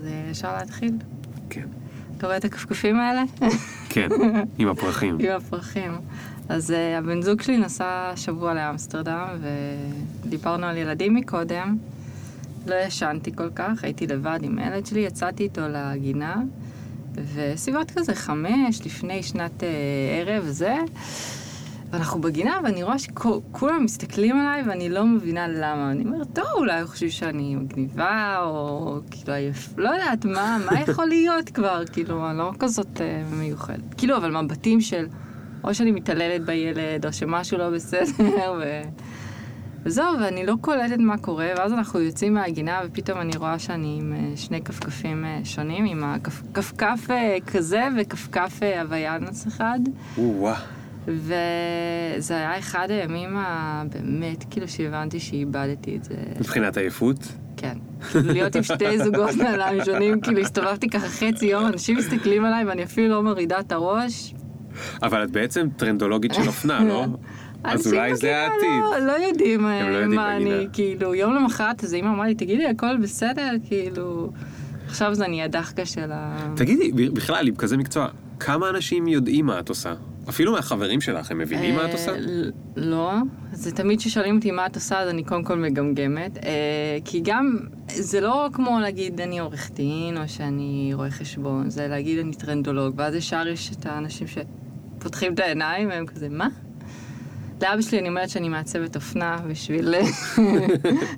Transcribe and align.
אז 0.00 0.06
אה, 0.06 0.30
אפשר 0.30 0.56
להתחיל. 0.56 0.92
כן. 1.50 1.66
אתה 2.16 2.26
רואה 2.26 2.36
את 2.36 2.44
הכפכפים 2.44 3.00
האלה? 3.00 3.22
כן, 3.88 4.08
עם 4.58 4.68
הפרחים. 4.68 5.18
עם 5.20 5.36
הפרחים. 5.36 5.92
אז 6.48 6.70
uh, 6.70 6.98
הבן 6.98 7.22
זוג 7.22 7.42
שלי 7.42 7.58
נסע 7.58 8.12
שבוע 8.16 8.54
לאמסטרדם, 8.54 9.26
ודיברנו 10.24 10.66
על 10.66 10.76
ילדים 10.76 11.14
מקודם. 11.14 11.76
לא 12.66 12.74
ישנתי 12.74 13.36
כל 13.36 13.50
כך, 13.54 13.84
הייתי 13.84 14.06
לבד 14.06 14.38
עם 14.42 14.58
הילד 14.58 14.86
שלי, 14.86 15.00
יצאתי 15.00 15.42
איתו 15.42 15.60
לגינה, 15.68 16.36
וסביבות 17.34 17.90
כזה 17.90 18.14
חמש, 18.14 18.86
לפני 18.86 19.22
שנת 19.22 19.60
uh, 19.60 19.64
ערב 20.28 20.44
זה, 20.44 20.76
ואנחנו 21.90 22.20
בגינה, 22.20 22.58
ואני 22.64 22.82
רואה 22.82 22.98
שכולם 22.98 23.84
מסתכלים 23.84 24.36
עליי, 24.36 24.62
ואני 24.66 24.88
לא 24.88 25.06
מבינה 25.06 25.48
למה. 25.48 25.90
אני 25.90 26.04
אומרת, 26.04 26.26
טוב, 26.32 26.46
אולי 26.54 26.84
חושבים 26.84 27.10
שאני 27.10 27.54
מגניבה, 27.54 28.36
או 28.42 28.98
כאילו 29.10 29.32
עייף, 29.32 29.68
לא 29.76 29.88
יודעת, 29.88 30.24
מה, 30.24 30.58
מה 30.70 30.80
יכול 30.80 31.06
להיות 31.06 31.48
כבר, 31.48 31.82
כאילו, 31.92 32.30
אני 32.30 32.38
לא 32.38 32.52
כזאת 32.58 32.96
uh, 32.96 33.34
מיוחדת. 33.34 33.94
כאילו, 33.96 34.16
אבל 34.16 34.42
מבטים 34.42 34.80
של... 34.80 35.06
או 35.64 35.74
שאני 35.74 35.90
מתעללת 35.90 36.44
בילד, 36.44 37.06
או 37.06 37.12
שמשהו 37.12 37.58
לא 37.58 37.70
בסדר, 37.70 38.54
ו... 38.60 38.82
וזהו, 39.82 40.20
ואני 40.20 40.46
לא 40.46 40.54
קולטת 40.60 40.98
מה 40.98 41.18
קורה, 41.18 41.48
ואז 41.56 41.72
אנחנו 41.72 42.00
יוצאים 42.00 42.34
מהגינה, 42.34 42.80
ופתאום 42.86 43.20
אני 43.20 43.36
רואה 43.36 43.58
שאני 43.58 43.98
עם 44.00 44.12
אה, 44.12 44.36
שני 44.36 44.62
כפכפים 44.62 45.24
אה, 45.24 45.40
שונים, 45.44 45.84
עם 45.84 46.04
הכפכף 46.04 47.06
כזה 47.46 47.88
וכפכף 47.98 48.60
הוויאנס 48.62 49.46
אחד. 49.46 49.80
וואו. 50.18 50.79
וזה 51.06 52.34
היה 52.36 52.58
אחד 52.58 52.90
הימים 52.90 53.36
הבאמת, 53.36 54.44
כאילו 54.50 54.68
שהבנתי 54.68 55.20
שאיבדתי 55.20 55.96
את 55.96 56.04
זה. 56.04 56.14
מבחינת 56.40 56.76
עייפות? 56.76 57.18
כן. 57.56 57.78
להיות 58.14 58.56
עם 58.56 58.62
שתי 58.62 58.98
זוגות 58.98 59.36
נעליים 59.42 59.84
שונים, 59.84 60.20
כאילו 60.20 60.40
הסתובבתי 60.40 60.88
ככה 60.88 61.08
חצי 61.08 61.46
יום, 61.46 61.66
אנשים 61.66 61.96
מסתכלים 61.96 62.44
עליי 62.44 62.64
ואני 62.64 62.84
אפילו 62.84 63.08
לא 63.08 63.22
מורידה 63.22 63.60
את 63.60 63.72
הראש. 63.72 64.34
אבל 65.02 65.24
את 65.24 65.30
בעצם 65.30 65.68
טרנדולוגית 65.76 66.34
של 66.34 66.46
אופנה, 66.46 66.84
לא? 66.84 67.06
אז 67.64 67.86
אולי 67.86 68.16
זה 68.16 68.36
העתיד. 68.36 68.80
לא, 68.82 68.98
לא 68.98 69.12
יודעים 69.12 69.60
לא 69.60 69.68
יודעים 69.68 70.14
מה 70.14 70.36
אני, 70.36 70.44
בגינה. 70.44 70.70
כאילו, 70.72 71.14
יום 71.14 71.34
למחרת 71.34 71.84
אז 71.84 71.94
אמא 71.94 72.08
אמרה 72.08 72.26
לי, 72.26 72.34
תגידי, 72.34 72.66
הכל 72.66 72.96
בסדר, 73.02 73.52
כאילו, 73.64 74.32
עכשיו 74.86 75.14
זה 75.14 75.28
נהיה 75.28 75.48
דחקה 75.48 75.86
של 75.86 76.12
ה... 76.12 76.52
תגידי, 76.56 77.08
בכלל, 77.08 77.48
עם 77.48 77.54
כזה 77.54 77.76
מקצוע, 77.76 78.08
כמה 78.40 78.70
אנשים 78.70 79.08
יודעים 79.08 79.46
מה 79.46 79.60
את 79.60 79.68
עושה? 79.68 79.94
אפילו 80.30 80.52
מהחברים 80.52 81.00
שלך, 81.00 81.30
הם 81.30 81.38
מבינים 81.38 81.74
מה 81.74 81.86
את 81.86 81.92
עושה? 81.92 82.10
אה, 82.10 82.18
לא, 82.76 83.12
זה 83.52 83.72
תמיד 83.72 83.98
כששואלים 83.98 84.36
אותי 84.36 84.50
מה 84.50 84.66
את 84.66 84.74
עושה, 84.74 85.00
אז 85.00 85.08
אני 85.08 85.24
קודם 85.24 85.44
כל 85.44 85.56
מגמגמת. 85.56 86.38
אה, 86.44 86.98
כי 87.04 87.20
גם, 87.24 87.56
זה 87.88 88.20
לא 88.20 88.48
כמו 88.52 88.78
להגיד 88.80 89.20
אני 89.20 89.38
עורך 89.38 89.70
דין, 89.70 90.16
או 90.16 90.28
שאני 90.28 90.90
רואה 90.94 91.10
חשבון, 91.10 91.70
זה 91.70 91.88
להגיד 91.88 92.18
אני 92.18 92.34
טרנדולוג, 92.34 92.94
ואז 92.96 93.14
ישר 93.14 93.48
יש 93.48 93.70
את 93.72 93.86
האנשים 93.86 94.26
שפותחים 94.26 95.34
את 95.34 95.38
העיניים, 95.38 95.88
והם 95.88 96.06
כזה, 96.06 96.28
מה? 96.28 96.48
לאבא 97.62 97.82
שלי 97.82 97.98
אני 97.98 98.08
אומרת 98.08 98.30
שאני 98.30 98.48
מעצבת 98.48 98.96
אופנה 98.96 99.36
בשביל... 99.48 99.94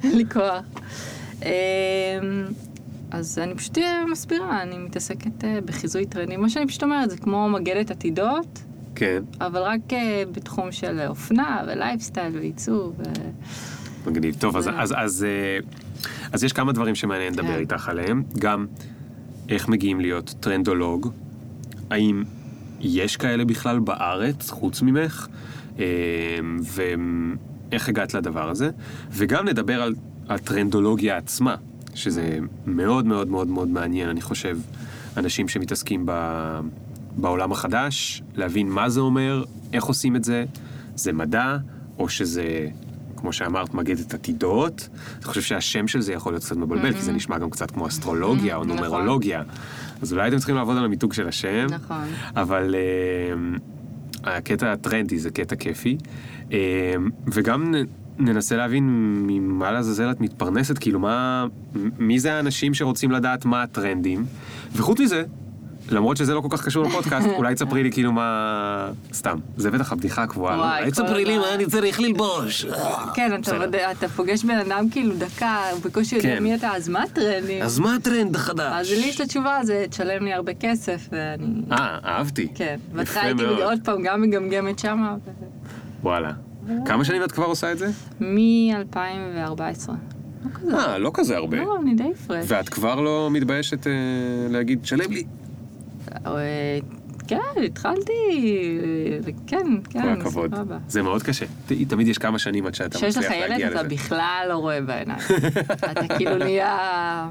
אין 0.04 0.16
לי 0.16 0.24
כוח. 0.32 0.64
אה, 1.42 1.50
אז 3.10 3.38
אני 3.38 3.54
פשוט 3.54 3.78
מסבירה, 4.10 4.62
אני 4.62 4.78
מתעסקת 4.78 5.44
בחיזוי 5.64 6.06
טרנדים, 6.06 6.40
מה 6.40 6.48
שאני 6.48 6.66
פשוט 6.66 6.82
אומרת, 6.82 7.10
זה 7.10 7.16
כמו 7.16 7.48
מגדת 7.48 7.90
עתידות. 7.90 8.62
כן. 9.02 9.22
אבל 9.40 9.60
רק 9.62 9.80
uh, 9.88 9.94
בתחום 10.32 10.72
של 10.72 11.00
אופנה 11.08 11.62
ולייפסטייל 11.66 12.36
ועיצוב. 12.36 12.94
ו... 12.98 13.02
מגניב. 14.06 14.36
טוב, 14.38 14.56
אז, 14.56 14.68
אז, 14.76 14.94
אז, 14.96 15.24
אה, 15.24 15.58
אז 16.32 16.44
יש 16.44 16.52
כמה 16.52 16.72
דברים 16.72 16.94
שמעניין 16.94 17.32
לדבר 17.32 17.46
כן. 17.54 17.58
איתך 17.58 17.88
עליהם. 17.88 18.22
גם 18.38 18.66
איך 19.48 19.68
מגיעים 19.68 20.00
להיות 20.00 20.34
טרנדולוג, 20.40 21.12
האם 21.90 22.24
יש 22.80 23.16
כאלה 23.16 23.44
בכלל 23.44 23.78
בארץ, 23.78 24.50
חוץ 24.50 24.82
ממך, 24.82 25.26
אה, 25.78 25.84
ואיך 26.62 27.88
הגעת 27.88 28.14
לדבר 28.14 28.50
הזה, 28.50 28.70
וגם 29.10 29.48
נדבר 29.48 29.82
על 29.82 29.94
הטרנדולוגיה 30.28 31.16
עצמה, 31.16 31.56
שזה 31.94 32.38
מאוד 32.66 33.06
מאוד 33.06 33.28
מאוד 33.28 33.48
מאוד 33.48 33.68
מעניין, 33.68 34.08
אני 34.08 34.20
חושב, 34.20 34.58
אנשים 35.16 35.48
שמתעסקים 35.48 36.02
ב... 36.06 36.12
בעולם 37.16 37.52
החדש, 37.52 38.22
להבין 38.34 38.68
מה 38.68 38.88
זה 38.88 39.00
אומר, 39.00 39.44
איך 39.72 39.84
עושים 39.84 40.16
את 40.16 40.24
זה, 40.24 40.44
זה 40.94 41.12
מדע, 41.12 41.56
או 41.98 42.08
שזה, 42.08 42.68
כמו 43.16 43.32
שאמרת, 43.32 43.74
מגדת 43.74 44.14
עתידות. 44.14 44.88
אני 45.16 45.24
חושב 45.24 45.42
שהשם 45.42 45.88
של 45.88 46.00
זה 46.00 46.12
יכול 46.12 46.32
להיות 46.32 46.44
קצת 46.44 46.56
מבלבל, 46.56 46.92
כי 46.92 47.02
זה 47.02 47.12
נשמע 47.12 47.38
גם 47.38 47.50
קצת 47.50 47.70
כמו 47.70 47.86
אסטרולוגיה 47.86 48.56
או 48.56 48.64
נכון. 48.64 48.76
נומרולוגיה. 48.76 49.42
אז 50.02 50.12
אולי 50.12 50.28
אתם 50.28 50.38
צריכים 50.38 50.56
לעבוד 50.56 50.76
על 50.76 50.84
המיתוג 50.84 51.12
של 51.12 51.28
השם. 51.28 51.66
נכון. 51.70 52.04
אבל 52.36 52.74
אה, 52.74 54.36
הקטע 54.36 54.72
הטרנדי 54.72 55.18
זה 55.18 55.30
קטע 55.30 55.56
כיפי. 55.56 55.96
אה, 56.52 56.94
וגם 57.26 57.74
ננסה 58.18 58.56
להבין 58.56 58.84
ממה 59.26 59.72
לעזאזל 59.72 60.10
את 60.10 60.20
מתפרנסת, 60.20 60.78
כאילו 60.78 61.00
מה, 61.00 61.46
מי 61.98 62.20
זה 62.20 62.32
האנשים 62.32 62.74
שרוצים 62.74 63.10
לדעת 63.10 63.44
מה 63.44 63.62
הטרנדים. 63.62 64.24
וחוץ 64.72 65.00
מזה, 65.00 65.24
למרות 65.92 66.16
שזה 66.16 66.34
לא 66.34 66.40
כל 66.40 66.48
כך 66.50 66.64
קשור 66.64 66.84
לפודקאסט, 66.84 67.28
אולי 67.38 67.54
תספרי 67.54 67.82
לי 67.82 67.92
כאילו 67.92 68.12
מה... 68.12 68.88
סתם, 69.12 69.38
זה 69.56 69.70
בטח 69.70 69.92
הבדיחה 69.92 70.22
הקבועה, 70.22 70.56
לא? 70.56 70.62
וואי, 70.62 70.90
תספרי 70.90 71.24
לי. 71.24 71.38
מה 71.38 71.54
אני 71.54 71.66
צריך 71.66 72.00
ללבוש. 72.00 72.66
כן, 73.14 73.30
אתה, 73.98 74.08
פוגש 74.08 74.44
בן 74.44 74.58
אדם 74.58 74.90
כאילו 74.90 75.14
דקה, 75.18 75.56
הוא 75.72 75.80
בקושי 75.84 76.16
יודע 76.16 76.36
כן. 76.36 76.42
מי 76.42 76.54
אתה, 76.54 76.76
אז 76.76 76.88
מה 76.88 77.02
הטרנדים? 77.02 77.62
אז 77.62 77.78
מה 77.78 77.94
הטרנד 77.94 78.36
החדש? 78.36 78.72
אז 78.72 78.90
לי 78.90 79.06
יש 79.06 79.16
את 79.16 79.20
התשובה, 79.20 79.58
זה 79.62 79.84
תשלם 79.90 80.24
לי 80.24 80.32
הרבה 80.32 80.54
כסף, 80.54 81.08
ואני... 81.12 81.62
אה, 81.72 81.98
אהבתי. 82.04 82.48
כן, 82.54 82.76
בהתחלה 82.92 83.22
הייתי. 83.22 83.44
עוד 83.44 83.78
פעם 83.84 84.02
גם 84.02 84.22
מגמגמת 84.22 84.78
שמה, 84.78 85.16
וואלה. 86.02 86.32
כמה 86.86 87.04
שנים 87.04 87.24
את 87.24 87.32
כבר 87.32 87.44
עושה 87.44 87.72
את 87.72 87.78
זה? 87.78 87.86
מ-2014. 88.20 89.92
לא 90.44 90.50
כזה, 90.54 90.76
אה, 90.76 90.98
לא 90.98 91.10
כזה 91.14 91.36
הרבה. 91.36 91.56
לא, 91.56 91.76
אני 91.82 91.94
די 91.94 92.14
פרש. 92.26 92.44
ואת 92.48 92.68
כבר 92.68 93.00
לא 93.00 93.28
מתביישת 93.32 93.86
אה, 93.86 93.92
להגיד, 94.50 94.86
שלם 94.86 95.12
לי. 95.12 95.24
אה, 96.26 96.78
כן, 97.28 97.62
התחלתי, 97.64 98.12
כן, 99.46 99.66
כן, 99.90 100.02
כל 100.02 100.08
הכבוד. 100.08 100.54
סבבה. 100.54 100.78
זה 100.88 101.02
מאוד 101.02 101.22
קשה. 101.22 101.46
תמיד 101.88 102.08
יש 102.08 102.18
כמה 102.18 102.38
שנים 102.38 102.66
עד 102.66 102.74
שאתה 102.74 102.98
כשיש 102.98 103.16
לך 103.16 103.24
מצליח 103.24 103.38
ילד 103.38 103.50
להגיע 103.50 103.68
אתה 103.68 103.82
לזה. 103.82 103.88
בכלל 103.88 104.46
לא 104.48 104.56
רואה 104.56 104.80
בעיניים. 104.80 105.20
אתה 105.92 106.14
כאילו 106.16 106.36
נהיה... 106.36 107.28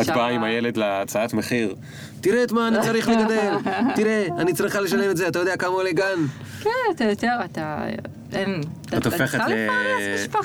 את 0.00 0.06
באה 0.06 0.28
עם 0.28 0.44
הילד 0.44 0.76
להצעת 0.76 1.34
מחיר. 1.34 1.74
תראה 2.20 2.44
את 2.44 2.52
מה 2.52 2.68
אני 2.68 2.76
צריך 2.82 3.08
לגדל. 3.08 3.54
תראה, 3.96 4.26
אני 4.38 4.52
צריכה 4.52 4.80
לשלם 4.80 5.10
את 5.10 5.16
זה, 5.16 5.28
אתה 5.28 5.38
יודע 5.38 5.56
כמה 5.56 5.70
עולה 5.70 5.92
גן. 5.92 6.26
כן, 6.60 6.70
אתה 6.94 7.04
יותר, 7.04 7.36
אתה... 7.44 7.84
אין... 8.32 8.60
את 8.98 9.06
הופכת 9.06 9.38
ל... 9.48 9.52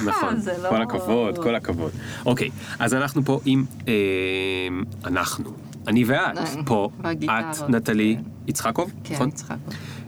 נכון, 0.06 0.36
לא... 0.64 0.70
כל 0.70 0.82
הכבוד, 0.82 1.38
כל 1.38 1.56
הכבוד. 1.56 1.92
אוקיי, 2.26 2.50
אז 2.80 2.94
אנחנו 2.94 3.26
פה 3.26 3.40
עם... 3.46 3.66
אה, 3.88 3.94
אנחנו. 5.06 5.65
אני 5.88 6.04
ואת 6.04 6.38
פה. 6.66 6.90
את 7.02 7.70
נטלי 7.70 8.16
כן. 8.18 8.24
יצחקוב, 8.48 8.94
כן, 9.04 9.16
נכון? 9.16 9.30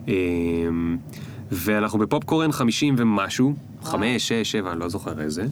אה, 0.08 0.14
ואנחנו 1.52 2.00
בפופקורן 2.00 2.52
50 2.52 2.96
ומשהו, 2.98 3.54
5, 3.84 4.28
6, 4.28 4.52
7, 4.52 4.72
אני 4.72 4.80
לא 4.80 4.90
זוכר 4.90 5.22
איזה, 5.22 5.46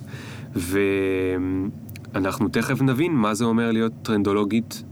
ואנחנו 0.55 2.47
תכף 2.49 2.81
נבין 2.81 3.11
מה 3.11 3.33
זה 3.33 3.45
אומר 3.45 3.71
להיות 3.71 3.93
טרנדולוגית 4.01 4.83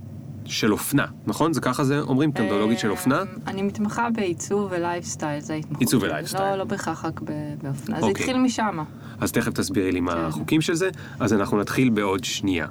של 0.45 0.71
אופנה, 0.71 1.05
נכון? 1.27 1.53
זה 1.53 1.61
ככה 1.61 1.83
זה 1.83 1.99
אומרים? 1.99 2.31
טרנדולוגית 2.31 2.79
של 2.79 2.91
אופנה? 2.91 3.17
אה, 3.17 3.23
אני 3.47 3.61
מתמחה 3.61 4.09
בעיצוב 4.15 4.67
ולייפסטייל, 4.71 5.39
זה 5.39 5.53
ההתמחות. 5.53 5.79
עיצוב. 5.79 6.03
ולייפסטייל. 6.03 6.51
לא, 6.51 6.55
לא 6.55 6.63
בהכרח 6.63 7.05
רק 7.05 7.21
באופנה, 7.61 7.99
זה 7.99 8.05
אוקיי. 8.05 8.23
התחיל 8.23 8.37
משם. 8.37 8.77
אז 9.19 9.31
תכף 9.31 9.51
תסבירי 9.51 9.91
לי 9.91 9.99
מה 9.99 10.11
כן. 10.11 10.17
החוקים 10.17 10.61
של 10.61 10.73
זה, 10.73 10.89
אז 11.19 11.33
אנחנו 11.33 11.57
נתחיל 11.57 11.89
בעוד 11.89 12.23
שנייה. 12.23 12.67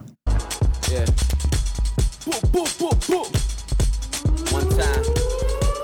Yeah. 2.53 2.61
Boop, 2.61 2.71
boop, 2.79 2.99
boop, 3.09 3.29
boop. 3.33 4.53
One 4.53 4.69
time. 4.79 5.05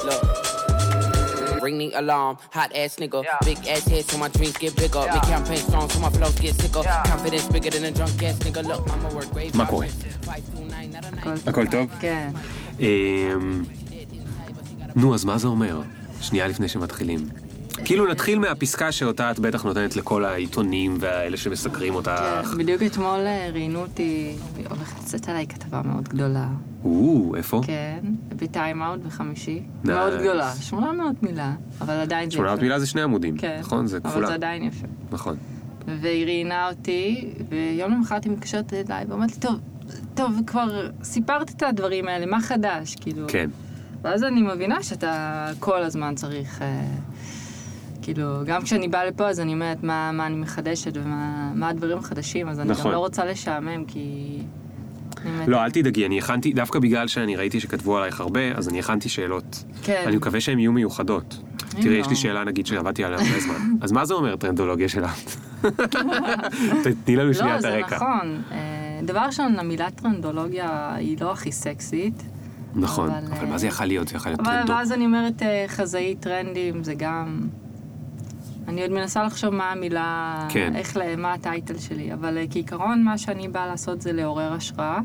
Look. 0.06 1.62
Ring 1.62 1.78
the 1.78 1.92
alarm, 1.94 2.38
hot 2.52 2.70
ass 2.74 2.96
nigga. 2.96 3.24
Big 3.44 3.58
ass 3.66 3.86
head 3.88 4.04
so 4.10 4.18
my 4.18 4.28
dreams 4.28 4.56
get 4.58 4.76
bigger. 4.76 5.04
Big 5.12 5.22
campaign 5.22 5.56
strong 5.58 5.88
so 5.90 5.98
my 6.00 6.10
flows 6.10 6.38
get 6.38 6.54
sicker. 6.54 6.82
Confidence 7.06 7.46
bigger 7.48 7.70
than 7.70 7.84
a 7.84 7.90
drunk 7.90 8.22
ass 8.22 8.38
nigga. 8.38 8.62
Look, 8.66 8.86
I'ma 8.88 9.08
work 9.14 9.30
grave. 9.32 9.56
מה 9.56 9.66
קורה? 9.66 9.86
הכל- 11.46 11.66
טוב? 11.70 11.86
כן. 12.00 12.30
אמ, 12.80 13.64
נו, 14.96 15.14
אז 15.14 15.24
מה 15.24 15.38
זה 15.38 15.46
אומר? 15.48 15.80
שנייה 16.20 16.48
לפני 16.48 16.68
שמתחילים. 16.68 17.28
כאילו 17.84 18.06
נתחיל 18.06 18.38
מהפסקה 18.38 18.92
שאותה 18.92 19.30
את 19.30 19.38
בטח 19.38 19.62
נותנת 19.62 19.96
לכל 19.96 20.24
העיתונים 20.24 20.96
והאלה 21.00 21.36
שמסקרים 21.36 21.94
אותך. 21.94 22.10
כן, 22.10 22.58
בדיוק 22.58 22.82
אתמול 22.82 23.20
אה, 23.26 23.50
ראיינו 23.52 23.80
אותי, 23.80 24.36
הולכת 24.68 24.98
לצאת 25.02 25.28
עליי 25.28 25.46
כתבה 25.46 25.82
מאוד 25.82 26.08
גדולה. 26.08 26.48
או, 26.84 27.34
איפה? 27.36 27.60
כן, 27.66 28.00
בטיים 28.28 28.82
אאוט 28.82 29.00
בחמישי. 29.00 29.62
מאוד 29.84 30.20
גדולה, 30.20 30.52
800 30.60 31.22
מילה, 31.22 31.52
אבל 31.80 31.94
עדיין 31.94 32.30
זה 32.30 32.36
800 32.36 32.62
מילה 32.62 32.78
זה 32.78 32.86
שני 32.86 33.02
עמודים, 33.02 33.36
כן, 33.36 33.56
נכון? 33.60 33.86
זה 33.86 33.96
אבל 33.96 34.10
כפולה. 34.10 34.26
זה 34.26 34.34
עדיין 34.34 34.62
יפה. 34.62 34.86
נכון. 35.10 35.36
והיא 36.00 36.24
ראיינה 36.24 36.68
אותי, 36.68 37.30
ויום 37.48 37.92
למחרת 37.92 38.24
היא 38.24 38.32
מתקשרת 38.32 38.72
אליי 38.72 39.04
ואומרת 39.08 39.30
לי, 39.30 39.40
טוב, 39.40 39.60
טוב, 40.14 40.32
כבר 40.46 40.90
סיפרת 41.02 41.50
את 41.50 41.62
הדברים 41.62 42.08
האלה, 42.08 42.26
מה 42.26 42.40
חדש? 42.40 42.94
כאילו... 43.00 43.26
כן. 43.28 43.50
ואז 44.02 44.24
אני 44.24 44.42
מבינה 44.42 44.82
שאתה 44.82 45.46
כל 45.60 45.82
הזמן 45.82 46.14
צריך... 46.14 46.62
אה, 46.62 46.84
כאילו, 48.14 48.40
גם 48.46 48.62
כשאני 48.62 48.88
באה 48.88 49.04
לפה, 49.04 49.28
אז 49.28 49.40
אני 49.40 49.52
אומרת 49.52 49.82
מה, 49.82 50.12
מה 50.12 50.26
אני 50.26 50.36
מחדשת 50.36 50.96
ומה 50.96 51.50
מה 51.54 51.68
הדברים 51.68 51.98
החדשים, 51.98 52.48
אז 52.48 52.60
אני 52.60 52.70
נכון. 52.70 52.84
גם 52.84 52.92
לא 52.92 52.98
רוצה 52.98 53.24
לשעמם, 53.24 53.84
כי... 53.84 54.38
לא, 55.46 55.64
אל 55.64 55.70
תדאגי, 55.70 56.06
אני 56.06 56.18
הכנתי, 56.18 56.52
דווקא 56.52 56.78
בגלל 56.78 57.08
שאני 57.08 57.36
ראיתי 57.36 57.60
שכתבו 57.60 57.98
עלייך 57.98 58.20
הרבה, 58.20 58.40
אז 58.54 58.68
אני 58.68 58.78
הכנתי 58.78 59.08
שאלות. 59.08 59.64
כן. 59.82 60.02
אני 60.06 60.16
מקווה 60.16 60.40
שהן 60.40 60.58
יהיו 60.58 60.72
מיוחדות. 60.72 61.42
תראי, 61.70 61.96
לא. 61.96 62.00
יש 62.00 62.08
לי 62.08 62.16
שאלה, 62.16 62.44
נגיד, 62.44 62.66
שעבדתי 62.66 63.04
עליה 63.04 63.18
הרבה 63.18 63.40
זמן. 63.40 63.74
אז 63.82 63.92
מה 63.92 64.04
זה 64.04 64.14
אומר 64.14 64.36
טרנדולוגיה 64.36 64.88
שלה? 64.88 65.12
תני 67.04 67.16
לנו 67.16 67.34
שנייה 67.34 67.52
לא, 67.52 67.56
את 67.56 67.62
זה 67.62 67.74
הרקע. 67.74 67.96
נכון. 67.96 68.42
אה, 68.52 69.00
דבר 69.02 69.20
ראשון, 69.20 69.58
המילה 69.58 69.90
טרנדולוגיה 69.90 70.94
היא 70.94 71.16
לא 71.20 71.32
הכי 71.32 71.52
סקסית. 71.52 72.22
נכון, 72.74 73.10
אבל, 73.10 73.32
אבל 73.32 73.44
אה, 73.44 73.50
מה 73.50 73.58
זה 73.58 73.66
יכול 73.66 73.86
להיות? 73.86 74.08
זה 74.08 74.16
יכול 74.16 74.32
להיות 74.32 74.40
אבל 74.40 74.52
טרנדו. 74.52 74.72
ואז 74.72 74.92
אני 74.92 75.06
אומרת 75.06 75.42
אה, 75.42 75.64
חזאי 75.68 76.14
טרנדים, 76.20 76.84
זה 76.84 76.94
גם... 76.94 77.48
אני 78.68 78.82
עוד 78.82 78.90
מנסה 78.90 79.24
לחשוב 79.24 79.50
מה 79.54 79.72
המילה, 79.72 80.46
כן. 80.50 80.72
איך, 80.76 80.96
ל- 80.96 81.16
מה 81.16 81.32
הטייטל 81.32 81.78
שלי, 81.78 82.12
אבל 82.12 82.38
אה, 82.38 82.44
כעיקרון 82.50 83.02
מה 83.02 83.18
שאני 83.18 83.48
באה 83.48 83.66
לעשות 83.66 84.00
זה 84.02 84.12
לעורר 84.12 84.52
השראה, 84.52 84.98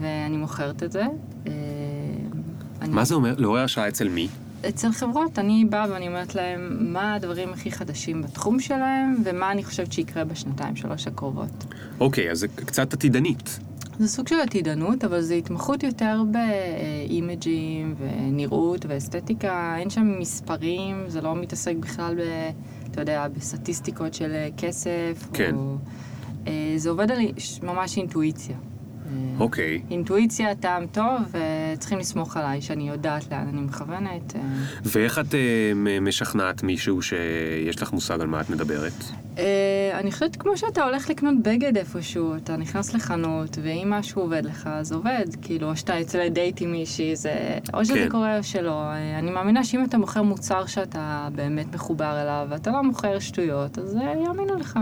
ואני 0.00 0.36
מוכרת 0.36 0.82
את 0.82 0.92
זה. 0.92 1.02
אה, 1.46 1.52
אני- 2.80 2.94
מה 2.94 3.04
זה 3.04 3.14
אומר? 3.14 3.34
לעורר 3.38 3.64
השראה 3.64 3.88
אצל 3.88 4.08
מי? 4.08 4.28
אצל 4.68 4.92
חברות, 4.92 5.38
אני 5.38 5.64
באה 5.70 5.86
ואני 5.90 6.08
אומרת 6.08 6.34
להם 6.34 6.92
מה 6.92 7.14
הדברים 7.14 7.52
הכי 7.52 7.72
חדשים 7.72 8.22
בתחום 8.22 8.60
שלהם, 8.60 9.16
ומה 9.24 9.52
אני 9.52 9.64
חושבת 9.64 9.92
שיקרה 9.92 10.24
בשנתיים, 10.24 10.76
שלוש 10.76 11.06
הקרובות. 11.06 11.64
אוקיי, 12.00 12.30
אז 12.30 12.38
זה 12.38 12.48
קצת 12.48 12.92
עתידנית. 12.92 13.58
זה 14.00 14.08
סוג 14.08 14.28
של 14.28 14.40
עתידנות, 14.40 15.04
אבל 15.04 15.20
זו 15.20 15.34
התמחות 15.34 15.82
יותר 15.82 16.22
באימג'ים 16.30 17.94
ונראות 17.98 18.86
ואסתטיקה. 18.88 19.74
אין 19.78 19.90
שם 19.90 20.18
מספרים, 20.18 21.04
זה 21.08 21.20
לא 21.20 21.36
מתעסק 21.36 21.76
בכלל 21.76 22.14
ב... 22.14 22.50
אתה 22.90 23.00
יודע, 23.00 23.28
בסטטיסטיקות 23.28 24.14
של 24.14 24.32
כסף. 24.56 25.28
כן. 25.32 25.54
או, 25.54 25.76
אה, 26.46 26.72
זה 26.76 26.90
עובד 26.90 27.10
על 27.10 27.18
ממש 27.62 27.96
אינטואיציה. 27.96 28.56
אה, 29.10 29.40
אוקיי. 29.40 29.82
אינטואיציה, 29.90 30.54
טעם 30.54 30.86
טוב, 30.86 31.34
וצריכים 31.74 31.98
לסמוך 31.98 32.36
עליי 32.36 32.60
שאני 32.60 32.88
יודעת 32.88 33.32
לאן 33.32 33.48
אני 33.48 33.60
מכוונת. 33.60 34.36
אה. 34.36 34.40
ואיך 34.84 35.18
את 35.18 35.34
אה, 35.34 35.72
משכנעת 36.00 36.62
מישהו 36.62 37.02
שיש 37.02 37.82
לך 37.82 37.92
מושג 37.92 38.20
על 38.20 38.26
מה 38.26 38.40
את 38.40 38.50
מדברת? 38.50 38.92
אה, 39.38 39.98
אני 40.00 40.12
חושבת 40.12 40.36
כמו 40.36 40.56
שאתה 40.56 40.84
הולך 40.84 41.10
לקנות 41.10 41.34
בגד 41.42 41.76
איפשהו, 41.76 42.36
אתה 42.36 42.56
נכנס 42.56 42.94
לחנות, 42.94 43.58
ואם 43.62 43.90
משהו 43.90 44.22
עובד 44.22 44.44
לך, 44.44 44.66
אז 44.72 44.92
עובד. 44.92 45.26
כאילו, 45.42 45.70
או 45.70 45.76
שאתה 45.76 45.94
יוצא 45.94 46.18
לדייט 46.18 46.60
עם 46.60 46.72
מישהי, 46.72 47.16
זה... 47.16 47.58
או 47.74 47.84
שזה 47.84 47.94
כן. 47.94 48.08
קורה 48.08 48.38
או 48.38 48.42
שלא. 48.42 48.82
אה, 48.82 49.18
אני 49.18 49.30
מאמינה 49.30 49.64
שאם 49.64 49.84
אתה 49.84 49.98
מוכר 49.98 50.22
מוצר 50.22 50.66
שאתה 50.66 51.28
באמת 51.34 51.74
מחובר 51.74 52.22
אליו, 52.22 52.46
ואתה 52.50 52.70
לא 52.70 52.82
מוכר 52.82 53.18
שטויות, 53.18 53.78
אז 53.78 53.96
אה, 53.96 54.14
יאמינו 54.24 54.54
לך. 54.56 54.78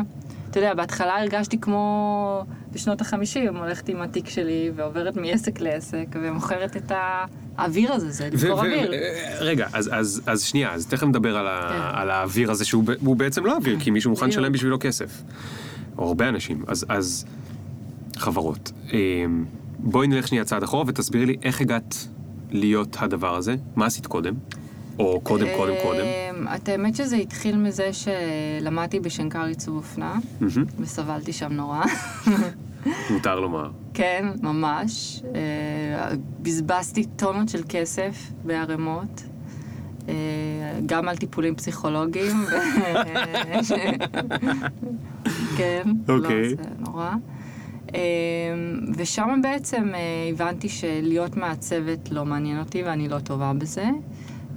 אתה 0.51 0.59
יודע, 0.59 0.75
בהתחלה 0.75 1.21
הרגשתי 1.21 1.61
כמו 1.61 2.45
בשנות 2.73 3.00
החמישים, 3.00 3.56
הולכת 3.56 3.88
עם 3.88 4.03
התיק 4.03 4.29
שלי 4.29 4.70
ועוברת 4.76 5.17
מעסק 5.17 5.61
לעסק, 5.61 6.06
ומוכרת 6.12 6.76
את 6.76 6.93
האוויר 6.94 7.93
הזה, 7.93 8.11
זה 8.11 8.29
למכור 8.32 8.59
אוויר. 8.59 8.93
רגע, 9.41 9.67
אז, 9.73 9.91
אז, 9.93 10.23
אז 10.26 10.43
שנייה, 10.43 10.73
אז 10.73 10.87
תכף 10.87 11.06
נדבר 11.06 11.37
על, 11.37 11.47
ה, 11.47 11.69
כן. 11.69 12.00
על 12.00 12.11
האוויר 12.11 12.50
הזה 12.50 12.65
שהוא 12.65 13.17
בעצם 13.17 13.47
לא 13.47 13.56
אוויר, 13.56 13.81
כי 13.81 13.91
מישהו 13.91 14.11
מוכן. 14.11 14.29
לשלם 14.29 14.53
בשבילו 14.53 14.76
כסף. 14.81 15.23
או 15.99 16.06
הרבה 16.06 16.29
אנשים. 16.29 16.65
אז, 16.67 16.87
אז 16.88 17.25
חברות, 18.17 18.73
אה, 18.93 18.99
בואי 19.79 20.06
נלך 20.06 20.29
שנייה 20.29 20.44
צעד 20.44 20.62
אחורה 20.62 20.85
ותסבירי 20.87 21.26
לי 21.26 21.37
איך 21.43 21.61
הגעת 21.61 21.94
להיות 22.50 22.97
הדבר 23.00 23.37
הזה, 23.37 23.55
מה 23.76 23.87
עשית 23.87 24.06
קודם? 24.06 24.35
או 24.99 25.21
קודם, 25.21 25.47
קודם, 25.56 25.75
קודם. 25.83 26.00
אה, 26.00 26.56
את 26.56 26.69
האמת 26.69 26.97
שזה 26.97 27.17
התחיל 27.17 27.56
מזה 27.56 27.91
שלמדתי 27.93 29.00
בשנקר 29.00 29.45
עיצוב 29.45 29.77
אופנה, 29.77 30.19
וסבלתי 30.79 31.33
שם 31.33 31.53
נורא. 31.53 31.83
מותר 33.11 33.41
לומר. 33.41 33.71
כן, 33.95 34.27
ממש. 34.43 35.23
אה, 35.35 36.17
בזבזתי 36.43 37.05
טונות 37.05 37.49
של 37.49 37.62
כסף 37.69 38.31
בערימות. 38.45 39.23
אה, 40.09 40.15
גם 40.87 41.09
על 41.09 41.17
טיפולים 41.17 41.55
פסיכולוגיים. 41.55 42.37
כן, 45.56 45.83
אוקיי. 46.09 46.43
לא, 46.43 46.56
זה 46.56 46.62
נורא. 46.79 47.11
אה, 47.94 48.01
ושם 48.97 49.41
בעצם 49.43 49.93
הבנתי 50.33 50.69
שלהיות 50.69 51.37
מעצבת 51.37 52.11
לא 52.11 52.25
מעניין 52.25 52.59
אותי 52.59 52.83
ואני 52.83 53.09
לא 53.09 53.19
טובה 53.19 53.53
בזה. 53.59 53.85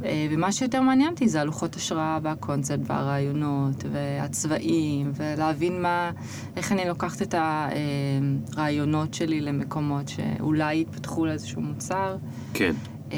אה, 0.06 0.27
ומה 0.31 0.51
שיותר 0.51 0.81
מעניין 0.81 1.12
אותי 1.12 1.27
זה 1.27 1.42
הלוחות 1.42 1.75
השראה 1.75 2.19
והקונספט 2.24 2.80
והרעיונות 2.83 3.83
והצבעים 3.92 5.12
ולהבין 5.15 5.81
מה, 5.81 6.12
איך 6.56 6.71
אני 6.71 6.88
לוקחת 6.88 7.21
את 7.21 7.36
הרעיונות 7.38 9.13
שלי 9.13 9.42
למקומות 9.42 10.09
שאולי 10.09 10.81
יתפתחו 10.81 11.25
לאיזשהו 11.25 11.62
מוצר. 11.62 12.18
כן. 12.53 12.74
אה, 13.12 13.18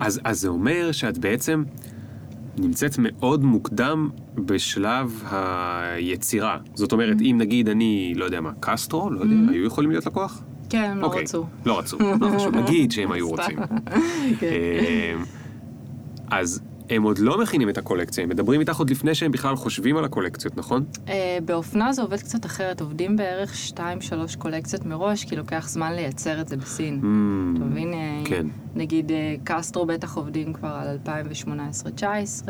אז, 0.00 0.20
אז 0.24 0.40
זה 0.40 0.48
אומר 0.48 0.92
שאת 0.92 1.18
בעצם 1.18 1.64
נמצאת 2.58 2.94
מאוד 2.98 3.44
מוקדם 3.44 4.10
בשלב 4.34 5.24
היצירה. 5.30 6.58
זאת 6.74 6.92
אומרת, 6.92 7.16
אם 7.20 7.36
נגיד 7.38 7.68
אני, 7.68 8.12
לא 8.16 8.24
יודע 8.24 8.40
מה, 8.40 8.52
קסטרו, 8.60 9.10
לא 9.10 9.20
יודע, 9.20 9.52
היו 9.52 9.66
יכולים 9.66 9.90
להיות 9.90 10.06
לקוח? 10.06 10.42
כן, 10.70 10.90
הם 10.90 10.98
לא 10.98 11.06
אוקיי. 11.06 11.22
רצו. 11.22 11.44
לא 11.66 11.78
רצו, 11.78 11.98
לא 12.20 12.28
חשוב, 12.36 12.56
נגיד 12.56 12.92
שהם 12.92 13.12
היו. 13.12 13.28
רוצים. 13.28 13.58
כן. 14.40 14.48
אז 16.30 16.60
הם 16.90 17.02
עוד 17.02 17.18
לא 17.18 17.38
מכינים 17.38 17.68
את 17.68 17.78
הקולקציה, 17.78 18.24
הם 18.24 18.30
מדברים 18.30 18.60
איתך 18.60 18.76
עוד 18.76 18.90
לפני 18.90 19.14
שהם 19.14 19.32
בכלל 19.32 19.56
חושבים 19.56 19.96
על 19.96 20.04
הקולקציות, 20.04 20.56
נכון? 20.56 20.84
אה, 21.08 21.38
באופנה 21.44 21.92
זה 21.92 22.02
עובד 22.02 22.20
קצת 22.20 22.46
אחרת, 22.46 22.80
עובדים 22.80 23.16
בערך 23.16 23.54
2-3 23.70 23.78
קולקציות 24.38 24.86
מראש, 24.86 25.24
כי 25.24 25.36
לוקח 25.36 25.68
זמן 25.68 25.92
לייצר 25.92 26.40
את 26.40 26.48
זה 26.48 26.56
בסין. 26.56 27.00
אמ, 27.02 27.54
אתה 27.56 27.64
מבין? 27.64 27.92
אה, 27.92 28.22
כן. 28.24 28.46
נגיד 28.74 29.12
אה, 29.12 29.34
קסטרו 29.44 29.86
בטח 29.86 30.16
עובדים 30.16 30.52
כבר 30.52 30.68
על 30.68 30.98
2018-2019. 31.06 32.48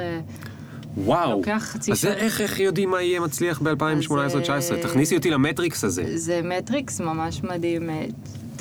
וואו. 0.96 1.30
לוקח 1.30 1.62
חצי 1.72 1.92
אז 1.92 1.98
שנה. 1.98 2.14
איך 2.14 2.40
איך 2.40 2.60
יודעים 2.60 2.90
מה 2.90 3.02
יהיה 3.02 3.20
מצליח 3.20 3.60
אז, 3.60 3.66
ב-2018-2019? 3.66 4.74
אה, 4.74 4.82
תכניסי 4.82 5.16
אותי 5.16 5.30
למטריקס 5.30 5.84
הזה. 5.84 6.18
זה 6.18 6.40
מטריקס 6.44 7.00
ממש 7.00 7.42
מדהים. 7.42 7.90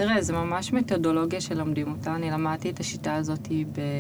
אה, 0.02 0.06
תראה, 0.06 0.22
זה 0.22 0.34
ממש 0.34 0.74
מתודולוגיה 0.74 1.42
שלומדים 1.42 1.92
אותה. 1.92 2.16
אני 2.16 2.32
למדתי 2.32 2.70
את 2.70 2.80
השיטה 2.80 3.16
הזאת 3.16 3.48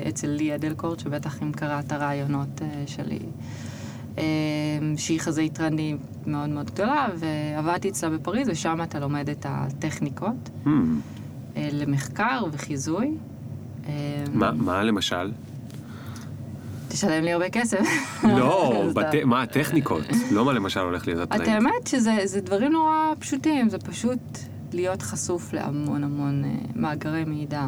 אצל 0.09 0.27
ליה 0.27 0.57
דלקורט, 0.57 0.99
שבטח 0.99 1.43
אם 1.43 1.51
קראת 1.51 1.91
הרעיונות 1.91 2.61
אה, 2.61 2.83
שלי, 2.87 3.19
אה, 4.17 4.23
שהיא 4.97 5.19
חזאית 5.19 5.53
טרנדי 5.53 5.95
מאוד 6.25 6.49
מאוד 6.49 6.71
גדולה, 6.71 7.07
ועבדתי 7.15 7.89
אצלה 7.89 8.09
בפריז, 8.09 8.49
ושם 8.49 8.79
אתה 8.83 8.99
לומד 8.99 9.29
את 9.29 9.45
הטכניקות 9.49 10.49
אה, 10.67 11.69
למחקר 11.71 12.43
וחיזוי. 12.51 13.11
אה, 13.87 14.23
מה 14.33 14.51
מה 14.51 14.83
למשל? 14.83 15.31
תשלם 16.87 17.23
לי 17.23 17.31
הרבה 17.33 17.49
כסף. 17.49 17.85
לא. 18.23 18.83
בת- 18.95 19.23
מה 19.25 19.41
הטכניקות? 19.41 20.01
לא 20.31 20.45
מה 20.45 20.53
למשל 20.53 20.79
הולך 20.79 21.07
להיות 21.07 21.27
את 21.27 21.33
הטרנד. 21.33 21.49
האמת 21.49 21.87
שזה 21.87 22.11
זה 22.25 22.41
דברים 22.41 22.71
נורא 22.71 22.93
פשוטים, 23.19 23.69
זה 23.69 23.77
פשוט 23.77 24.19
להיות 24.73 25.01
חשוף 25.01 25.53
להמון 25.53 26.03
המון 26.03 26.43
אה, 26.45 26.49
מאגרי 26.75 27.23
מידע. 27.25 27.67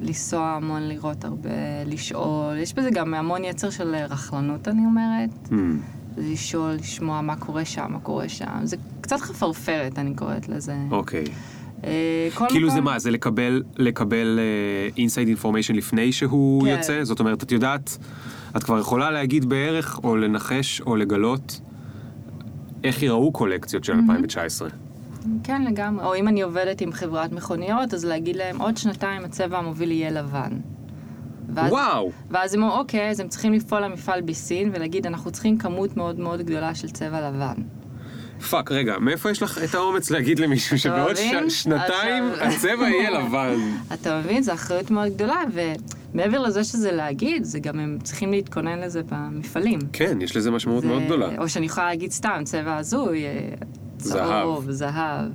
לנסוע 0.00 0.46
המון, 0.46 0.82
לראות 0.82 1.24
הרבה, 1.24 1.50
לשאול. 1.86 2.56
יש 2.56 2.74
בזה 2.74 2.90
גם 2.90 3.14
המון 3.14 3.44
יצר 3.44 3.70
של 3.70 3.94
אה, 3.94 4.06
רכלנות, 4.06 4.68
אני 4.68 4.84
אומרת. 4.84 5.30
אמ, 5.52 5.80
לשאול, 6.16 6.72
לשמוע 6.72 7.20
מה 7.20 7.36
קורה 7.36 7.64
שם, 7.64 7.86
מה 7.88 8.00
קורה 8.00 8.28
שם. 8.28 8.60
זה 8.62 8.76
קצת 9.00 9.20
חפרפרת, 9.20 9.98
אני 9.98 10.14
קוראת 10.14 10.48
לזה. 10.48 10.76
אוקיי. 10.90 11.24
אה, 11.84 12.28
כל 12.34 12.46
כאילו 12.48 12.70
זה 12.70 12.80
מה, 12.80 12.98
זה 12.98 13.10
לקבל, 13.10 13.62
לקבל 13.76 14.38
inside 14.96 15.28
information 15.28 15.74
לפני 15.74 16.12
שהוא 16.12 16.62
כן. 16.62 16.68
יוצא? 16.68 17.04
זאת 17.04 17.20
אומרת, 17.20 17.42
את 17.42 17.52
יודעת, 17.52 17.98
את 18.56 18.64
כבר 18.64 18.78
יכולה 18.78 19.10
להגיד 19.10 19.44
בערך, 19.44 20.00
או 20.04 20.16
לנחש, 20.16 20.80
או 20.80 20.96
לגלות 20.96 21.60
איך 22.84 23.02
יראו 23.02 23.32
קולקציות 23.32 23.84
של 23.84 23.92
2019. 23.92 24.68
כן, 25.44 25.62
לגמרי. 25.62 26.04
או 26.04 26.14
אם 26.16 26.28
אני 26.28 26.42
עובדת 26.42 26.80
עם 26.80 26.92
חברת 26.92 27.32
מכוניות, 27.32 27.94
אז 27.94 28.04
להגיד 28.04 28.36
להם, 28.36 28.60
עוד 28.60 28.76
שנתיים 28.76 29.24
הצבע 29.24 29.58
המוביל 29.58 29.90
יהיה 29.90 30.10
לבן. 30.10 30.50
ואז- 31.54 31.72
וואו! 31.72 32.10
ואז 32.30 32.54
הם 32.54 32.62
אומרים, 32.62 32.78
אוקיי, 32.78 33.10
אז 33.10 33.20
הם 33.20 33.28
צריכים 33.28 33.52
לפעול 33.52 33.80
למפעל 33.82 34.20
בסין 34.20 34.70
ולהגיד, 34.74 35.06
אנחנו 35.06 35.30
צריכים 35.30 35.58
כמות 35.58 35.96
מאוד 35.96 36.18
מאוד 36.20 36.42
גדולה 36.42 36.74
של 36.74 36.90
צבע 36.90 37.30
לבן. 37.30 37.54
fuck, 38.50 38.72
רגע, 38.72 38.98
מאיפה 38.98 39.30
יש 39.30 39.42
לך 39.42 39.58
את 39.64 39.74
האומץ 39.74 40.10
להגיד 40.10 40.38
למישהו 40.38 40.78
שבעוד? 40.78 41.16
ש- 41.16 41.62
שנתיים 41.62 42.24
עכשיו- 42.32 42.48
הצבע 42.48 42.88
יהיה 42.88 43.10
לבן? 43.10 43.56
אתה 43.94 44.18
מבין? 44.18 44.42
זו 44.42 44.52
אחריות 44.52 44.90
מאוד 44.90 45.12
גדולה, 45.12 45.42
ומעבר 46.14 46.38
לזה 46.38 46.64
שזה 46.64 46.92
להגיד, 46.92 47.44
זה 47.44 47.58
גם 47.60 47.78
הם 47.80 47.98
צריכים 48.02 48.30
להתכונן 48.30 48.78
לזה 48.78 49.00
במפעלים. 49.10 49.78
כן, 49.92 50.18
יש 50.20 50.36
לזה 50.36 50.50
משמעות 50.50 50.82
זה- 50.82 50.88
מאוד 50.88 51.02
גדולה. 51.02 51.28
או 51.38 51.48
שאני 51.48 51.66
יכולה 51.66 51.86
להגיד 51.86 52.10
סתם, 52.10 52.40
צבע 52.44 52.76
הזוי, 52.76 53.24
אה, 54.00 54.04
זהב. 54.04 54.28
צהוב, 54.28 54.70
זהב. 54.70 55.30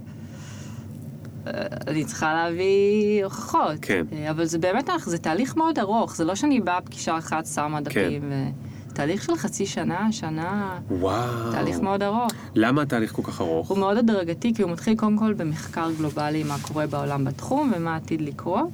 אני 1.88 2.05
צריכה 2.05 2.34
להביא 2.34 3.24
הוכחות. 3.24 3.77
כן. 3.82 4.05
אה, 4.13 4.32
אבל 4.32 4.46
זה 4.46 4.60
באמת, 4.60 4.89
זה 5.05 5.17
תהליך 5.17 5.58
מאוד 5.58 5.79
ארוך, 5.79 6.15
זה 6.15 6.24
לא 6.24 6.36
שאני 6.36 6.60
באה 6.60 6.82
פגישה 6.82 7.17
אחת, 7.17 7.46
שמה 7.46 7.82
דפים. 7.82 8.22
ו... 8.29 8.48
תהליך 8.93 9.24
של 9.24 9.36
חצי 9.36 9.65
שנה, 9.65 10.12
שנה, 10.12 10.79
וואו. 10.91 11.51
תהליך 11.51 11.79
מאוד 11.79 12.03
ארוך. 12.03 12.32
למה 12.55 12.82
התהליך 12.82 13.12
כל 13.12 13.22
כך 13.25 13.41
ארוך? 13.41 13.70
הוא 13.70 13.77
מאוד 13.77 13.98
הדרגתי, 13.98 14.53
כי 14.53 14.62
הוא 14.62 14.72
מתחיל 14.72 14.96
קודם 14.96 15.17
כל 15.17 15.34
במחקר 15.34 15.91
גלובלי, 15.98 16.43
מה 16.43 16.55
קורה 16.62 16.88
בעולם 16.88 17.25
בתחום 17.25 17.72
ומה 17.75 17.96
עתיד 17.96 18.22
לקרות. 18.22 18.70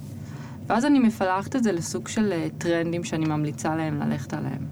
ואז 0.69 0.85
אני 0.85 0.99
מפלחת 0.99 1.55
את 1.55 1.63
זה 1.63 1.71
לסוג 1.71 2.07
של 2.07 2.31
אה, 2.31 2.47
טרנדים 2.57 3.03
שאני 3.03 3.25
ממליצה 3.25 3.75
להם 3.75 3.99
ללכת 3.99 4.33
עליהם. 4.33 4.65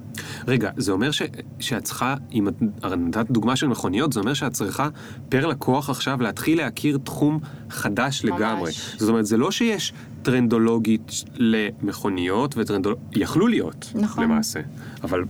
רגע, 0.47 0.69
זה 0.77 0.91
אומר 0.91 1.11
ש, 1.11 1.21
שאת 1.59 1.83
צריכה, 1.83 2.15
אם 2.33 2.47
את 2.47 2.53
נתת 2.97 3.31
דוגמה 3.31 3.55
של 3.55 3.67
מכוניות, 3.67 4.13
זה 4.13 4.19
אומר 4.19 4.33
שאת 4.33 4.53
צריכה 4.53 4.89
פר 5.29 5.45
לקוח 5.45 5.89
עכשיו 5.89 6.21
להתחיל 6.21 6.57
להכיר 6.57 6.97
תחום 7.03 7.39
חדש 7.69 8.25
ממש. 8.25 8.39
לגמרי. 8.39 8.71
זאת 8.97 9.09
אומרת, 9.09 9.25
זה 9.25 9.37
לא 9.37 9.51
שיש 9.51 9.93
טרנדולוגית 10.21 11.11
למכוניות 11.35 12.57
וטרנדולוגית, 12.57 13.05
יכלו 13.15 13.47
להיות, 13.47 13.91
נכון. 13.95 14.23
למעשה. 14.23 14.59
אבל 15.03 15.23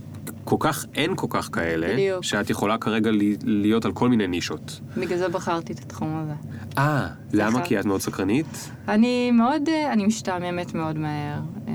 כל 0.48 0.56
כך, 0.60 0.86
אין 0.96 1.16
כל 1.16 1.28
כך 1.30 1.50
כאלה, 1.54 1.94
בדיוק. 1.94 2.24
שאת 2.24 2.50
יכולה 2.50 2.78
כרגע 2.78 3.12
להיות 3.44 3.86
על 3.86 3.92
כל 3.92 4.10
מיני 4.10 4.28
נישות. 4.28 4.80
בגלל 4.98 5.18
זה 5.18 5.30
בחרתי 5.30 5.74
את 5.74 5.80
התחום 5.80 6.24
הזה. 6.24 6.34
אה, 6.78 7.08
למה? 7.34 7.62
כי 7.62 7.80
את 7.80 7.86
מאוד 7.86 8.02
סקרנית? 8.02 8.70
אני 8.88 9.32
מאוד, 9.32 9.70
אה, 9.70 9.94
אני 9.94 10.06
משתעממת 10.06 10.74
מאוד 10.74 10.98
מהר, 10.98 11.40
אה, 11.68 11.74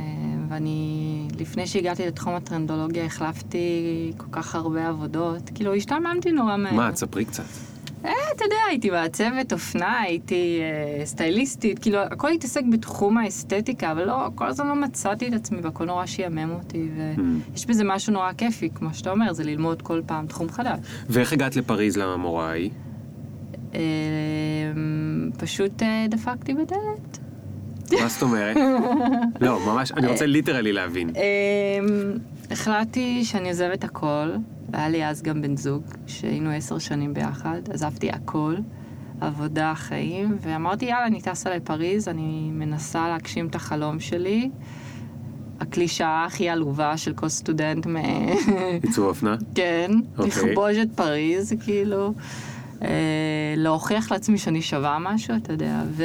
ואני, 0.48 1.28
לפני 1.38 1.66
שהגעתי 1.66 2.06
לתחום 2.06 2.34
הטרנדולוגיה, 2.34 3.04
החלפתי 3.04 4.12
כל 4.16 4.26
כך 4.32 4.54
הרבה 4.54 4.88
עבודות, 4.88 5.50
כאילו 5.54 5.74
השתעממתי 5.74 6.32
נורא 6.32 6.56
מהר. 6.56 6.74
מה, 6.74 6.92
תספרי 6.92 7.24
קצת. 7.24 7.71
אה, 8.04 8.10
אתה 8.36 8.44
יודע, 8.44 8.56
הייתי 8.68 8.90
מעצבת 8.90 9.52
אופנה, 9.52 10.00
הייתי 10.00 10.60
אה, 10.60 11.06
סטייליסטית, 11.06 11.78
כאילו, 11.78 11.98
הכל 11.98 12.30
התעסק 12.30 12.62
בתחום 12.72 13.18
האסתטיקה, 13.18 13.92
אבל 13.92 14.04
לא, 14.04 14.28
כל 14.34 14.46
הזמן 14.46 14.66
לא 14.66 14.74
מצאתי 14.74 15.28
את 15.28 15.32
עצמי, 15.32 15.58
והכל 15.62 15.84
נורא 15.84 16.06
שעמם 16.06 16.50
אותי, 16.50 16.88
Hmm. 17.16 17.20
ויש 17.52 17.66
בזה 17.66 17.84
משהו 17.84 18.12
נורא 18.12 18.32
כיפי, 18.32 18.70
כמו 18.74 18.94
שאתה 18.94 19.10
אומר, 19.10 19.32
זה 19.32 19.44
ללמוד 19.44 19.82
כל 19.82 20.00
פעם 20.06 20.26
תחום 20.26 20.48
חדש. 20.48 20.78
ואיך 21.08 21.32
הגעת 21.32 21.56
לפריז 21.56 21.96
למורה 21.96 22.50
ההיא? 22.50 22.70
אה, 23.74 23.80
פשוט 25.38 25.82
אה, 25.82 26.06
דפקתי 26.08 26.54
בדלת. 26.54 27.18
מה 28.02 28.08
זאת 28.08 28.22
אומרת? 28.22 28.56
לא, 29.40 29.60
ממש, 29.66 29.92
אני 29.92 30.06
רוצה 30.06 30.26
ליטרלי 30.26 30.72
להבין. 30.72 31.10
אמ, 31.16 32.12
החלטתי 32.50 33.24
שאני 33.24 33.48
עוזבת 33.48 33.84
הכל, 33.84 34.30
והיה 34.72 34.88
לי 34.88 35.06
אז 35.06 35.22
גם 35.22 35.42
בן 35.42 35.56
זוג, 35.56 35.82
שהיינו 36.06 36.50
עשר 36.50 36.78
שנים 36.78 37.14
ביחד, 37.14 37.60
עזבתי 37.72 38.10
הכל, 38.10 38.56
עבודה, 39.20 39.72
חיים, 39.76 40.36
ואמרתי, 40.40 40.84
יאללה, 40.84 41.06
אני 41.06 41.20
טסה 41.20 41.56
לפריז, 41.56 42.08
אני 42.08 42.50
מנסה 42.52 43.08
להגשים 43.08 43.46
את 43.46 43.54
החלום 43.54 44.00
שלי. 44.00 44.50
הקלישאה 45.60 46.24
הכי 46.24 46.48
עלובה 46.48 46.96
של 46.96 47.12
כל 47.12 47.28
סטודנט 47.28 47.86
מ... 47.86 47.96
עיצוב 48.82 49.06
אופנה? 49.06 49.36
כן, 49.54 49.90
אוקיי. 50.18 50.28
לכבוש 50.28 50.76
את 50.82 50.88
פריז, 50.94 51.52
כאילו, 51.64 52.14
אה, 52.82 52.88
להוכיח 53.56 54.12
לעצמי 54.12 54.38
שאני 54.38 54.62
שווה 54.62 54.98
משהו, 55.00 55.36
אתה 55.36 55.52
יודע, 55.52 55.82
ו... 55.90 56.04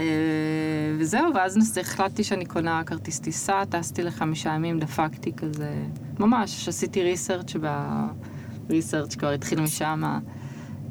אה, 0.00 0.96
וזהו, 0.98 1.34
ואז 1.34 1.78
החלטתי 1.80 2.24
שאני 2.24 2.44
קונה 2.44 2.82
כרטיס 2.86 3.20
טיסה, 3.20 3.62
טסתי 3.68 4.02
לחמישה 4.02 4.50
ימים, 4.50 4.78
דפקתי 4.78 5.32
כזה, 5.32 5.74
ממש, 6.18 6.68
עשיתי 6.68 7.02
ריסרצ' 7.02 7.56
ריסרצ' 8.70 9.14
כבר 9.14 9.30
התחיל 9.30 9.60
משם, 9.60 10.02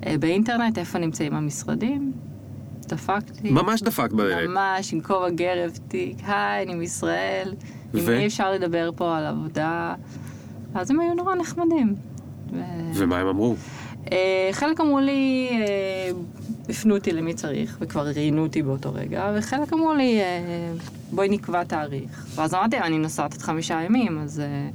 אה, 0.05 0.17
באינטרנט, 0.19 0.77
איפה 0.77 0.99
נמצאים 0.99 1.33
המשרדים, 1.33 2.11
דפקתי. 2.87 3.51
ממש 3.51 3.81
דפק 3.81 4.11
בדלת. 4.11 4.49
ממש, 4.49 4.93
עם 4.93 5.01
כובע 5.01 5.29
גרב, 5.29 5.71
תיק, 5.87 6.17
היי, 6.27 6.65
אני 6.65 6.75
מישראל, 6.75 7.53
אם 7.95 7.99
ו? 8.05 8.17
אי 8.17 8.27
אפשר 8.27 8.51
לדבר 8.51 8.89
פה 8.95 9.17
על 9.17 9.25
עבודה, 9.25 9.93
אז 10.75 10.91
הם 10.91 10.99
היו 10.99 11.13
נורא 11.13 11.35
נחמדים. 11.35 11.95
ו... 12.53 12.61
ומה 12.93 13.17
הם 13.19 13.27
אמרו? 13.27 13.55
אה, 14.11 14.49
חלק 14.51 14.79
אמרו 14.79 14.99
לי, 14.99 15.49
הפנו 16.69 16.95
אותי 16.95 17.11
למי 17.11 17.33
צריך, 17.33 17.77
וכבר 17.81 18.07
ראיינו 18.07 18.43
אותי 18.43 18.63
באותו 18.63 18.93
רגע, 18.93 19.33
וחלק 19.37 19.73
אמרו 19.73 19.93
לי, 19.93 20.19
אה, 20.19 20.73
בואי 21.11 21.29
נקבע 21.29 21.63
תאריך. 21.63 22.25
ואז 22.35 22.53
אמרתי, 22.53 22.77
אני 22.77 22.97
נוסעת 22.97 23.33
עוד 23.33 23.41
חמישה 23.41 23.81
ימים, 23.81 24.19
אז... 24.19 24.39
אה, 24.39 24.69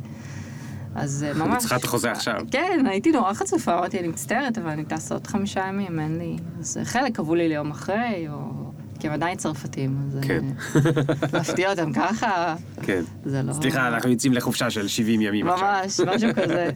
אז 0.94 1.26
אה, 1.28 1.34
ממש... 1.34 1.50
אני 1.50 1.58
צריכה 1.58 1.76
את 1.76 1.84
החוזה 1.84 2.10
עכשיו. 2.10 2.40
כן, 2.50 2.84
הייתי 2.86 3.12
נורא 3.12 3.32
חצופה, 3.32 3.78
אמרתי, 3.78 3.98
אני 3.98 4.08
מצטערת, 4.08 4.58
אבל 4.58 4.70
אני 4.70 4.84
טסה 4.84 5.14
עוד 5.14 5.26
חמישה 5.26 5.60
ימים, 5.68 6.00
אין 6.00 6.18
לי... 6.18 6.36
אז 6.60 6.78
חלק 6.84 7.16
קבעו 7.16 7.34
לי 7.34 7.48
ליום 7.48 7.70
אחרי, 7.70 8.26
או... 8.28 8.64
כי 9.00 9.08
הם 9.08 9.12
עדיין 9.12 9.36
צרפתים, 9.36 9.98
אז... 10.06 10.18
כן. 10.22 10.44
להפתיע 11.32 11.70
אותם 11.70 11.92
ככה, 11.92 12.54
כן. 12.82 13.02
זה 13.24 13.42
לא... 13.42 13.52
סליחה, 13.52 13.88
אנחנו 13.88 14.10
יוצאים 14.10 14.32
לחופשה 14.32 14.70
של 14.70 14.88
70 14.88 15.20
ימים 15.20 15.48
עכשיו. 15.48 15.68
ממש, 15.82 16.00
משהו 16.00 16.30
כזה. 16.34 16.70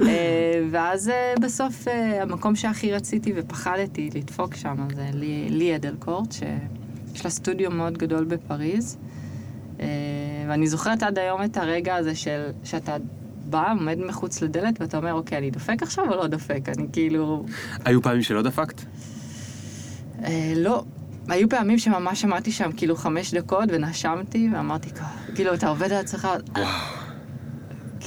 אה, 0.00 0.06
ואז 0.70 1.08
אה, 1.08 1.34
בסוף 1.40 1.88
אה, 1.88 2.22
המקום 2.22 2.56
שהכי 2.56 2.92
רציתי 2.92 3.32
ופחדתי 3.36 4.10
לדפוק 4.14 4.54
שם 4.54 4.88
זה 4.96 5.08
לי- 5.12 5.48
ליה 5.50 5.78
דלקורט, 5.78 6.32
שיש 6.32 7.24
לה 7.24 7.30
סטודיו 7.30 7.70
מאוד 7.70 7.98
גדול 7.98 8.24
בפריז. 8.24 8.96
ואני 10.48 10.66
זוכרת 10.66 11.02
עד 11.02 11.18
היום 11.18 11.42
את 11.42 11.56
הרגע 11.56 11.96
הזה 11.96 12.14
של 12.14 12.50
שאתה 12.64 12.96
בא, 13.50 13.72
עומד 13.72 13.98
מחוץ 13.98 14.42
לדלת 14.42 14.80
ואתה 14.80 14.96
אומר, 14.96 15.12
אוקיי, 15.12 15.38
אני 15.38 15.50
דופק 15.50 15.82
עכשיו 15.82 16.04
או 16.10 16.16
לא 16.16 16.26
דופק? 16.26 16.68
אני 16.68 16.86
כאילו... 16.92 17.44
היו 17.84 18.02
פעמים 18.02 18.22
שלא 18.22 18.42
דפקת? 18.42 18.80
אה, 20.24 20.52
לא. 20.56 20.84
היו 21.28 21.48
פעמים 21.48 21.78
שממש 21.78 22.20
שמעתי 22.20 22.52
שם 22.52 22.70
כאילו 22.76 22.96
חמש 22.96 23.34
דקות 23.34 23.64
ונשמתי 23.72 24.48
ואמרתי, 24.54 24.90
כאילו, 25.34 25.54
אתה 25.54 25.68
עובד 25.68 25.92
על 25.92 25.98
עצמך, 26.00 26.28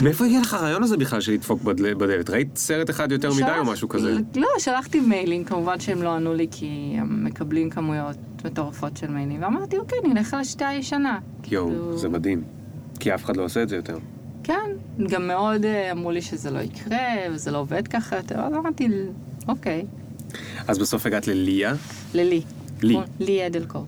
מאיפה 0.03 0.25
הגיע 0.25 0.41
לך 0.41 0.53
הרעיון 0.53 0.83
הזה 0.83 0.97
בכלל 0.97 1.21
של 1.21 1.31
לדפוק 1.31 1.61
בדל- 1.61 1.93
בדלת? 1.93 2.29
ראית 2.29 2.57
סרט 2.57 2.89
אחד 2.89 3.11
יותר 3.11 3.27
מדי 3.33 3.43
או 3.43 3.47
שלח- 3.47 3.67
משהו 3.67 3.89
כזה? 3.89 4.13
לא, 4.35 4.47
שלחתי 4.59 4.99
מיילים, 4.99 5.43
כמובן 5.43 5.79
שהם 5.79 6.01
לא 6.03 6.15
ענו 6.15 6.33
לי 6.33 6.47
כי 6.51 6.95
הם 6.99 7.25
מקבלים 7.25 7.69
כמויות 7.69 8.15
מטורפות 8.45 8.97
של 8.97 9.07
מיילים, 9.11 9.41
ואמרתי, 9.43 9.77
אוקיי, 9.77 9.99
אני 10.05 10.13
על 10.33 10.39
השיטה 10.39 10.67
הישנה. 10.67 11.19
יואו, 11.51 11.67
כאילו, 11.67 11.97
זה 11.97 12.09
מדהים. 12.09 12.43
כי 12.99 13.15
אף 13.15 13.25
אחד 13.25 13.37
לא 13.37 13.43
עושה 13.43 13.63
את 13.63 13.69
זה 13.69 13.75
יותר. 13.75 13.97
כן, 14.43 14.71
גם 15.09 15.27
מאוד 15.27 15.65
אה, 15.65 15.91
אמרו 15.91 16.11
לי 16.11 16.21
שזה 16.21 16.51
לא 16.51 16.59
יקרה, 16.59 16.97
וזה 17.31 17.51
לא 17.51 17.57
עובד 17.57 17.87
ככה 17.87 18.15
יותר, 18.15 18.39
אז 18.39 18.53
אמרתי, 18.53 18.87
אוקיי, 19.47 19.85
אז 20.67 20.77
בסוף 20.79 21.05
הגעת 21.05 21.27
לליה, 21.27 21.73
ללי. 22.13 22.41
לי. 22.81 22.97
לי 23.19 23.47
אדלקור. 23.47 23.85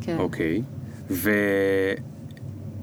כן. 0.00 0.16
אוקיי. 0.18 0.62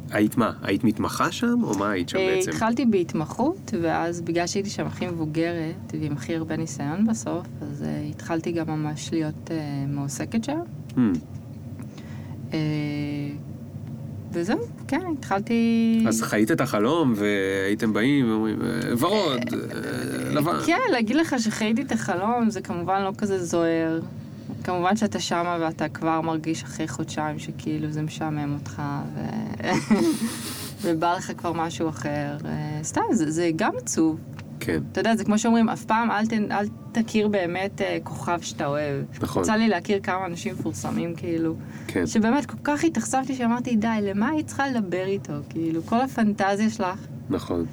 והיית 0.10 0.38
מה? 0.38 0.52
היית 0.62 0.84
מתמחה 0.84 1.32
שם, 1.32 1.64
או 1.64 1.78
מה 1.78 1.92
היית 1.92 2.10
שם 2.10 2.18
אה, 2.18 2.34
בעצם? 2.36 2.52
התחלתי 2.52 2.86
בהתמחות, 2.86 3.74
ואז 3.82 4.22
בגלל 4.22 4.48
שהייתי 4.48 4.70
שם 4.70 4.86
הכי 4.88 5.08
מבוגרת, 5.08 5.94
ועם 6.02 6.14
הכי 6.14 6.36
הרבה 6.36 6.58
ניסיון 6.58 7.08
בסוף, 7.08 7.46
אז 7.62 7.84
אה, 7.84 8.02
התחלתי 8.10 8.52
גם 8.52 8.68
ממש 8.68 9.10
להיות 9.14 9.52
אה, 9.52 9.58
מועסקת 9.88 10.44
שם. 10.44 10.60
Hmm, 10.96 12.56
וזהו, 14.32 14.60
כן, 14.88 15.02
התחלתי... 15.18 16.04
אז 16.08 16.22
חיית 16.22 16.52
את 16.52 16.62
החלום, 16.62 17.14
והייתם 17.16 17.94
באים 17.94 18.32
ואומרים, 18.32 18.62
"אה, 18.62 18.68
ורוד, 19.00 19.40
לבן. 20.32 20.60
כן, 20.66 20.80
להגיד 20.92 21.16
לך 21.16 21.36
שחייתי 21.40 21.82
את 21.82 21.92
החלום 21.92 22.50
זה 22.50 22.62
כמובן 22.62 23.02
לא 23.04 23.12
כזה 23.18 23.46
זוהר. 23.46 24.00
כמובן 24.65 24.95
שאתה 24.95 25.19
שמה 25.19 25.57
ואתה 25.62 25.89
כבר 25.89 26.22
מרגיש 26.22 26.63
אחרי 26.63 26.88
חודשיים 26.88 27.39
שכאילו 27.39 27.91
זה 27.91 28.01
משעמם 28.01 28.53
אותך, 28.53 28.81
ו... 29.15 29.19
ובא 30.84 31.15
לך 31.17 31.31
כבר 31.38 31.53
משהו 31.53 31.89
אחר. 31.89 32.38
אה, 32.45 32.79
סתם, 32.84 33.01
זה, 33.12 33.31
זה 33.31 33.51
גם 33.55 33.72
עצוב. 33.77 34.19
כן, 34.60 34.79
אתה 34.91 35.00
יודע, 35.00 35.15
זה 35.15 35.24
כמו 35.24 35.38
שאומרים, 35.38 35.69
אף 35.69 35.86
פעם 35.86 36.12
אל, 36.12 36.25
ת, 36.25 36.34
אל 36.51 36.65
תכיר 36.91 37.27
באמת 37.27 37.81
אה, 37.81 37.98
כוכב 38.03 38.41
שאתה 38.41 38.65
אוהב. 38.65 39.05
נכון. 39.22 39.43
יצא 39.43 39.53
לי 39.53 39.67
להכיר 39.67 40.00
כמה 40.03 40.25
אנשים 40.25 40.53
מפורסמים, 40.53 41.15
כאילו, 41.15 41.55
כן. 41.88 42.07
שבאמת 42.07 42.45
כל 42.45 42.57
כך 42.63 42.84
התאכזבתי 42.84 43.36
שאמרתי, 43.36 43.75
די, 43.75 43.88
למה 44.01 44.29
היית 44.29 44.48
צריכה 44.48 44.67
לדבר 44.67 45.05
איתו? 45.05 45.34
כאילו, 45.50 45.84
כל 45.86 46.01
הפנטזיה 46.01 46.69
שלך. 46.69 47.00
נכון. 47.29 47.65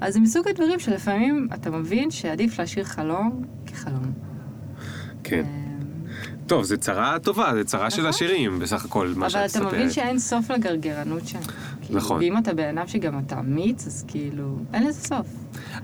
אז 0.00 0.14
זה 0.14 0.20
מסוג 0.20 0.48
הדברים 0.48 0.78
שלפעמים 0.78 1.48
אתה 1.54 1.70
מבין 1.70 2.10
שעדיף 2.10 2.58
להשאיר 2.58 2.84
חלום 2.84 3.42
כחלום. 3.66 4.12
כן. 5.24 5.44
אמ, 5.44 5.59
טוב, 6.50 6.64
זו 6.64 6.76
צרה 6.76 7.18
טובה, 7.18 7.52
זו 7.54 7.64
צרה 7.64 7.90
של 7.90 7.96
נכון. 7.96 8.08
עשירים, 8.08 8.58
בסך 8.58 8.84
הכל, 8.84 9.12
מה 9.16 9.26
אבל 9.26 9.28
שאת 9.28 9.50
אתה 9.50 9.60
מבין 9.66 9.86
מספרת. 9.86 9.92
שאין 9.92 10.18
סוף 10.18 10.50
לגרגרנות 10.50 11.26
שם. 11.26 11.38
כאילו, 11.82 11.98
נכון. 11.98 12.18
ואם 12.18 12.38
אתה 12.38 12.54
בן 12.54 12.78
אדם 12.78 12.86
שגם 12.86 13.18
אתה 13.18 13.38
אמיץ, 13.38 13.86
אז 13.86 14.04
כאילו, 14.08 14.56
אין 14.74 14.86
לזה 14.86 15.00
סוף. 15.00 15.26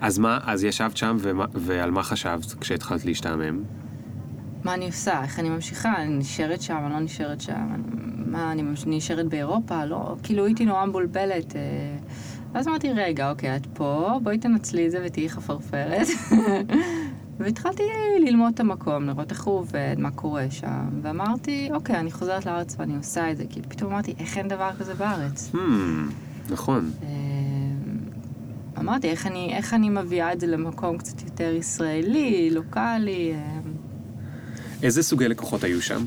אז 0.00 0.18
מה, 0.18 0.38
אז 0.44 0.64
ישבת 0.64 0.96
שם, 0.96 1.16
ועל 1.54 1.90
מה 1.90 2.02
חשבת 2.02 2.54
כשהתחלת 2.60 3.04
להשתעמם? 3.04 3.62
מה 4.64 4.74
אני 4.74 4.86
עושה? 4.86 5.22
איך 5.22 5.38
אני 5.38 5.48
ממשיכה? 5.48 5.96
אני 5.96 6.14
נשארת 6.14 6.62
שם, 6.62 6.78
אני 6.84 6.92
לא 6.92 7.00
נשארת 7.00 7.40
שם? 7.40 7.82
מה, 8.26 8.52
אני 8.52 8.62
נשארת 8.86 9.26
באירופה? 9.26 9.84
לא, 9.84 10.16
כאילו 10.22 10.44
הייתי 10.44 10.64
נורא 10.64 10.84
מבולבלת. 10.86 11.56
אה, 11.56 11.60
ואז 12.52 12.68
אמרתי, 12.68 12.92
רגע, 12.92 13.30
אוקיי, 13.30 13.56
את 13.56 13.66
פה, 13.74 14.18
בואי 14.22 14.38
תנצלי 14.38 14.86
את 14.86 14.90
זה 14.90 15.02
ותהיי 15.04 15.28
חפרפרת. 15.28 16.06
והתחלתי 17.38 17.82
ללמוד 18.20 18.52
את 18.54 18.60
המקום, 18.60 19.06
לראות 19.06 19.30
איך 19.30 19.44
הוא 19.44 19.58
עובד, 19.58 19.94
מה 19.98 20.10
קורה 20.10 20.46
שם, 20.50 20.88
ואמרתי, 21.02 21.68
אוקיי, 21.72 21.96
אני 21.96 22.10
חוזרת 22.12 22.46
לארץ 22.46 22.76
ואני 22.78 22.96
עושה 22.96 23.30
את 23.30 23.36
זה, 23.36 23.44
כי 23.50 23.62
פתאום 23.62 23.92
אמרתי, 23.92 24.14
איך 24.18 24.38
אין 24.38 24.48
דבר 24.48 24.70
כזה 24.78 24.94
בארץ? 24.94 25.50
Hmm, 25.54 25.56
נכון. 26.50 26.90
אה, 27.02 27.08
אמרתי, 28.78 29.10
איך 29.10 29.26
אני, 29.26 29.56
איך 29.56 29.74
אני 29.74 29.88
מביאה 29.88 30.32
את 30.32 30.40
זה 30.40 30.46
למקום 30.46 30.98
קצת 30.98 31.22
יותר 31.22 31.54
ישראלי, 31.54 32.50
לוקאלי? 32.50 33.32
אה, 33.34 33.58
איזה 34.82 35.02
סוגי 35.02 35.28
לקוחות 35.28 35.64
היו 35.64 35.82
שם? 35.82 36.04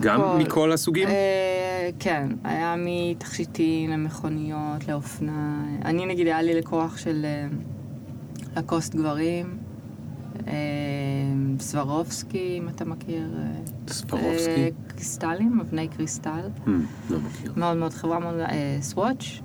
גם 0.00 0.20
הכל. 0.20 0.38
מכל 0.38 0.72
הסוגים? 0.72 1.08
אה, 1.08 1.90
כן, 1.98 2.28
היה 2.44 2.74
מתכשיטים 2.78 3.90
למכוניות, 3.90 4.88
לאופנה. 4.88 5.64
אני 5.84 6.06
נגיד, 6.06 6.26
היה 6.26 6.42
לי 6.42 6.54
לקוח 6.54 6.96
של 6.96 7.24
אה, 7.24 7.46
לקוסט 8.56 8.94
גברים, 8.94 9.58
סברובסקי, 11.58 12.58
אם 12.58 12.68
אתה 12.68 12.84
מכיר. 12.84 13.28
אה, 13.38 13.92
ספרובסקי? 13.92 14.50
אה, 14.50 14.68
קריסטלים, 14.88 15.60
אבני 15.60 15.88
קריסטל. 15.88 16.48
Hmm, 16.66 16.70
לא 17.10 17.18
מכיר. 17.18 17.52
מאוד 17.56 17.76
מאוד 17.76 17.92
חברה 17.92 18.18
מאוד, 18.18 18.34
אה, 18.40 18.78
סוואץ'. 18.80 19.40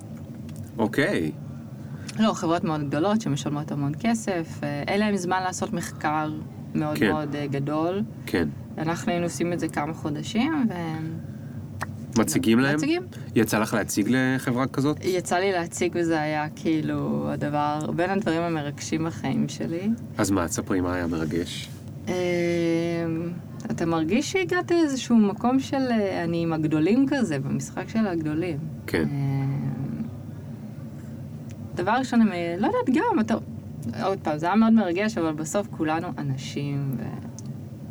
אוקיי. 0.78 1.32
לא, 2.20 2.34
חברות 2.34 2.64
מאוד 2.64 2.88
גדולות 2.88 3.22
שמשלמות 3.22 3.72
המון 3.72 3.92
כסף. 4.00 4.60
אה, 4.64 4.84
אין 4.88 5.00
להם 5.00 5.16
זמן 5.16 5.44
לעשות 5.44 5.74
מחקר 5.74 6.32
מאוד 6.76 6.98
כן. 6.98 7.12
מאוד 7.12 7.36
אה, 7.36 7.48
גדול. 7.48 8.04
כן. 8.26 8.50
אנחנו 8.78 9.12
היינו 9.12 9.26
עושים 9.26 9.54
את 9.54 9.60
זה 9.60 9.68
כמה 9.68 9.94
חודשים, 9.94 10.66
ו... 10.70 10.74
מציגים 12.18 12.60
להם? 12.60 12.76
מציגים. 12.76 13.04
יצא 13.36 13.60
לך 13.60 13.74
להציג 13.74 14.08
לחברה 14.10 14.68
כזאת? 14.68 14.98
יצא 15.04 15.36
לי 15.36 15.52
להציג 15.52 15.92
וזה 15.96 16.22
היה 16.22 16.48
כאילו 16.56 17.30
הדבר, 17.32 17.92
בין 17.96 18.10
הדברים 18.10 18.42
המרגשים 18.42 19.06
בחיים 19.06 19.50
שלי. 19.50 19.90
אז 20.18 20.32
מה, 20.32 20.48
תספרי 20.48 20.82
מה 20.82 20.96
היה 20.96 21.08
מרגש. 21.08 21.70
אה, 22.08 22.14
אתה 23.72 23.86
מרגיש 23.86 24.32
שהגעת 24.32 24.72
לאיזשהו 24.72 25.16
מקום 25.16 25.60
של 25.60 25.88
אה, 25.92 26.24
אני 26.24 26.44
עם 26.44 26.54
הגדולים 26.54 27.06
כזה, 27.10 27.40
במשחק 27.40 27.90
של 27.90 28.08
הגדולים. 28.08 28.58
כן. 28.88 29.08
אה, 29.12 30.06
דבר 31.76 31.92
ראשון, 31.92 32.28
לא 32.58 32.68
יודעת, 32.68 32.90
גם, 32.94 33.20
אתה... 33.20 33.36
עוד 34.04 34.20
פעם, 34.24 34.38
זה 34.38 34.46
היה 34.46 34.56
מאוד 34.56 34.74
מרגש, 34.74 35.18
אבל 35.18 35.34
בסוף 35.34 35.68
כולנו 35.72 36.08
אנשים, 36.18 36.96
ו... 36.98 37.04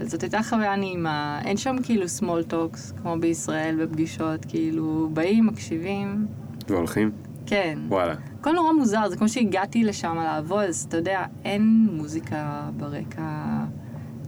זאת 0.02 0.22
הייתה 0.22 0.42
חוויה 0.42 0.76
נעימה. 0.76 1.40
אין 1.44 1.56
שם 1.56 1.76
כאילו 1.82 2.04
small 2.20 2.52
talks, 2.52 3.00
כמו 3.02 3.16
בישראל, 3.20 3.76
בפגישות, 3.82 4.44
כאילו, 4.44 5.10
באים, 5.12 5.46
מקשיבים, 5.46 6.26
והולכים? 6.68 7.10
כן. 7.46 7.78
וואלה. 7.88 8.14
הכל 8.40 8.52
נורא 8.52 8.72
מוזר, 8.72 9.08
זה 9.08 9.16
כמו 9.16 9.28
שהגעתי 9.28 9.84
לשם 9.84 10.16
לעבוד, 10.16 10.64
אז 10.64 10.86
אתה 10.88 10.96
יודע, 10.96 11.24
אין 11.44 11.88
מוזיקה 11.92 12.70
ברקע, 12.76 13.64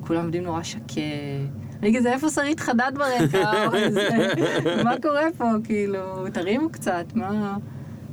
כולם 0.07 0.23
עובדים 0.23 0.43
נורא 0.43 0.63
שקט. 0.63 0.99
אני 1.83 1.99
כזה, 1.99 2.13
איפה 2.13 2.29
שרית 2.29 2.61
חדד 2.61 2.93
ברקע? 2.95 3.53
מה 4.85 4.95
קורה 5.03 5.27
פה? 5.37 5.45
כאילו, 5.65 6.29
תרימו 6.33 6.71
קצת, 6.71 7.05
מה... 7.15 7.57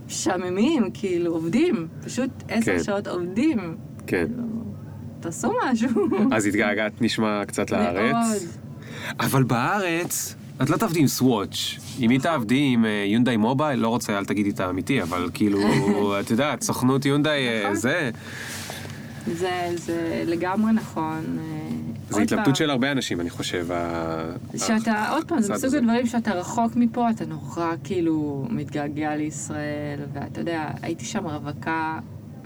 משעממים, 0.10 0.90
כאילו, 0.94 1.32
עובדים. 1.34 1.88
פשוט 2.02 2.30
עשר 2.48 2.78
כן. 2.78 2.84
שעות 2.84 3.08
עובדים. 3.08 3.78
כן. 4.08 4.28
תעשו 5.20 5.54
משהו. 5.72 5.90
אז 6.32 6.46
התגעגעת 6.46 7.02
נשמע 7.02 7.46
קצת 7.46 7.72
מאוד. 7.72 7.84
לארץ. 7.84 8.58
אבל 9.20 9.44
בארץ, 9.44 10.36
את 10.64 10.70
לא 10.70 10.78
תעבדי 10.78 11.00
עם 11.00 11.08
סוואץ'. 11.08 11.80
אם 12.00 12.10
היא 12.10 12.20
תעבדי 12.20 12.70
עם 12.74 12.86
אה, 12.86 13.06
יונדאי 13.08 13.38
מובייל, 13.38 13.80
לא 13.80 13.88
רוצה, 13.88 14.18
אל 14.18 14.26
תגידי 14.26 14.50
את 14.50 14.60
האמיתי, 14.60 15.02
אבל 15.02 15.30
כאילו, 15.34 15.60
את 16.20 16.32
יודעת, 16.32 16.62
סוכנות 16.62 17.06
יונדאי 17.06 17.48
אה, 17.48 17.62
נכון. 17.64 17.76
זה, 17.76 18.12
זה, 19.28 19.70
זה 19.76 20.24
לגמרי 20.28 20.72
נכון. 20.74 21.38
אה, 21.40 21.70
זה 22.10 22.22
התלבטות 22.22 22.46
פעם. 22.46 22.56
של 22.56 22.70
הרבה 22.70 22.92
אנשים, 22.92 23.22
אני 23.22 23.30
חושב. 23.30 23.68
שאתה, 24.58 25.10
עוד 25.10 25.28
פעם, 25.28 25.42
זה 25.42 25.54
מסוג. 25.54 25.76
הדברים 25.76 26.08
שאתה 26.08 26.32
רחוק 26.32 26.76
מפה, 26.76 27.10
אתה 27.10 27.26
נורא 27.26 27.74
כאילו 27.84 28.48
מתגעגע 28.50 29.16
לישראל, 29.16 30.00
ואתה 30.14 30.42
יודע, 30.42 30.70
הייתי 30.82 31.06
שם 31.06 31.26
רווקה, 31.26 32.00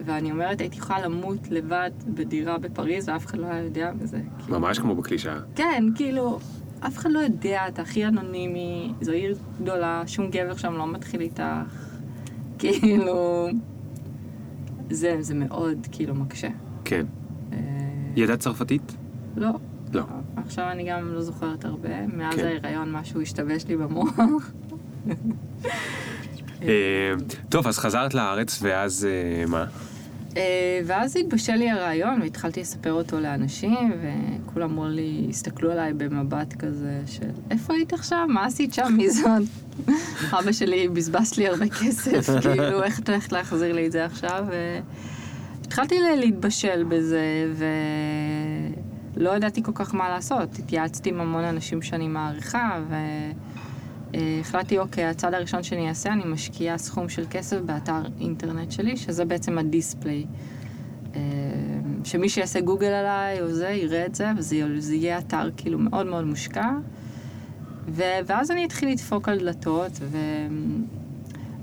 ואני 0.05 0.31
אומרת, 0.31 0.61
הייתי 0.61 0.77
יכולה 0.77 1.01
למות 1.01 1.47
לבד 1.51 1.91
בדירה 2.07 2.57
בפריז, 2.57 3.09
ואף 3.09 3.25
אחד 3.25 3.37
לא 3.37 3.45
היה 3.45 3.63
יודע 3.63 3.91
מזה. 4.01 4.19
כאילו. 4.39 4.59
ממש 4.59 4.79
כמו 4.79 4.95
בקלישאה. 4.95 5.39
כן, 5.55 5.83
כאילו, 5.95 6.39
אף 6.79 6.97
אחד 6.97 7.11
לא 7.11 7.19
יודע, 7.19 7.67
אתה 7.67 7.81
הכי 7.81 8.05
אנונימי, 8.05 8.93
זו 9.01 9.11
עיר 9.11 9.37
גדולה, 9.61 10.03
שום 10.07 10.29
גבר 10.29 10.57
שם 10.57 10.73
לא 10.73 10.87
מתחיל 10.87 11.21
איתך. 11.21 11.43
כאילו, 12.59 13.47
זה, 14.89 15.17
זה 15.19 15.33
מאוד 15.35 15.87
כאילו 15.91 16.15
מקשה. 16.15 16.49
כן. 16.85 17.05
אה, 17.53 17.57
ידעת 18.15 18.39
צרפתית? 18.39 18.95
לא. 19.35 19.49
לא. 19.93 20.03
עכשיו 20.35 20.69
אני 20.71 20.89
גם 20.89 21.13
לא 21.13 21.21
זוכרת 21.21 21.65
הרבה. 21.65 22.07
מאז 22.07 22.35
כן. 22.35 22.45
ההיריון 22.45 22.91
משהו 22.91 23.21
השתבש 23.21 23.65
לי 23.65 23.77
במוח. 23.77 24.15
אה, 26.63 27.13
טוב, 27.49 27.67
אז 27.67 27.77
חזרת 27.77 28.13
לארץ, 28.13 28.59
ואז 28.61 29.07
אה, 29.09 29.45
מה? 29.45 29.65
אה, 30.37 30.79
ואז 30.85 31.15
התבשל 31.15 31.55
לי 31.55 31.69
הרעיון 31.71 32.21
והתחלתי 32.21 32.61
לספר 32.61 32.91
אותו 32.93 33.19
לאנשים, 33.19 33.93
וכולם 34.01 34.69
אמרו 34.71 34.87
לי, 34.87 35.25
הסתכלו 35.29 35.71
עליי 35.71 35.93
במבט 35.93 36.53
כזה 36.53 37.01
של, 37.05 37.29
איפה 37.51 37.73
היית 37.73 37.93
עכשיו? 37.93 38.25
מה 38.29 38.45
עשית 38.45 38.73
שם? 38.73 38.93
מי 38.97 39.09
זאת? 39.09 39.27
אבא 40.39 40.51
שלי 40.51 40.87
בזבז 40.87 41.37
לי 41.37 41.47
הרבה 41.47 41.65
כסף, 41.69 42.29
כאילו, 42.41 42.83
איך 42.83 42.99
את 42.99 43.09
הולכת 43.09 43.31
להחזיר 43.31 43.73
לי 43.73 43.87
את 43.87 43.91
זה 43.91 44.05
עכשיו? 44.05 44.45
והתחלתי 45.61 45.99
ל- 45.99 46.19
להתבשל 46.19 46.83
בזה, 46.83 47.53
ולא 49.17 49.35
ידעתי 49.35 49.63
כל 49.63 49.71
כך 49.75 49.95
מה 49.95 50.09
לעשות. 50.09 50.59
התייעצתי 50.59 51.09
עם 51.09 51.21
המון 51.21 51.43
אנשים 51.43 51.81
שאני 51.81 52.07
מעריכה, 52.07 52.79
ו... 52.89 52.95
החלטתי, 54.39 54.77
אוקיי, 54.77 55.05
הצעד 55.05 55.33
הראשון 55.33 55.63
שאני 55.63 55.89
אעשה, 55.89 56.13
אני 56.13 56.23
משקיעה 56.25 56.77
סכום 56.77 57.09
של 57.09 57.25
כסף 57.29 57.57
באתר 57.57 58.01
אינטרנט 58.19 58.71
שלי, 58.71 58.97
שזה 58.97 59.25
בעצם 59.25 59.57
הדיספליי. 59.57 60.25
אה, 61.15 61.21
שמי 62.03 62.29
שיעשה 62.29 62.61
גוגל 62.61 62.87
עליי 62.87 63.41
או 63.41 63.51
זה, 63.51 63.69
יראה 63.69 64.05
את 64.05 64.15
זה, 64.15 64.27
וזה 64.37 64.65
זה 64.77 64.95
יהיה 64.95 65.17
אתר 65.17 65.49
כאילו 65.57 65.79
מאוד 65.79 66.05
מאוד 66.05 66.25
מושקע. 66.25 66.71
ו, 67.87 68.03
ואז 68.25 68.51
אני 68.51 68.65
אתחיל 68.65 68.89
לדפוק 68.89 69.29
על 69.29 69.39
דלתות, 69.39 69.91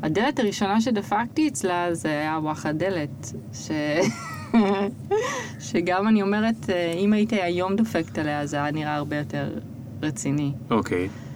והדלת 0.00 0.38
הראשונה 0.38 0.80
שדפקתי 0.80 1.48
אצלה 1.48 1.94
זה 1.94 2.08
היה 2.08 2.38
וואחד 2.42 2.78
דלת, 2.78 3.32
ש... 3.52 3.70
שגם 5.70 6.08
אני 6.08 6.22
אומרת, 6.22 6.70
אה, 6.70 6.92
אם 6.92 7.12
הייתי 7.12 7.42
היום 7.42 7.76
דופקת 7.76 8.18
עליה, 8.18 8.46
זה 8.46 8.56
היה 8.56 8.70
נראה 8.70 8.94
הרבה 8.94 9.16
יותר 9.16 9.58
רציני. 10.02 10.52
אוקיי. 10.70 11.04
אה, 11.04 11.30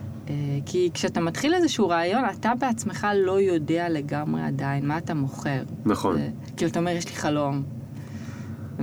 כי 0.66 0.90
כשאתה 0.94 1.20
מתחיל 1.20 1.54
איזשהו 1.54 1.88
רעיון, 1.88 2.24
אתה 2.40 2.52
בעצמך 2.58 3.06
לא 3.24 3.40
יודע 3.40 3.88
לגמרי 3.88 4.42
עדיין 4.42 4.86
מה 4.86 4.98
אתה 4.98 5.14
מוכר. 5.14 5.62
נכון. 5.84 6.16
כאילו, 6.56 6.70
אתה 6.70 6.78
אומר, 6.78 6.90
יש 6.90 7.06
לי 7.06 7.12
חלום, 7.14 7.62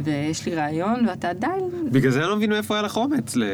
ויש 0.03 0.45
לי 0.45 0.55
רעיון, 0.55 1.07
ואתה 1.07 1.29
עדיין... 1.29 1.63
בגלל 1.91 2.11
זה 2.11 2.19
אני 2.19 2.29
לא 2.29 2.35
מבין 2.35 2.49
מאיפה 2.49 2.73
היה 2.73 2.83
לך 2.83 2.97
אומץ 2.97 3.35
לי 3.35 3.45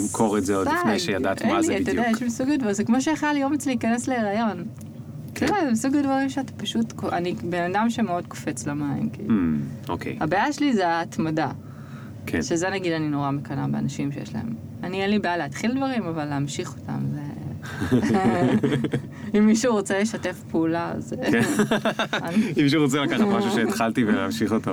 למכור 0.00 0.38
את 0.38 0.44
זה 0.44 0.56
עוד. 0.56 0.68
לפני 0.68 0.98
שידעת 0.98 1.44
מה 1.44 1.60
לי, 1.60 1.66
זה 1.66 1.76
אתה 1.76 1.90
יודע, 1.90 2.02
בדיוק. 2.02 2.16
יש 2.16 2.22
מסוג 2.22 2.48
הדברים, 2.50 2.74
זה 2.74 2.84
כמו 2.84 3.00
שיכול 3.00 3.32
לי 3.32 3.44
אומץ 3.44 3.66
להיכנס 3.66 4.08
להיריון. 4.08 4.64
כן. 5.34 5.46
זה 5.46 5.70
מסוג 5.70 5.96
הדברים 5.96 6.28
שאתה 6.28 6.52
פשוט... 6.52 7.04
אני 7.12 7.34
בן 7.34 7.74
אדם 7.74 7.90
שמאוד 7.90 8.26
קופץ 8.26 8.66
למים, 8.66 9.10
כאילו. 9.10 9.28
Hmm, 9.28 9.88
אוקיי, 9.88 10.16
הבעיה 10.20 10.52
שלי 10.52 10.72
זה 10.72 10.88
ההתמדה. 10.88 11.50
כן. 12.26 12.42
שזה 12.42 12.70
נגיד 12.70 12.92
אני 12.92 13.08
נורא 13.08 13.30
מקנאה 13.30 13.68
באנשים 13.68 14.12
שיש 14.12 14.34
להם. 14.34 14.54
אני 14.82 15.02
אין 15.02 15.10
לי 15.10 15.18
בעיה 15.18 15.36
להתחיל 15.36 15.74
דברים, 15.76 16.02
אבל 16.06 16.24
להמשיך 16.24 16.74
אותם 16.80 17.00
זה... 17.14 17.20
אם 19.38 19.46
מישהו 19.46 19.72
רוצה 19.72 19.98
לשתף 20.00 20.42
פעולה, 20.50 20.92
אז... 20.96 21.14
כן. 21.32 21.40
אם 22.58 22.62
מישהו 22.62 22.82
רוצה 22.82 23.00
לקחת 23.02 23.20
משהו 23.20 23.50
שהתחלתי 23.50 24.04
ולהמשיך 24.04 24.52
אותו. 24.52 24.70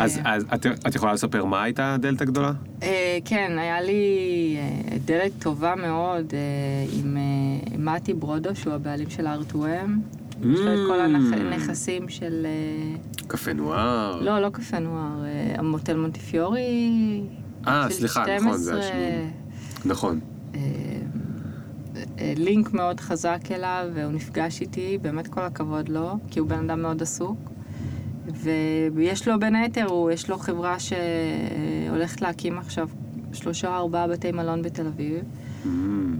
אז 0.00 0.18
אה, 0.18 0.34
אז 0.34 0.46
את- 0.54 0.66
את 0.86 0.94
יכולה 0.94 1.12
לספר 1.12 1.44
מה 1.44 1.62
הייתה 1.62 1.94
הדלתא 1.94 2.24
גדולה? 2.24 2.52
אה, 2.82 3.18
כן, 3.24 3.52
היה 3.58 3.80
לי 3.80 4.02
אה, 4.58 4.98
דלת 5.04 5.32
טובה 5.38 5.74
מאוד 5.74 6.32
עם 6.92 7.16
מתי 7.78 8.14
ברודו, 8.14 8.56
שהוא 8.56 8.74
הבעלים 8.74 9.10
של 9.10 9.26
R2M. 9.26 9.90
יש 10.42 10.60
לו 10.60 10.72
את 10.72 10.78
כל 10.86 11.00
Mm. 11.00 11.36
הנכסים 11.36 12.08
של... 12.08 12.46
אה, 12.46 12.96
קפה 13.26 13.52
נואר. 13.52 14.20
לא, 14.20 14.38
לא 14.40 14.50
קפה 14.50 14.78
נוער, 14.78 15.24
אה, 15.24 15.54
המוטל 15.58 15.96
מונטיפיורי. 15.96 17.22
אה, 17.66 17.86
סליחה, 17.90 18.24
נכון, 18.40 18.52
זה 18.56 18.70
12, 18.72 18.78
השני. 18.80 19.30
נכון. 19.84 20.20
אה, 20.54 20.60
לינק 22.36 22.72
מאוד 22.72 23.00
חזק 23.00 23.38
אליו, 23.50 23.86
והוא 23.94 24.12
נפגש 24.12 24.60
איתי, 24.60 24.98
באמת 25.02 25.28
כל 25.28 25.40
הכבוד 25.40 25.88
לו, 25.88 26.10
כי 26.30 26.40
הוא 26.40 26.48
בן 26.48 26.70
אדם 26.70 26.82
מאוד 26.82 27.02
עסוק. 27.02 27.38
ויש 28.94 29.28
לו 29.28 29.40
בין 29.40 29.54
היתר, 29.54 29.84
הוא, 29.86 30.10
יש 30.10 30.30
לו 30.30 30.38
חברה 30.38 30.76
שהולכת 30.78 32.20
להקים 32.20 32.58
עכשיו 32.58 32.88
שלושה 33.32 33.68
או 33.68 33.74
ארבעה 33.74 34.08
בתי 34.08 34.32
מלון 34.32 34.62
בתל 34.62 34.86
אביב. 34.86 35.24
Mm, 35.64 35.68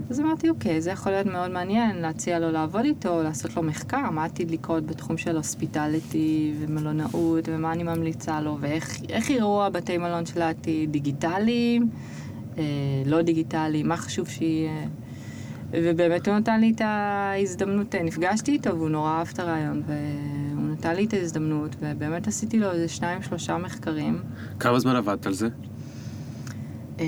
אז 0.09 0.19
אמרתי, 0.19 0.49
אוקיי, 0.49 0.81
זה 0.81 0.91
יכול 0.91 1.11
להיות 1.11 1.27
מאוד 1.27 1.51
מעניין 1.51 1.97
להציע 1.97 2.39
לו 2.39 2.51
לעבוד 2.51 2.85
איתו, 2.85 3.23
לעשות 3.23 3.55
לו 3.55 3.63
מחקר, 3.63 4.09
מה 4.09 4.25
עתיד 4.25 4.51
לקרות 4.51 4.85
בתחום 4.85 5.17
של 5.17 5.37
הוספיטליטי 5.37 6.53
ומלונאות, 6.59 7.43
ומה 7.47 7.71
אני 7.71 7.83
ממליצה 7.83 8.41
לו, 8.41 8.57
ואיך 8.61 9.01
איך 9.09 9.29
יראו 9.29 9.65
הבתי 9.65 9.97
מלון 9.97 10.25
של 10.25 10.41
העתיד, 10.41 10.91
דיגיטליים, 10.91 11.89
אה, 12.57 12.63
לא 13.05 13.21
דיגיטליים, 13.21 13.87
מה 13.87 13.97
חשוב 13.97 14.27
שיהיה. 14.27 14.87
ובאמת 15.71 16.27
הוא 16.27 16.35
נתן 16.35 16.59
לי 16.59 16.71
את 16.75 16.81
ההזדמנות, 16.81 17.95
אה, 17.95 18.03
נפגשתי 18.03 18.51
איתו 18.51 18.75
והוא 18.77 18.89
נורא 18.89 19.11
אהב 19.11 19.27
את 19.33 19.39
הרעיון, 19.39 19.83
והוא 19.85 20.69
נתן 20.69 20.95
לי 20.95 21.05
את 21.05 21.13
ההזדמנות, 21.13 21.75
ובאמת 21.79 22.27
עשיתי 22.27 22.59
לו 22.59 22.71
איזה 22.71 22.87
שניים, 22.87 23.21
שלושה 23.21 23.57
מחקרים. 23.57 24.21
כמה 24.59 24.79
זמן 24.79 24.95
עבדת 24.95 25.25
על 25.25 25.33
זה? 25.33 25.47
אה, 26.99 27.05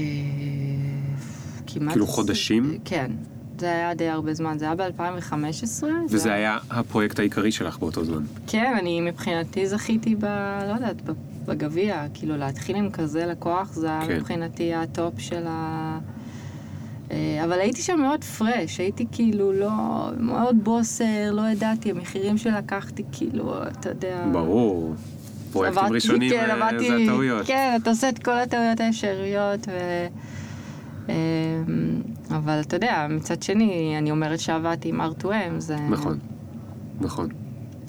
כמעט... 1.79 1.91
כאילו 1.93 2.07
חודשים? 2.07 2.77
כן. 2.85 3.11
זה 3.59 3.65
היה 3.67 3.93
די 3.93 4.07
הרבה 4.09 4.33
זמן, 4.33 4.57
זה 4.57 4.65
היה 4.65 4.75
ב-2015. 4.75 5.83
וזה 6.09 6.33
היה 6.33 6.57
הפרויקט 6.69 7.19
העיקרי 7.19 7.51
שלך 7.51 7.77
באותו 7.79 8.03
זמן. 8.05 8.23
כן, 8.47 8.73
אני 8.79 9.01
מבחינתי 9.01 9.67
זכיתי 9.67 10.15
ב... 10.15 10.25
לא 10.67 10.73
יודעת, 10.73 10.95
בגביע. 11.45 12.05
כאילו, 12.13 12.37
להתחיל 12.37 12.75
עם 12.75 12.89
כזה 12.91 13.25
לקוח, 13.25 13.73
זה 13.73 13.87
היה 13.87 14.01
כן. 14.07 14.15
מבחינתי 14.17 14.73
ה 14.73 14.83
top 14.83 15.13
של 15.19 15.43
ה... 15.47 15.99
אה, 17.11 17.41
אבל 17.43 17.59
הייתי 17.59 17.81
שם 17.81 17.99
מאוד 18.01 18.23
fresh, 18.23 18.79
הייתי 18.79 19.05
כאילו 19.11 19.53
לא... 19.53 19.69
מאוד 20.17 20.63
בוסר, 20.63 21.31
לא 21.31 21.41
ידעתי, 21.51 21.91
המחירים 21.91 22.37
שלקחתי, 22.37 23.03
כאילו, 23.11 23.53
אתה 23.67 23.89
יודע... 23.89 24.25
ברור. 24.31 24.93
פרויקטים 25.51 25.77
עברתי- 25.79 25.93
ראשונים 25.93 26.29
כן, 26.29 26.45
אה, 26.49 26.53
עברתי- 26.67 26.87
זה 26.87 26.95
הטעויות. 27.03 27.45
כן, 27.47 27.77
אתה 27.81 27.89
עושה 27.89 28.09
את 28.09 28.23
כל 28.23 28.31
הטעויות 28.39 28.79
האפשריות, 28.79 29.67
ו... 29.67 29.71
אמ, 31.09 32.01
אבל 32.29 32.59
אתה 32.61 32.75
יודע, 32.75 33.07
מצד 33.09 33.43
שני, 33.43 33.95
אני 33.97 34.11
אומרת 34.11 34.39
שעבדתי 34.39 34.89
עם 34.89 35.01
R2M, 35.01 35.27
זה... 35.57 35.75
נכון, 35.89 36.19
נכון, 37.01 37.29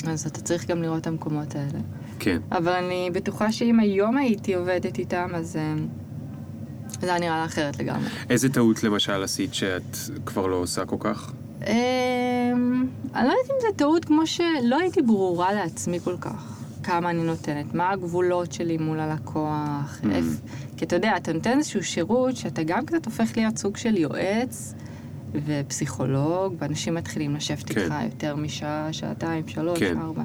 אז 0.09 0.27
אתה 0.27 0.41
צריך 0.41 0.67
גם 0.67 0.83
לראות 0.83 1.01
את 1.01 1.07
המקומות 1.07 1.55
האלה. 1.55 1.79
כן. 2.19 2.39
אבל 2.53 2.73
אני 2.73 3.11
בטוחה 3.13 3.53
שאם 3.53 3.81
היום 3.81 4.17
הייתי 4.17 4.55
עובדת 4.55 4.99
איתם, 4.99 5.29
אז 5.35 5.57
אמ, 5.57 5.87
זה 7.01 7.07
היה 7.11 7.21
נראה 7.21 7.45
אחרת 7.45 7.79
לגמרי. 7.79 8.09
איזה 8.31 8.49
טעות 8.49 8.85
למשל 8.85 9.23
עשית 9.23 9.55
שאת 9.55 9.97
כבר 10.27 10.47
לא 10.47 10.57
עושה 10.57 10.85
כל 10.85 10.97
כך? 11.01 11.33
אמ, 11.67 11.73
אני 13.15 13.29
לא 13.29 13.33
יודעת 13.33 13.51
אם 13.51 13.57
זה 13.61 13.67
טעות 13.77 14.05
כמו 14.05 14.27
שלא 14.27 14.79
הייתי 14.81 15.03
ברורה 15.03 15.53
לעצמי 15.53 16.01
כל 16.01 16.17
כך. 16.21 16.56
כמה 16.87 17.11
אני 17.11 17.23
נותנת, 17.23 17.75
מה 17.75 17.91
הגבולות 17.91 18.53
שלי 18.53 18.77
מול 18.79 19.01
הלקוח, 19.01 20.01
Mm. 20.03 20.07
איפה... 20.15 20.29
כי 20.77 20.85
אתה 20.85 20.97
יודע, 20.97 21.17
אתה 21.17 21.33
נותן 21.33 21.59
איזשהו 21.59 21.83
שירות 21.85 22.37
שאתה 22.37 22.63
גם 22.63 22.87
קצת 22.87 23.05
הופך 23.07 23.37
להיות 23.37 23.59
סוג 23.59 23.77
של 23.77 23.97
יועץ 23.97 24.75
ופסיכולוג, 25.47 26.55
ואנשים 26.59 26.95
מתחילים 26.95 27.37
לשבת 27.37 27.65
כן. 27.73 27.81
איתך 27.81 27.95
יותר 28.05 28.37
משעה, 28.37 28.89
שעתיים, 28.93 29.49
שלוש, 29.49 29.79
כן. 29.79 29.99
ארבע. 29.99 30.23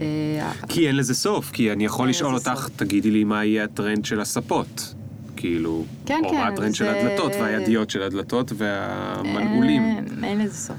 אה, 0.00 0.50
כי 0.68 0.88
אין 0.88 0.96
לזה 0.96 1.14
סוף, 1.14 1.50
כי 1.50 1.72
אני 1.72 1.84
יכול 1.84 2.02
אין 2.04 2.10
לשאול 2.10 2.34
אותך, 2.34 2.52
סוף. 2.54 2.76
תגידי 2.76 3.10
לי 3.10 3.24
מה 3.24 3.44
יהיה 3.44 3.64
הטרנד 3.64 4.04
של 4.04 4.20
הספות. 4.20 4.94
כאילו, 5.36 5.84
כן, 6.06 6.20
או 6.24 6.30
כן, 6.30 6.34
מה 6.36 6.46
הטרנד 6.48 6.74
של 6.74 6.84
זה- 6.84 7.00
הדלתות 7.00 7.32
והידיות 7.40 7.90
של 7.90 8.02
הדלתות 8.02 8.52
והמנעולים. 8.56 9.82
אה, 9.82 9.98
אין 10.28 10.38
לזה 10.38 10.54
סוף. 10.54 10.76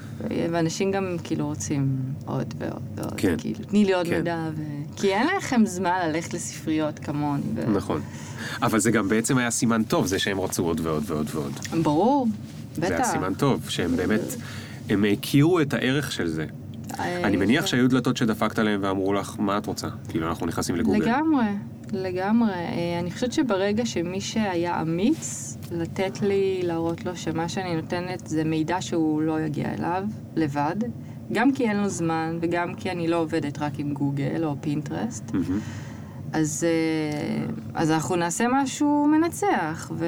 ואנשים 0.52 0.92
גם 0.92 1.16
כאילו 1.24 1.46
רוצים 1.48 1.88
עוד 2.26 2.54
ועוד 2.58 2.82
ועוד. 2.96 3.14
כן. 3.18 3.36
כאילו, 3.38 3.60
תני 3.68 3.86
לי 3.86 3.94
עוד 3.94 4.08
כן. 4.08 4.18
מידע. 4.18 4.50
ו... 4.56 4.62
כי 4.98 5.14
אין 5.14 5.28
לכם 5.38 5.66
זמן 5.66 6.00
ללכת 6.08 6.34
לספריות 6.34 7.00
כמוני. 7.00 7.44
ו... 7.56 7.72
נכון. 7.72 8.02
אבל 8.62 8.80
זה 8.80 8.92
גם 8.92 9.10
בעצם 9.10 9.38
היה 9.38 9.52
סימן 9.52 9.84
טוב, 9.84 10.06
זה 10.06 10.20
שהם 10.20 10.40
רצו 10.40 10.64
עוד 10.64 10.80
ועוד 10.80 11.04
ועוד 11.08 11.28
ועוד. 11.32 11.54
ברור, 11.84 12.28
בטח. 12.78 12.88
זה 12.88 12.96
היה 12.96 13.04
סימן 13.04 13.34
טוב, 13.34 13.70
שהם 13.70 13.96
באמת, 13.96 14.22
הם 14.90 15.06
הכירו 15.14 15.60
את 15.60 15.74
הערך 15.74 16.12
של 16.12 16.28
זה. 16.28 16.46
אה, 17.00 17.24
אני 17.24 17.38
מניח 17.38 17.62
כן. 17.62 17.68
שהיו 17.68 17.90
דלתות 17.90 18.18
שדפקת 18.18 18.60
עליהן 18.60 18.84
ואמרו 18.84 19.14
לך, 19.14 19.36
מה 19.40 19.58
את 19.58 19.66
רוצה? 19.66 19.88
כאילו, 20.10 20.28
אנחנו 20.28 20.46
נכנסים 20.46 20.76
לגוגל. 20.76 21.06
לגמרי, 21.06 21.46
לגמרי. 21.94 22.54
אה, 22.54 23.00
אני 23.00 23.12
חושבת 23.12 23.34
שברגע 23.34 23.86
שמי 23.86 24.22
שהיה 24.22 24.82
אמיץ, 24.82 25.58
לתת 25.72 26.22
לי, 26.22 26.60
להראות 26.64 27.06
לו 27.06 27.16
שמה 27.16 27.50
שאני 27.50 27.76
נותנת 27.76 28.28
זה 28.28 28.44
מידע 28.44 28.82
שהוא 28.82 29.22
לא 29.22 29.42
יגיע 29.42 29.74
אליו 29.74 30.04
לבד, 30.36 30.76
גם 31.32 31.52
כי 31.52 31.70
אין 31.70 31.78
לו 31.78 31.90
זמן 31.90 32.38
וגם 32.42 32.74
כי 32.74 32.92
אני 32.92 33.08
לא 33.08 33.16
עובדת 33.16 33.60
רק 33.60 33.80
עם 33.80 33.94
גוגל 33.94 34.46
או 34.46 34.56
פינטרסט, 34.62 35.32
מהמם. 35.34 35.60
אז, 36.34 36.66
אה, 36.68 37.46
אז 37.74 37.92
אנחנו 37.92 38.16
נעשה 38.16 38.46
משהו 38.52 39.08
מנצח, 39.08 39.92
ו... 39.96 40.06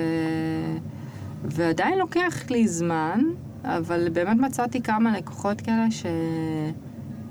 ועדיין 1.43 1.97
לוקח 1.97 2.49
לי 2.49 2.67
זמן, 2.67 3.21
אבל 3.63 4.09
באמת 4.09 4.37
מצאתי 4.37 4.81
כמה 4.81 5.17
לקוחות 5.17 5.61
כאלה 5.61 5.91
ש... 5.91 6.05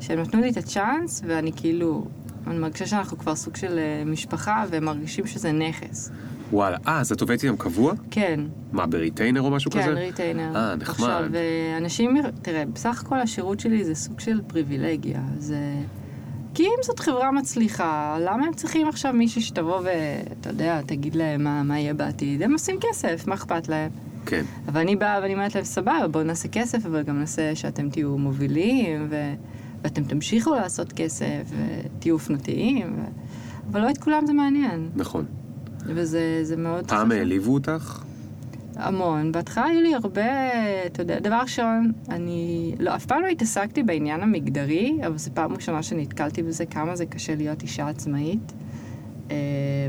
שהם 0.00 0.20
נתנו 0.20 0.40
לי 0.40 0.50
את 0.50 0.56
הצ'אנס, 0.56 1.22
ואני 1.26 1.52
כאילו, 1.56 2.04
אני 2.46 2.58
מרגישה 2.58 2.86
שאנחנו 2.86 3.18
כבר 3.18 3.34
סוג 3.34 3.56
של 3.56 3.78
אה, 3.78 4.02
משפחה, 4.06 4.64
והם 4.70 4.84
מרגישים 4.84 5.26
שזה 5.26 5.52
נכס. 5.52 6.10
וואלה. 6.52 6.76
אה, 6.86 7.00
אז 7.00 7.12
את 7.12 7.20
עובדת 7.20 7.44
איתם 7.44 7.56
קבוע? 7.56 7.92
כן, 8.10 8.40
מה, 8.72 8.86
ב 8.86 8.92
retainer 8.92 9.40
או 9.40 9.50
משהו 9.50 9.70
כן, 9.70 9.82
כזה? 9.82 9.90
retainer. 9.90 10.56
אה, 10.56 10.76
נחמד. 10.76 11.06
עכשיו, 11.06 11.24
אה, 11.34 11.76
אנשים, 11.78 12.16
תראה, 12.42 12.64
בסך 12.72 13.02
הכל 13.04 13.20
השירות 13.20 13.60
שלי 13.60 13.84
זה 13.84 13.94
סוג 13.94 14.20
של 14.20 14.40
פריבילגיה. 14.46 15.20
זה... 15.38 15.58
כי 16.54 16.62
אם 16.62 16.82
זאת 16.82 17.00
חברה 17.00 17.30
מצליחה, 17.30 18.18
למה 18.20 18.46
הם 18.46 18.54
צריכים 18.54 18.88
עכשיו 18.88 19.12
מישהי 19.12 19.42
שתבוא 19.42 19.80
ואתה 19.84 20.50
יודע, 20.50 20.80
תגיד 20.86 21.14
להם 21.14 21.44
מה, 21.44 21.62
מה 21.62 21.78
יהיה 21.78 21.94
בעתיד? 21.94 22.42
הם 22.42 22.52
עושים 22.52 22.76
כסף, 22.80 23.26
מה 23.26 23.34
אכפת 23.34 23.68
להם? 23.68 23.90
כן. 24.26 24.44
אבל 24.68 24.80
אני 24.80 24.96
באה 24.96 25.18
ואני 25.22 25.34
אומרת 25.34 25.54
להם, 25.54 25.64
סבבה, 25.64 26.08
בואו 26.10 26.24
נעשה 26.24 26.48
כסף, 26.48 26.86
אבל 26.86 27.02
גם 27.02 27.20
נעשה 27.20 27.54
שאתם 27.54 27.90
תהיו 27.90 28.18
מובילים, 28.18 29.06
ו... 29.10 29.34
ואתם 29.82 30.04
תמשיכו 30.04 30.54
לעשות 30.54 30.92
כסף, 30.92 31.42
ותהיו 31.50 32.14
אופנתיים, 32.14 32.94
ו... 32.98 33.02
אבל 33.70 33.80
לא 33.80 33.90
את 33.90 33.98
כולם 33.98 34.26
זה 34.26 34.32
מעניין, 34.32 34.88
נכון. 34.96 35.24
וזה 35.86 36.40
זה 36.42 36.56
מאוד 36.56 36.88
פעם 36.88 37.12
העליבו 37.12 37.54
אותך? 37.54 38.02
המון. 38.78 39.32
בהתחלה 39.32 39.64
היו 39.64 39.80
לי 39.80 39.94
הרבה, 39.94 40.22
אתה 40.86 41.02
יודע, 41.02 41.20
דבר 41.20 41.38
ראשון, 41.42 41.92
אני 42.08 42.74
לא, 42.78 42.94
אף 42.94 43.06
פעם 43.06 43.22
לא 43.22 43.26
התעסקתי 43.26 43.82
בעניין 43.82 44.22
המגדרי, 44.22 44.98
אבל 45.06 45.18
זו 45.18 45.30
פעם 45.34 45.52
ראשונה 45.52 45.82
שנתקלתי 45.82 46.42
בזה, 46.42 46.66
כמה 46.66 46.96
זה 46.96 47.06
קשה 47.06 47.34
להיות 47.34 47.62
אישה 47.62 47.88
עצמאית 47.88 48.52
אה, 49.30 49.36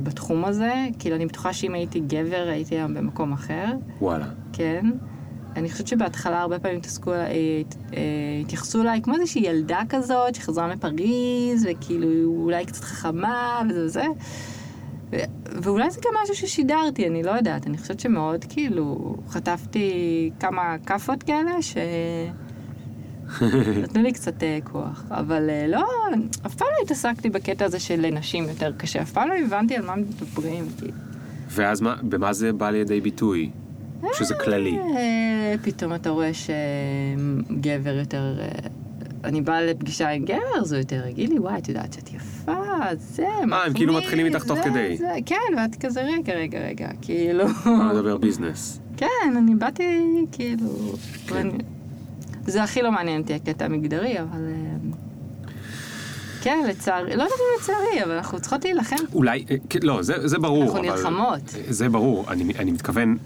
בתחום 0.03 0.45
הזה. 0.45 0.73
כאילו, 0.99 1.15
אני 1.15 1.25
בטוחה 1.25 1.53
שאם 1.53 1.73
הייתי 1.73 1.99
גבר, 1.99 2.47
הייתי 2.49 2.75
היום 2.75 2.93
במקום 2.93 3.33
אחר, 3.33 3.65
וואלה. 4.01 4.27
כן. 4.53 4.85
אני 5.55 5.69
חושבת 5.69 5.87
שבהתחלה 5.87 6.41
הרבה 6.41 6.59
פעמים 6.59 6.77
התעסקו, 6.77 7.11
אה, 7.11 7.25
אה, 7.27 7.61
התייחסו 8.41 8.81
אליי 8.81 9.01
כמו 9.01 9.15
איזושהי 9.15 9.41
ילדה 9.41 9.81
כזאת 9.89 10.35
שחזרה 10.35 10.75
מפריז, 10.75 11.67
וכאילו 11.71 12.07
אולי 12.25 12.65
קצת 12.65 12.83
חכמה 12.83 13.61
וזה 13.69 13.85
וזה. 13.85 14.03
ו- 15.11 15.17
ואולי 15.63 15.91
זה 15.91 16.01
גם 16.05 16.11
משהו 16.23 16.35
ששידרתי, 16.35 17.07
אני 17.07 17.23
לא 17.23 17.31
יודעת. 17.31 17.67
אני 17.67 17.77
חושבת 17.77 17.99
שמאוד 17.99 18.45
כאילו 18.49 19.15
חטפתי 19.29 20.31
כמה 20.39 20.75
כאפות 20.85 21.23
כאלה 21.23 21.61
ש... 21.61 21.77
נתנו 23.83 24.03
לי 24.03 24.11
קצת 24.13 24.43
אה, 24.43 24.59
כוח. 24.63 25.03
אבל 25.11 25.49
אה, 25.49 25.67
לא, 25.67 25.85
אף 26.45 26.55
פעם 26.55 26.67
לא 26.77 26.83
התעסקתי 26.83 27.29
בקטע 27.29 27.65
הזה 27.65 27.79
שלנשים 27.79 28.43
יותר 28.43 28.71
קשה. 28.77 29.01
אף 29.01 29.11
פעם 29.11 29.29
לא 29.29 29.33
הבנתי 29.45 29.75
על 29.75 29.85
מה 29.85 29.95
מדברים. 29.95 30.65
כאילו. 30.77 30.93
ואז 31.49 31.81
מה, 31.81 31.95
במה 32.03 32.33
זה 32.33 32.53
בא 32.53 32.69
לידי 32.69 33.01
ביטוי? 33.01 33.49
שזה 34.13 34.33
כללי. 34.35 34.77
אה, 34.77 35.55
פתאום 35.61 35.95
אתה 35.95 36.09
רואה 36.09 36.31
שגבר 36.33 37.93
יותר... 37.93 38.39
אה, 39.23 39.29
אני 39.29 39.41
באה 39.41 39.61
לפגישה 39.61 40.09
עם 40.09 40.25
גבר, 40.25 40.59
אז 40.61 40.73
הוא 40.73 40.79
יותר 40.79 41.07
יגיד 41.07 41.29
לי, 41.29 41.39
וואי, 41.39 41.57
את 41.57 41.67
יודעת 41.69 41.93
שאת 41.93 42.09
יפה, 42.13 42.53
זה, 42.97 43.25
אה, 43.53 43.65
הם 43.65 43.73
כאילו 43.73 43.93
מתחילים 43.93 44.25
איתך 44.25 44.43
תוך 44.43 44.57
זה, 44.57 44.63
כדי. 44.63 44.97
זה, 44.97 45.13
כן, 45.25 45.35
ואת 45.57 45.75
כזה, 45.85 46.01
רגע, 46.01 46.33
רגע, 46.33 46.59
רגע, 46.59 46.87
כאילו... 47.01 47.47
בוא 47.47 47.93
נדבר 47.93 48.17
ביזנס. 48.17 48.79
כן, 48.97 49.07
אני 49.37 49.55
באתי, 49.55 49.83
כאילו... 50.31 50.69
כן. 51.27 51.47
זה 52.47 52.63
הכי 52.63 52.81
לא 52.81 52.91
מעניין 52.91 53.21
אותי 53.21 53.33
הקטע 53.33 53.65
המגדרי, 53.65 54.19
אבל... 54.21 54.47
אה, 54.47 54.91
כן, 56.41 56.65
לצערי, 56.69 57.15
לא 57.15 57.23
יודעת 57.23 57.31
אם 57.39 57.61
לצערי, 57.61 58.03
אבל 58.03 58.11
אנחנו 58.11 58.39
צריכות 58.39 58.65
להילחם. 58.65 58.95
אולי, 59.13 59.45
אה, 59.51 59.55
כן, 59.69 59.79
לא, 59.83 60.01
זה, 60.01 60.27
זה 60.27 60.37
ברור. 60.39 60.63
אנחנו 60.63 60.79
אבל- 60.79 60.89
נלחמות. 60.91 61.41
זה 61.69 61.89
ברור. 61.89 62.25
אני, 62.31 62.53
אני 62.59 62.71
מתכוון, 62.71 63.17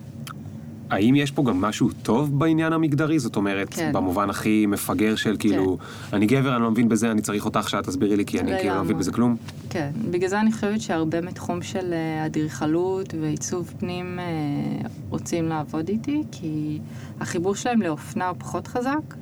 האם 0.93 1.15
יש 1.15 1.31
פה 1.31 1.43
גם 1.43 1.61
משהו 1.61 1.89
טוב 2.03 2.39
בעניין 2.39 2.73
המגדרי? 2.73 3.19
זאת 3.19 3.35
אומרת, 3.35 3.73
כן. 3.73 3.91
במובן 3.93 4.29
הכי 4.29 4.65
מפגר 4.65 5.15
של 5.15 5.35
כאילו, 5.39 5.77
אני 6.13 6.25
גבר, 6.25 6.55
אני 6.55 6.63
לא 6.63 6.71
מבין 6.71 6.89
בזה, 6.89 7.11
אני 7.11 7.21
צריך 7.21 7.45
אותך 7.45 7.69
שאת 7.69 7.83
תסבירי 7.85 8.17
לי, 8.17 8.25
כי 8.25 8.39
אני 8.39 8.51
כאילו 8.59 8.75
לא 8.75 8.83
מבין. 8.83 8.97
בזה 8.97 9.11
כלום. 9.11 9.35
כן, 9.69 9.91
בגלל 10.11 10.29
זה 10.29 10.39
אני 10.39 10.51
חושבת 10.51 10.81
שהרבה 10.81 11.21
מתחום 11.21 11.61
של 11.61 11.93
אה, 11.93 12.25
אדריכלות 12.25 13.13
ועיצוב 13.21 13.73
פנים 13.79 14.19
אה, 14.19 14.25
רוצים 15.09 15.47
לעבוד 15.49 15.87
איתי, 15.89 16.23
כי 16.31 16.79
החיבור 17.19 17.55
שלהם 17.55 17.81
לאופנה 17.81 18.27
הוא 18.27 18.35
פחות 18.39 18.67
חזק. 18.67 19.13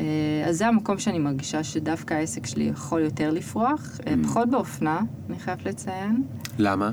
אה, 0.00 0.04
אז 0.48 0.56
זה 0.58 0.66
המקום 0.66 0.98
שאני 0.98 1.18
מרגישה 1.18 1.64
שדווקא 1.64 2.14
העסק 2.14 2.46
שלי 2.46 2.64
יכול 2.64 3.00
יותר 3.00 3.30
לפרוח, 3.30 4.00
אה, 4.06 4.14
Mm. 4.14 4.26
פחות 4.26 4.50
באופנה, 4.50 5.00
אני 5.30 5.38
חייבת 5.38 5.66
לציין. 5.66 6.22
למה? 6.58 6.90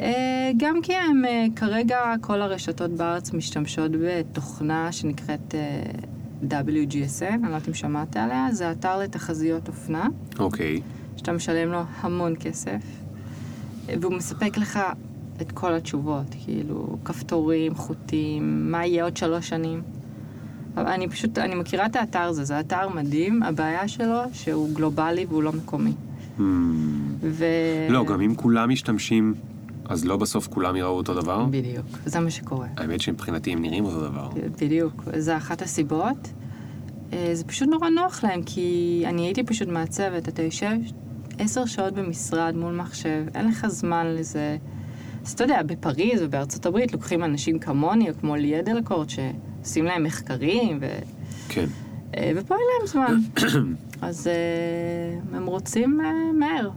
אה, 0.00 0.50
גם 0.56 0.82
כי 0.82 0.94
הם 0.94 1.24
אה, 1.24 1.46
כרגע 1.56 1.98
כל 2.20 2.42
הרשתות 2.42 2.90
בארץ 2.90 3.32
משתמשות 3.32 3.90
בתוכנה 3.92 4.92
שנקראת 4.92 5.54
אה, 5.54 5.82
WGSN, 6.42 7.32
אני 7.32 7.42
לא 7.42 7.46
יודעת 7.46 7.68
אם 7.68 7.74
שמעת 7.74 8.16
עליה, 8.16 8.48
זה 8.52 8.70
אתר 8.70 8.98
לתחזיות 8.98 9.68
אופנה, 9.68 10.06
אוקיי. 10.38 10.80
שאתה 11.16 11.32
משלם 11.32 11.72
לו 11.72 11.82
המון 12.00 12.34
כסף, 12.40 12.82
והוא 14.00 14.12
מספק 14.12 14.56
לך 14.56 14.80
את 15.40 15.52
כל 15.52 15.74
התשובות, 15.74 16.26
כאילו 16.44 16.98
כפתורים, 17.04 17.74
חוטים, 17.74 18.72
מה 18.72 18.86
יהיה 18.86 19.04
עוד 19.04 19.16
שלוש 19.16 19.48
שנים. 19.48 19.82
אני 20.76 21.08
פשוט, 21.08 21.38
אני 21.38 21.54
מכירה 21.54 21.86
את 21.86 21.96
האתר 21.96 22.20
הזה, 22.20 22.44
זה 22.44 22.60
אתר 22.60 22.88
מדהים, 22.88 23.42
הבעיה 23.42 23.88
שלו 23.88 24.20
שהוא 24.32 24.74
גלובלי 24.74 25.26
והוא 25.28 25.42
לא 25.42 25.52
מקומי. 25.52 25.92
Hmm. 26.38 26.42
ו... 27.22 27.44
לא, 27.90 28.04
גם 28.04 28.20
אם 28.20 28.34
כולם 28.34 28.68
משתמשים, 28.70 29.34
אז 29.88 30.04
לא 30.04 30.16
בסוף 30.16 30.46
כולם 30.46 30.76
יראו 30.76 30.96
אותו 30.96 31.14
דבר? 31.14 31.46
בדיוק, 31.50 31.86
זה 32.06 32.20
מה 32.20 32.30
שקורה. 32.30 32.68
האמת 32.76 33.00
שמבחינתי 33.00 33.52
הם 33.52 33.62
נראים 33.62 33.84
אותו 33.84 34.00
דבר. 34.00 34.28
בדיוק, 34.60 35.02
זה 35.16 35.36
אחת 35.36 35.62
הסיבות. 35.62 36.28
אה, 37.12 37.30
זה 37.32 37.44
פשוט 37.44 37.68
נורא 37.68 37.88
נוח 37.88 38.24
להם, 38.24 38.42
כי 38.42 39.02
אני 39.06 39.22
הייתי 39.26 39.42
פשוט 39.42 39.68
מעצבת, 39.68 40.28
אתה 40.28 40.42
יושב 40.42 40.76
עשר 41.38 41.66
שעות 41.66 41.94
במשרד 41.94 42.56
מול 42.56 42.74
מחשב, 42.74 43.24
אין 43.34 43.48
לך 43.48 43.66
זמן 43.66 44.06
לזה. 44.06 44.56
אז 45.24 45.32
אתה 45.32 45.44
יודע, 45.44 45.62
בפריז 45.62 46.22
ובארצות 46.22 46.66
הברית 46.66 46.92
לוקחים 46.92 47.24
אנשים 47.24 47.58
כמוני, 47.58 48.10
או 48.10 48.14
כמו 48.20 48.36
ליאל 48.36 48.60
דלקורט, 48.60 49.08
שעושים 49.10 49.84
להם 49.84 50.04
מחקרים, 50.04 50.78
ו... 50.80 50.98
כן. 51.48 51.66
אה, 52.16 52.32
ופה 52.36 52.54
אין 52.54 52.64
להם 52.78 52.86
זמן. 52.86 53.20
אז 54.08 54.26
אה, 54.26 55.36
הם 55.36 55.46
רוצים 55.46 56.00
מהר. 56.34 56.70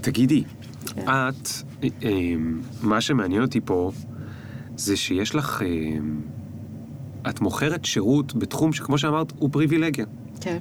תגידי, 0.00 0.44
כן. 0.86 1.02
את, 1.02 1.48
מה 2.82 3.00
שמעניין 3.00 3.42
אותי 3.42 3.60
פה, 3.64 3.90
זה 4.76 4.96
שיש 4.96 5.34
לך, 5.34 5.62
אה, 5.62 5.98
את 7.30 7.40
מוכרת 7.40 7.84
שירות 7.84 8.34
בתחום 8.34 8.72
שכמו 8.72 8.98
שאמרת, 8.98 9.32
הוא 9.38 9.50
פריבילגיה. 9.52 10.06
כן. 10.40 10.58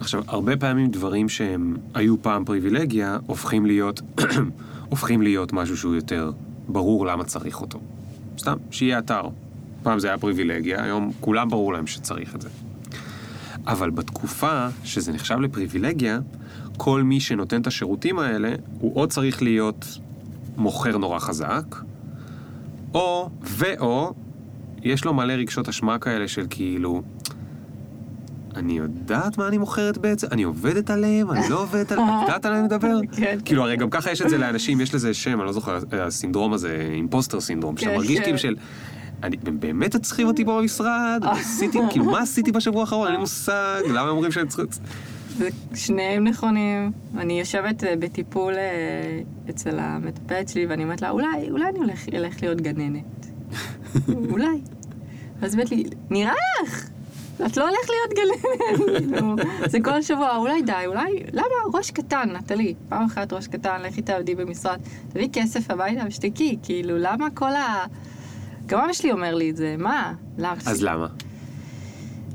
עכשיו, 0.00 0.22
הרבה 0.26 0.56
פעמים 0.56 0.90
דברים 0.90 1.28
שהם 1.28 1.76
היו 1.94 2.22
פעם 2.22 2.44
פריבילגיה, 2.44 3.18
הופכים 3.26 3.66
להיות, 3.66 4.02
הופכים 4.90 5.22
להיות 5.22 5.52
משהו 5.52 5.76
שהוא 5.76 5.94
יותר 5.94 6.32
ברור 6.68 7.06
למה 7.06 7.24
צריך 7.24 7.60
אותו. 7.60 7.80
סתם, 8.38 8.56
שיהיה 8.70 8.98
אתר. 8.98 9.22
פעם 9.82 9.98
זה 9.98 10.08
היה 10.08 10.18
פריבילגיה, 10.18 10.82
היום 10.82 11.12
כולם 11.20 11.48
ברור 11.48 11.72
להם 11.72 11.86
שצריך 11.86 12.34
את 12.34 12.40
זה. 12.40 12.48
אבל 13.66 13.90
בתקופה 13.90 14.68
שזה 14.84 15.12
נחשב 15.12 15.40
לפריבילגיה, 15.40 16.20
כל 16.82 17.02
מי 17.02 17.20
שנותן 17.20 17.60
את 17.60 17.66
השירותים 17.66 18.18
האלה, 18.18 18.54
הוא 18.78 18.96
או 18.96 19.06
צריך 19.06 19.42
להיות 19.42 19.98
מוכר 20.56 20.98
נורא 20.98 21.18
חזק, 21.18 21.76
או, 22.94 23.30
ואו, 23.42 24.14
יש 24.82 25.04
לו 25.04 25.14
מלא 25.14 25.32
רגשות 25.32 25.68
אשמה 25.68 25.98
כאלה 25.98 26.28
של 26.28 26.46
כאילו, 26.50 27.02
אני 28.56 28.72
יודעת 28.72 29.38
מה 29.38 29.48
אני 29.48 29.58
מוכרת 29.58 29.98
בעצם? 29.98 30.26
אני 30.32 30.42
עובדת 30.42 30.90
עליהם? 30.90 31.30
אני 31.30 31.48
לא 31.48 31.62
עובדת 31.62 31.92
עליהם? 31.92 32.08
את 32.08 32.22
יודעת 32.22 32.46
על 32.46 32.52
מה 32.52 32.58
אני 32.58 32.66
מדבר? 32.66 32.98
כן. 33.16 33.38
כאילו, 33.44 33.62
הרי 33.62 33.76
גם 33.76 33.90
ככה 33.90 34.10
יש 34.10 34.22
את 34.22 34.30
זה 34.30 34.38
לאנשים, 34.38 34.80
יש 34.80 34.94
לזה 34.94 35.14
שם, 35.14 35.40
אני 35.40 35.46
לא 35.46 35.52
זוכר, 35.52 35.78
הסינדרום 35.92 36.52
הזה, 36.52 36.88
אימפוסטר 36.94 37.40
סינדרום, 37.40 37.76
שאתה 37.76 37.90
כן, 37.90 37.96
מרגיש 37.96 38.18
כן. 38.18 38.24
כאילו 38.24 38.38
של... 38.38 38.56
אני, 39.22 39.36
הם 39.46 39.60
באמת 39.60 39.96
צריכים 39.96 40.26
אותי 40.26 40.44
פה 40.44 40.60
במשרד? 40.60 41.24
עשיתי, 41.40 41.78
כאילו, 41.90 42.04
מה 42.04 42.20
עשיתי 42.20 42.52
בשבוע 42.52 42.80
האחרון? 42.80 43.06
אין 43.06 43.14
לי 43.14 43.20
מושג, 43.20 43.80
למה 43.88 44.00
הם 44.00 44.08
אומרים 44.08 44.32
שהם 44.32 44.48
צריכים... 44.48 44.66
זה 45.38 45.48
שניהם 45.74 46.24
נכונים. 46.24 46.92
אני 47.18 47.38
יושבת 47.38 47.84
אה, 47.84 47.96
בטיפול 47.96 48.54
אה, 48.54 49.20
אצל 49.50 49.78
המטפלת 49.78 50.48
שלי, 50.48 50.66
ואני 50.66 50.84
אומרת 50.84 51.02
לה, 51.02 51.10
אולי, 51.10 51.50
אולי 51.50 51.68
אני 51.68 51.78
הולך, 51.78 52.08
אלך 52.14 52.42
להיות 52.42 52.60
גננת. 52.60 53.26
אולי. 54.32 54.60
ואז 55.40 55.54
אומרת 55.54 55.70
לי, 55.70 55.84
נראה 56.10 56.34
לך! 56.62 56.90
את 57.46 57.56
לא 57.56 57.68
הולכת 57.68 57.88
להיות 57.90 58.12
גננת. 58.18 58.98
כאילו, 58.98 59.36
זה 59.66 59.78
כל 59.84 60.02
שבוע, 60.02 60.36
אולי 60.36 60.62
די, 60.62 60.86
אולי, 60.86 61.22
למה 61.32 61.44
ראש 61.74 61.90
קטן, 61.90 62.30
נטלי? 62.36 62.74
פעם 62.88 63.04
אחת 63.04 63.32
ראש 63.32 63.46
קטן, 63.46 63.82
לכי 63.82 64.02
תעבדי 64.02 64.34
במשרד, 64.34 64.80
תביאי 65.08 65.28
כסף 65.32 65.70
הביתה 65.70 66.02
ושתקי, 66.06 66.58
כאילו, 66.62 66.98
למה 66.98 67.30
כל 67.34 67.52
ה... 67.52 67.84
גם 68.66 68.80
אבא 68.80 68.92
שלי 68.92 69.12
אומר 69.12 69.34
לי 69.34 69.50
את 69.50 69.56
זה, 69.56 69.74
מה? 69.78 70.14
למה? 70.38 70.54
אז 70.66 70.82
למה? 70.82 71.06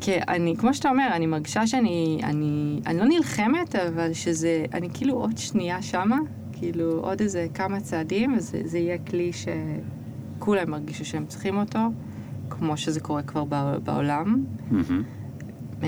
כי 0.02 0.12
אני, 0.28 0.56
כמו 0.58 0.74
שאתה 0.74 0.90
אומר, 0.90 1.08
אני 1.12 1.26
מרגישה 1.26 1.68
שאני, 1.68 2.20
אני, 2.24 2.80
אני 2.88 2.98
לא 3.00 3.06
נלחמת, 3.06 3.76
אבל 3.76 4.14
שזה, 4.14 4.66
אני 4.74 4.90
כאילו 4.94 5.14
עוד 5.14 5.38
שנייה 5.38 5.82
שמה, 5.82 6.18
כאילו 6.52 7.00
עוד 7.00 7.22
איזה 7.22 7.48
כמה 7.54 7.80
צעדים, 7.80 8.34
וזה 8.38 8.62
זה 8.66 8.78
יהיה 8.78 8.98
כלי 8.98 9.32
שכולם 9.34 10.74
ירגישו 10.74 11.06
שהם 11.06 11.26
צריכים 11.26 11.58
אותו, 11.58 11.80
כמו 12.50 12.78
שזה 12.78 13.00
קורה 13.00 13.22
כבר 13.24 13.44
בע- 13.44 13.78
בעולם. 13.84 14.44
אמ, 15.84 15.88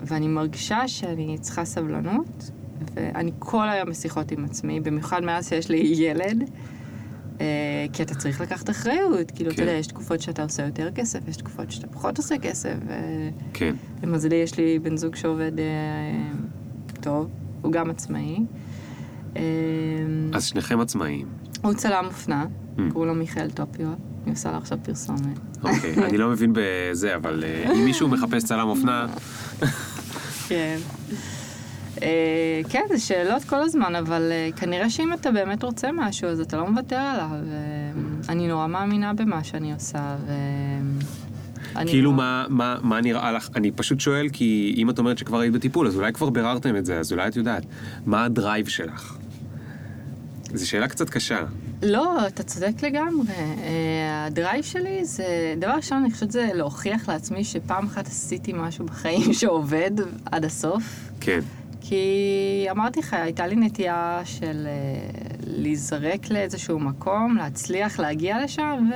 ואני 0.00 0.28
מרגישה 0.28 0.88
שאני 0.88 1.38
צריכה 1.40 1.64
סבלנות, 1.64 2.50
ואני 2.94 3.30
כל 3.38 3.68
היום 3.68 3.90
בשיחות 3.90 4.32
עם 4.32 4.44
עצמי, 4.44 4.80
במיוחד 4.80 5.24
מאז 5.24 5.48
שיש 5.48 5.68
לי 5.70 5.78
ילד, 5.96 6.50
כי 7.92 8.02
אתה 8.02 8.14
צריך 8.14 8.40
לקחת 8.40 8.70
אחריות. 8.70 9.30
כאילו, 9.30 9.50
אתה 9.50 9.56
כן. 9.56 9.62
יודע, 9.62 9.72
יש 9.74 9.86
תקופות 9.86 10.20
שאתה 10.20 10.42
עושה 10.42 10.66
יותר 10.66 10.90
כסף, 10.94 11.28
יש 11.28 11.36
תקופות 11.36 11.70
שאתה 11.70 11.86
פחות 11.86 12.18
עושה 12.18 12.38
כסף. 12.38 12.74
כן. 13.52 13.74
למזלי, 14.02 14.34
יש 14.36 14.56
לי 14.58 14.78
בן 14.78 14.96
זוג 14.96 15.16
שעובד 15.16 15.52
אה, 15.58 15.64
טוב, 17.00 17.28
הוא 17.62 17.72
גם 17.72 17.90
עצמאי. 17.90 18.38
אה, 19.36 19.42
אז 20.32 20.44
שניכם 20.44 20.80
עצמאים. 20.80 21.26
הוא 21.62 21.74
צלם 21.74 22.04
אופנה, 22.06 22.46
Mm. 22.76 22.80
קוראים 22.92 23.08
לו 23.08 23.14
מיכאל 23.14 23.50
טופיו, 23.50 23.86
אני 24.24 24.30
עושה 24.30 24.50
לו 24.52 24.56
עכשיו 24.58 24.78
פרסומת. 24.82 25.38
אוקיי, 25.62 25.94
אני 26.04 26.18
לא 26.18 26.30
מבין 26.30 26.52
בזה, 26.54 27.14
אבל 27.16 27.44
אה, 27.46 27.72
אם 27.72 27.84
מישהו 27.84 28.08
מחפש 28.08 28.44
צלם 28.44 28.68
אופנה, 28.68 29.06
כן. 30.48 30.78
אה, 32.02 32.60
כן, 32.68 32.82
זה 32.88 32.98
שאלות 32.98 33.44
כל 33.44 33.62
הזמן, 33.62 33.96
אבל 33.96 34.28
אה, 34.30 34.48
כנראה 34.56 34.90
שאם 34.90 35.12
אתה 35.12 35.30
באמת 35.30 35.62
רוצה 35.62 35.88
משהו, 35.92 36.28
אז 36.28 36.40
אתה 36.40 36.56
לא 36.56 36.70
מוותר 36.70 36.96
עליו. 36.96 37.28
אה, 37.32 37.42
אני 38.28 38.48
נורא 38.48 38.66
מאמינה 38.66 39.14
במה 39.14 39.44
שאני 39.44 39.72
עושה, 39.72 40.16
ו... 40.26 40.32
כאילו 41.86 42.10
לא- 42.10 42.16
מה, 42.16 42.46
מה, 42.48 42.76
מה 42.82 43.00
נראה 43.00 43.32
לך, 43.32 43.48
אני 43.56 43.70
פשוט 43.70 44.00
שואל 44.00 44.28
כי 44.32 44.74
אם 44.76 44.90
את 44.90 44.98
אומרת 44.98 45.18
שכבר 45.18 45.38
היית 45.38 45.52
בטיפול, 45.52 45.86
אז 45.86 45.96
אולי 45.96 46.12
כבר 46.12 46.30
ביררתם 46.30 46.76
את 46.76 46.86
זה, 46.86 46.98
אז 46.98 47.12
אולי 47.12 47.28
את 47.28 47.36
יודעת. 47.36 47.62
מה 48.06 48.24
ה 48.24 48.31
drive 48.31 48.68
שלך? 48.68 49.16
זו 50.54 50.68
שאלה 50.68 50.88
קצת 50.88 51.10
קשה. 51.10 51.44
לא, 51.82 52.26
אתה 52.26 52.42
צודק 52.42 52.82
לגמרי. 52.82 53.26
ה 54.26 54.32
drive 54.32 54.64
שלי 54.64 55.04
זה, 55.04 55.54
דבר 55.58 55.70
ראשון, 55.70 55.98
אני 55.98 56.10
חושבת 56.12 56.30
זה 56.30 56.48
להוכיח 56.54 57.08
לעצמי 57.08 57.44
שפעם 57.44 57.86
אחת 57.86 58.06
עשיתי 58.06 58.52
משהו 58.56 58.86
בחיים 58.86 59.32
שעובד 59.40 59.90
עד 60.24 60.44
הסוף. 60.44 61.10
כן. 61.20 61.40
כי 61.80 62.66
אמרתי 62.70 63.00
לך, 63.00 63.14
הייתה 63.14 63.46
לי 63.46 63.56
נטייה 63.56 64.20
של 64.24 64.66
אה, 64.66 65.28
להיזרק 65.46 66.30
לאיזשהו 66.30 66.78
מקום, 66.78 67.36
להצליח 67.36 68.00
להגיע 68.00 68.44
לשם, 68.44 68.90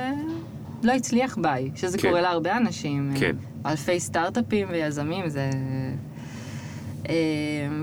ולא 0.83 0.91
הצליח 0.91 1.37
ביי, 1.41 1.71
שזה 1.75 1.97
כן. 1.97 2.07
קורה 2.07 2.21
להרבה 2.21 2.57
אנשים. 2.57 3.11
כן. 3.19 3.35
אלפי 3.65 3.99
סטארט-אפים 3.99 4.67
ויזמים, 4.71 5.29
זה... 5.29 5.49
אה, 7.09 7.15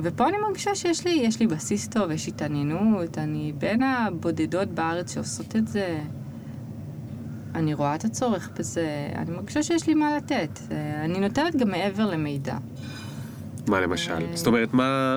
ופה 0.03 0.29
אני 0.29 0.37
מרגישה 0.39 0.75
שיש 0.75 1.07
לי, 1.07 1.11
יש 1.11 1.41
לי 1.41 1.47
בסיס 1.47 1.89
טוב, 1.89 2.11
יש 2.11 2.29
התעניינות, 2.29 3.19
אני 3.19 3.53
בין 3.59 3.83
הבודדות 3.83 4.69
בארץ 4.69 5.15
שעושות 5.15 5.57
את 5.57 5.69
זה. 5.69 6.01
אני 7.55 7.75
רואה 7.75 7.95
את 7.95 8.05
הצורך 8.05 8.51
בזה, 8.59 9.09
אני 9.15 9.31
מרגישה 9.31 9.63
שיש 9.63 9.87
לי 9.87 9.95
מה 9.95 10.17
לתת. 10.17 10.59
אה, 10.71 11.05
אני 11.05 11.21
נותנת 11.21 11.57
גם 11.57 11.71
מעבר 11.71 12.11
למידע. 12.11 12.57
מה 13.69 13.81
למשל? 13.81 14.27
זאת 14.35 14.47
אומרת, 14.47 14.75
מה... 14.75 15.17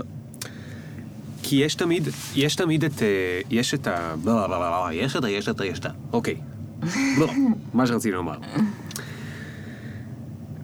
כי 1.44 1.56
יש 1.56 1.76
תמיד, 1.76 2.08
יש 2.36 2.56
תמיד 2.56 2.84
את, 2.84 3.02
אה, 3.02 3.42
יש 3.50 3.74
את 3.74 3.88
ה... 3.88 4.16
לא, 4.26 4.50
לא, 4.50 4.50
לא, 4.50 4.60
לא, 4.60 4.94
יש 4.94 5.16
את 5.16 5.24
ה, 5.24 5.30
יש 5.30 5.50
את 5.50 5.62
ה, 5.62 5.66
יש 5.66 5.80
את 5.80 5.86
ה. 5.86 5.90
אוקיי. 6.14 6.36
לא, 7.20 7.28
מה 7.74 7.88
שרציתי 7.88 8.16
לומר. 8.16 8.38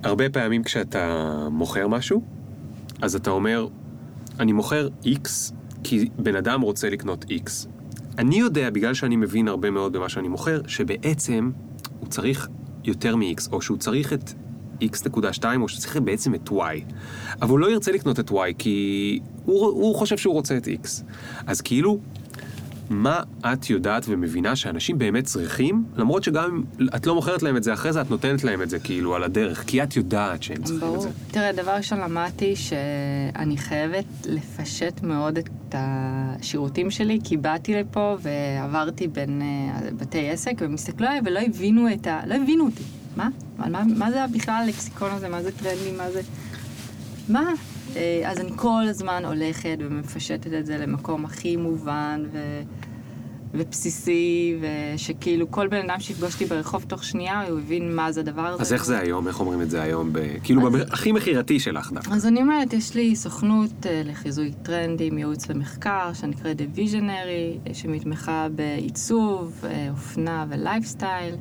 הרבה 0.03 0.29
פעמים 0.29 0.63
כשאתה 0.63 1.27
מוכר 1.51 1.87
משהו, 1.87 2.23
אז 3.01 3.15
אתה 3.15 3.29
אומר, 3.29 3.67
אני 4.39 4.51
מוכר 4.51 4.87
X 5.03 5.53
כי 5.83 6.09
בן 6.17 6.35
אדם 6.35 6.61
רוצה 6.61 6.89
לקנות 6.89 7.25
X. 7.25 7.67
אני 8.17 8.39
יודע, 8.39 8.69
בגלל 8.69 8.93
שאני 8.93 9.15
מבין 9.15 9.47
הרבה 9.47 9.71
מאוד 9.71 9.93
במה 9.93 10.09
שאני 10.09 10.27
מוכר, 10.27 10.61
שבעצם 10.67 11.51
הוא 11.99 12.09
צריך 12.09 12.47
יותר 12.83 13.15
מ-X, 13.15 13.51
או 13.51 13.61
שהוא 13.61 13.77
צריך 13.77 14.13
את 14.13 14.31
X.2, 14.81 15.43
או 15.61 15.69
שהוא 15.69 15.81
צריך 15.81 15.97
בעצם 15.97 16.35
את 16.35 16.49
Y. 16.49 16.53
אבל 17.41 17.49
הוא 17.49 17.59
לא 17.59 17.71
ירצה 17.71 17.91
לקנות 17.91 18.19
את 18.19 18.31
Y, 18.31 18.33
כי 18.57 19.19
הוא, 19.45 19.65
הוא 19.65 19.95
חושב 19.95 20.17
שהוא 20.17 20.33
רוצה 20.33 20.57
את 20.57 20.67
X. 20.67 21.03
אז 21.47 21.61
כאילו, 21.61 21.99
מה 22.89 23.19
את 23.53 23.69
יודעת 23.69 24.05
ומבינה 24.07 24.55
שאנשים 24.55 24.97
באמת 24.97 25.23
צריכים, 25.23 25.83
למרות 25.95 26.23
שגם 26.23 26.63
אם 26.79 26.87
את 26.95 27.07
לא 27.07 27.15
מוכרת 27.15 27.43
להם 27.43 27.57
את 27.57 27.63
זה 27.63 27.73
אחרי 27.73 27.93
זה, 27.93 28.01
את 28.01 28.09
נותנת 28.09 28.43
להם 28.43 28.61
את 28.61 28.69
זה 28.69 28.79
כאילו 28.79 29.15
על 29.15 29.23
הדרך, 29.23 29.63
כי 29.67 29.83
את 29.83 29.95
יודעת 29.95 30.43
שהם 30.43 30.63
צריכים 30.63 30.77
את 30.77 30.83
ברור. 30.83 30.99
זה. 31.01 31.09
תראה, 31.31 31.51
דבר 31.51 31.71
ראשון 31.71 31.99
למדתי 31.99 32.55
שאני 32.55 33.57
חייבת 33.57 34.05
לפשט 34.25 35.03
מאוד 35.03 35.37
את 35.37 35.49
השירותים 35.73 36.91
שלי, 36.91 37.19
כי 37.23 37.37
באתי 37.37 37.73
לפה 37.73 38.17
ועברתי 38.21 39.07
בין 39.07 39.41
אה, 39.41 39.89
בתי 39.97 40.29
עסק, 40.29 40.53
והם 40.57 40.73
הסתכלו 40.73 41.07
עליי 41.07 41.21
ולא 41.25 41.39
הבינו 41.39 41.93
את 41.93 42.07
ה... 42.07 42.21
לא 42.25 42.35
הבינו 42.35 42.65
אותי. 42.65 42.83
מה? 43.17 43.29
מה, 43.57 43.69
מה, 43.69 43.83
מה 43.97 44.11
זה 44.11 44.25
בכלל 44.33 44.63
הלקסיקון 44.63 45.11
הזה? 45.11 45.29
מה 45.29 45.43
זה 45.43 45.51
טרנדי? 45.51 45.91
מה 45.97 46.11
זה... 46.11 46.21
מה? 47.29 47.53
אה, 47.95 48.21
אז 48.25 48.39
אני 48.39 48.51
כל 48.55 48.83
הזמן 48.89 49.25
הולכת 49.25 49.77
ומפשטת 49.79 50.53
את 50.59 50.65
זה 50.65 50.77
למקום 50.77 51.25
הכי 51.25 51.55
מובן 51.55 52.23
ו... 52.31 52.61
ובסיסי, 53.53 54.55
ושכאילו 54.61 55.51
כל 55.51 55.67
בן 55.67 55.89
אדם 55.89 55.99
שיפגוש 55.99 56.33
אותי 56.33 56.45
ברחוב 56.45 56.83
תוך 56.83 57.03
שנייה, 57.03 57.41
הוא 57.49 57.59
הבין 57.59 57.95
מה 57.95 58.11
זה 58.11 58.19
הדבר 58.19 58.45
הזה. 58.45 58.61
אז 58.61 58.73
איך 58.73 58.85
זה 58.85 58.99
היום? 58.99 59.27
איך 59.27 59.39
אומרים 59.39 59.61
את 59.61 59.69
זה 59.69 59.81
היום? 59.81 60.13
ב... 60.13 60.19
כאילו, 60.43 60.67
אז- 60.67 60.81
הכי 60.91 61.11
מכירתי 61.11 61.59
שלך 61.59 61.91
דווקא. 61.91 62.13
אז 62.13 62.25
אני 62.25 62.41
אומרת, 62.41 62.73
יש 62.73 62.95
לי 62.95 63.15
סוכנות 63.15 63.85
אה, 63.85 64.01
לחיזוי 64.05 64.51
טרנדים, 64.63 65.17
ייעוץ 65.17 65.45
ומחקר, 65.49 66.13
שנקראת 66.13 66.61
The 66.61 66.77
Visionary, 66.77 67.67
אה, 67.67 67.73
שמתמחה 67.73 68.47
בעיצוב, 68.55 69.63
אופנה 69.91 70.45
ולייפסטייל. 70.49 71.35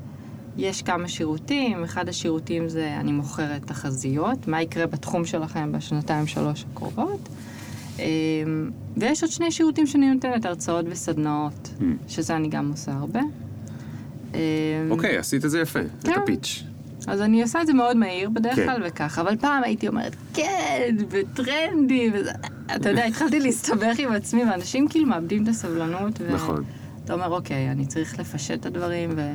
יש 0.58 0.82
כמה 0.82 1.08
שירותים, 1.08 1.84
אחד 1.84 2.08
השירותים 2.08 2.68
זה 2.68 2.96
אני 3.00 3.12
מוכרת 3.12 3.66
תחזיות, 3.66 4.48
מה 4.48 4.62
יקרה 4.62 4.86
בתחום 4.86 5.24
שלכם 5.24 5.72
בשנתיים 5.72 6.26
שלוש 6.26 6.64
הקרובות. 6.72 7.28
אה, 7.98 8.04
ויש 8.96 9.22
עוד 9.22 9.32
שני 9.32 9.50
שירותים 9.50 9.86
שאני 9.86 10.14
נותנת, 10.14 10.44
הרצאות 10.46 10.84
וסדנאות, 10.88 11.70
Mm. 11.78 11.82
שזה 12.08 12.36
אני 12.36 12.48
גם 12.48 12.70
עושה 12.70 12.92
הרבה. 12.92 13.20
אה, 14.34 14.40
אוקיי, 14.90 15.18
עשית 15.18 15.44
את 15.44 15.50
זה 15.50 15.60
יפה, 15.60 15.80
את 15.80 16.04
כן. 16.04 16.20
הפיץ'. 16.22 16.64
אז 17.06 17.20
אני 17.20 17.42
עושה 17.42 17.62
את 17.62 17.66
זה 17.66 17.72
מאוד 17.72 17.96
מהיר 17.96 18.30
בדרך 18.30 18.56
כן. 18.56 18.64
כלל 18.66 18.82
וככה, 18.86 19.20
אבל 19.20 19.36
פעם 19.36 19.64
הייתי 19.64 19.88
אומרת, 19.88 20.16
כן, 20.34 20.96
וטרנדי, 21.10 22.10
וזה... 22.14 22.30
אתה 22.76 22.90
יודע, 22.90 23.04
התחלתי 23.04 23.40
להסתבך 23.40 23.98
עם 23.98 24.12
עצמי, 24.12 24.44
ואנשים 24.44 24.88
כאילו 24.88 25.06
מאבדים 25.06 25.42
את 25.42 25.48
הסבלנות. 25.48 26.12
ו... 26.20 26.32
נכון. 26.34 26.64
אתה 27.04 27.14
אומר, 27.14 27.28
אוקיי, 27.28 27.70
אני 27.70 27.86
צריך 27.86 28.18
לפשט 28.18 28.60
את 28.60 28.66
הדברים, 28.66 29.10
ו... 29.16 29.32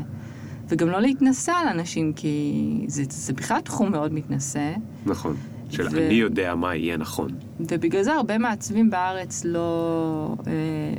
וגם 0.68 0.90
לא 0.90 1.02
להתנשא 1.02 1.52
על 1.52 1.68
אנשים, 1.68 2.14
כי 2.14 2.86
זה, 2.88 3.04
זה 3.10 3.34
בכלל 3.34 3.60
תחום 3.60 3.92
מאוד 3.92 4.14
מתנשא, 4.14 4.74
נכון. 5.06 5.36
של 5.70 5.88
ו- 5.92 5.98
אני 5.98 6.14
יודע 6.14 6.56
מה 6.56 6.76
יהיה 6.76 6.98
נכון. 6.98 7.32
ובגלל 7.60 8.04
זה 8.04 8.14
הרבה 8.14 8.38
מעצבים 8.38 8.90
בארץ 8.90 9.46
לא... 9.46 10.36
אה, 10.48 10.52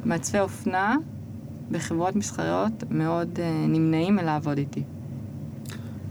מעצבי 0.04 0.40
אופנה 0.40 0.96
בחברות 1.70 2.16
מסחריות 2.16 2.84
מאוד 2.90 3.38
אה, 3.38 3.64
נמנעים 3.68 4.16
מלעבוד 4.16 4.58
איתי. 4.58 4.82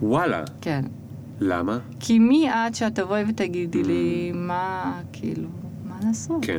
וואלה, 0.01 0.43
כן. 0.61 0.85
למה? 1.39 1.79
כי 1.99 2.19
מי 2.19 2.49
את 2.49 2.75
שאת 2.75 2.95
תבואי 2.95 3.23
ותגידי 3.27 3.83
לי 3.83 4.31
מה, 4.35 4.93
כאילו, 5.13 5.47
מה 5.87 5.95
לעשות? 6.07 6.45
כן. 6.45 6.57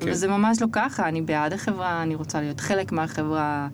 כן. 0.00 0.10
וזה 0.10 0.28
ממש 0.28 0.62
לא 0.62 0.66
ככה, 0.72 1.08
אני 1.08 1.22
בעד 1.22 1.52
החברה, 1.52 2.02
אני 2.02 2.14
רוצה 2.14 2.40
להיות 2.40 2.60
חלק 2.60 2.92
מהחברה, 2.92 3.68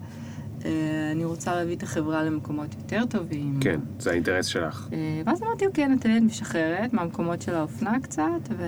אני 1.12 1.24
רוצה 1.24 1.54
להביא 1.54 1.76
את 1.76 1.82
החברה 1.82 2.22
למקומות 2.22 2.74
יותר 2.78 3.04
טובים. 3.06 3.58
כן, 3.60 3.80
זה 3.98 4.10
האינטרס 4.10 4.46
שלך. 4.46 4.88
אה, 4.92 5.22
ואז 5.26 5.42
אמרתי, 5.42 5.66
אוקיי, 5.66 5.88
נתנאל 5.88 6.20
משחררת 6.20 6.92
מהמקומות 6.92 7.42
של 7.42 7.54
האופנה 7.54 8.00
קצת, 8.02 8.22
ו- 8.50 8.64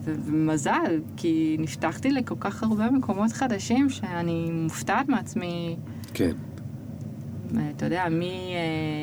ו- 0.00 0.14
ומזל, 0.24 1.00
כי 1.16 1.56
נפתחתי 1.60 2.10
לכל 2.10 2.34
כך 2.40 2.62
הרבה 2.62 2.90
מקומות 2.90 3.32
חדשים 3.32 3.90
שאני 3.90 4.50
מופתעת 4.52 5.08
מעצמי, 5.08 5.76
כן. 6.14 6.32
אה, 7.56 7.70
אתה 7.76 7.86
יודע, 7.86 8.04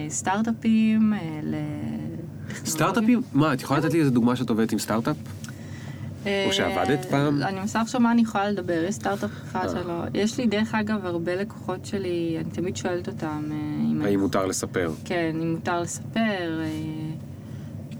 מסטארט-אפים 0.07 1.13
אה, 1.13 1.39
ל... 1.43 1.55
סטארט-אפים? 2.65 3.21
מה, 3.33 3.53
את 3.53 3.61
יכולה 3.61 3.79
לתת 3.79 3.93
לי 3.93 3.99
איזה 3.99 4.11
דוגמה 4.11 4.35
שאת 4.35 4.49
עובדת 4.49 4.71
עם 4.71 4.79
סטארט-אפ? 4.79 5.15
אה, 6.25 6.45
או 6.47 6.53
שעבדת 6.53 7.05
פעם? 7.05 7.41
אני 7.41 7.59
מנסה 7.59 7.81
עכשיו 7.81 8.01
מה 8.01 8.11
אני 8.11 8.21
יכולה 8.21 8.49
לדבר, 8.49 8.83
יש 8.87 8.95
סטארט-אפ 8.95 9.31
אחד 9.43 9.65
אה. 9.65 9.69
שלו. 9.69 9.93
יש 10.13 10.37
לי, 10.37 10.47
דרך 10.47 10.75
אגב, 10.75 11.05
הרבה 11.05 11.35
לקוחות 11.35 11.85
שלי, 11.85 12.37
אני 12.39 12.49
תמיד 12.51 12.77
שואלת 12.77 13.07
אותם 13.07 13.43
אה, 13.51 13.57
אם... 13.91 14.01
האם 14.01 14.19
מותר 14.19 14.45
לספר? 14.45 14.91
כן, 15.05 15.35
אם 15.41 15.51
מותר 15.51 15.81
לספר. 15.81 16.61
אה, 16.63 16.67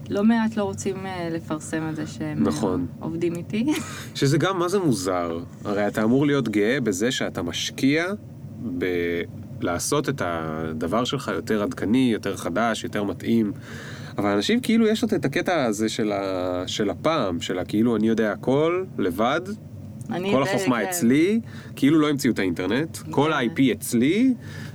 לא 0.10 0.24
מעט 0.24 0.58
לא 0.58 0.64
רוצים 0.64 1.06
אה, 1.06 1.30
לפרסם 1.32 1.90
את 1.90 1.96
זה 1.96 2.08
שהם 2.08 2.38
אה, 2.38 2.44
נכון. 2.44 2.88
עובדים 3.00 3.36
איתי. 3.36 3.74
שזה 4.16 4.38
גם, 4.38 4.60
מה 4.60 4.68
זה 4.68 4.80
מוזר? 4.80 5.40
הרי 5.66 5.88
אתה 5.88 6.04
אמור 6.04 6.26
להיות 6.26 6.50
גאה 6.50 6.82
בזה 6.82 7.12
שאתה 7.12 7.42
משקיע 7.42 8.06
בלעשות 9.60 10.10
את 10.10 10.22
הדבר 10.26 11.04
שלך 11.04 11.32
יותר 11.34 11.64
עדכני, 11.64 12.10
יותר 12.14 12.38
חדש, 12.38 12.84
יותר 12.84 13.04
מתאים. 13.04 13.52
אבל 14.18 14.30
אנשים 14.30 14.60
כאילו 14.60 14.88
יש 14.88 15.04
עוד 15.04 15.14
את 15.14 15.26
הקטע 15.26 15.66
הזה 15.66 15.90
של, 15.90 16.12
ה... 16.12 16.64
של 16.68 16.90
הפעם, 16.90 17.42
של 17.42 17.60
הכאילו 17.60 17.96
אני 17.96 18.08
יודע 18.08 18.32
הכל, 18.32 18.84
לבד, 18.98 19.42
כל 20.08 20.44
החוכמה 20.44 20.80
כן. 20.80 20.86
אצלי, 20.86 21.40
כאילו 21.76 22.00
לא 22.00 22.10
המציאו 22.10 22.34
את 22.34 22.40
האינטרנט, 22.40 22.98
כל 22.98 23.32
כן. 23.32 23.50
ה-IP 23.50 23.78
אצלי, 23.78 24.34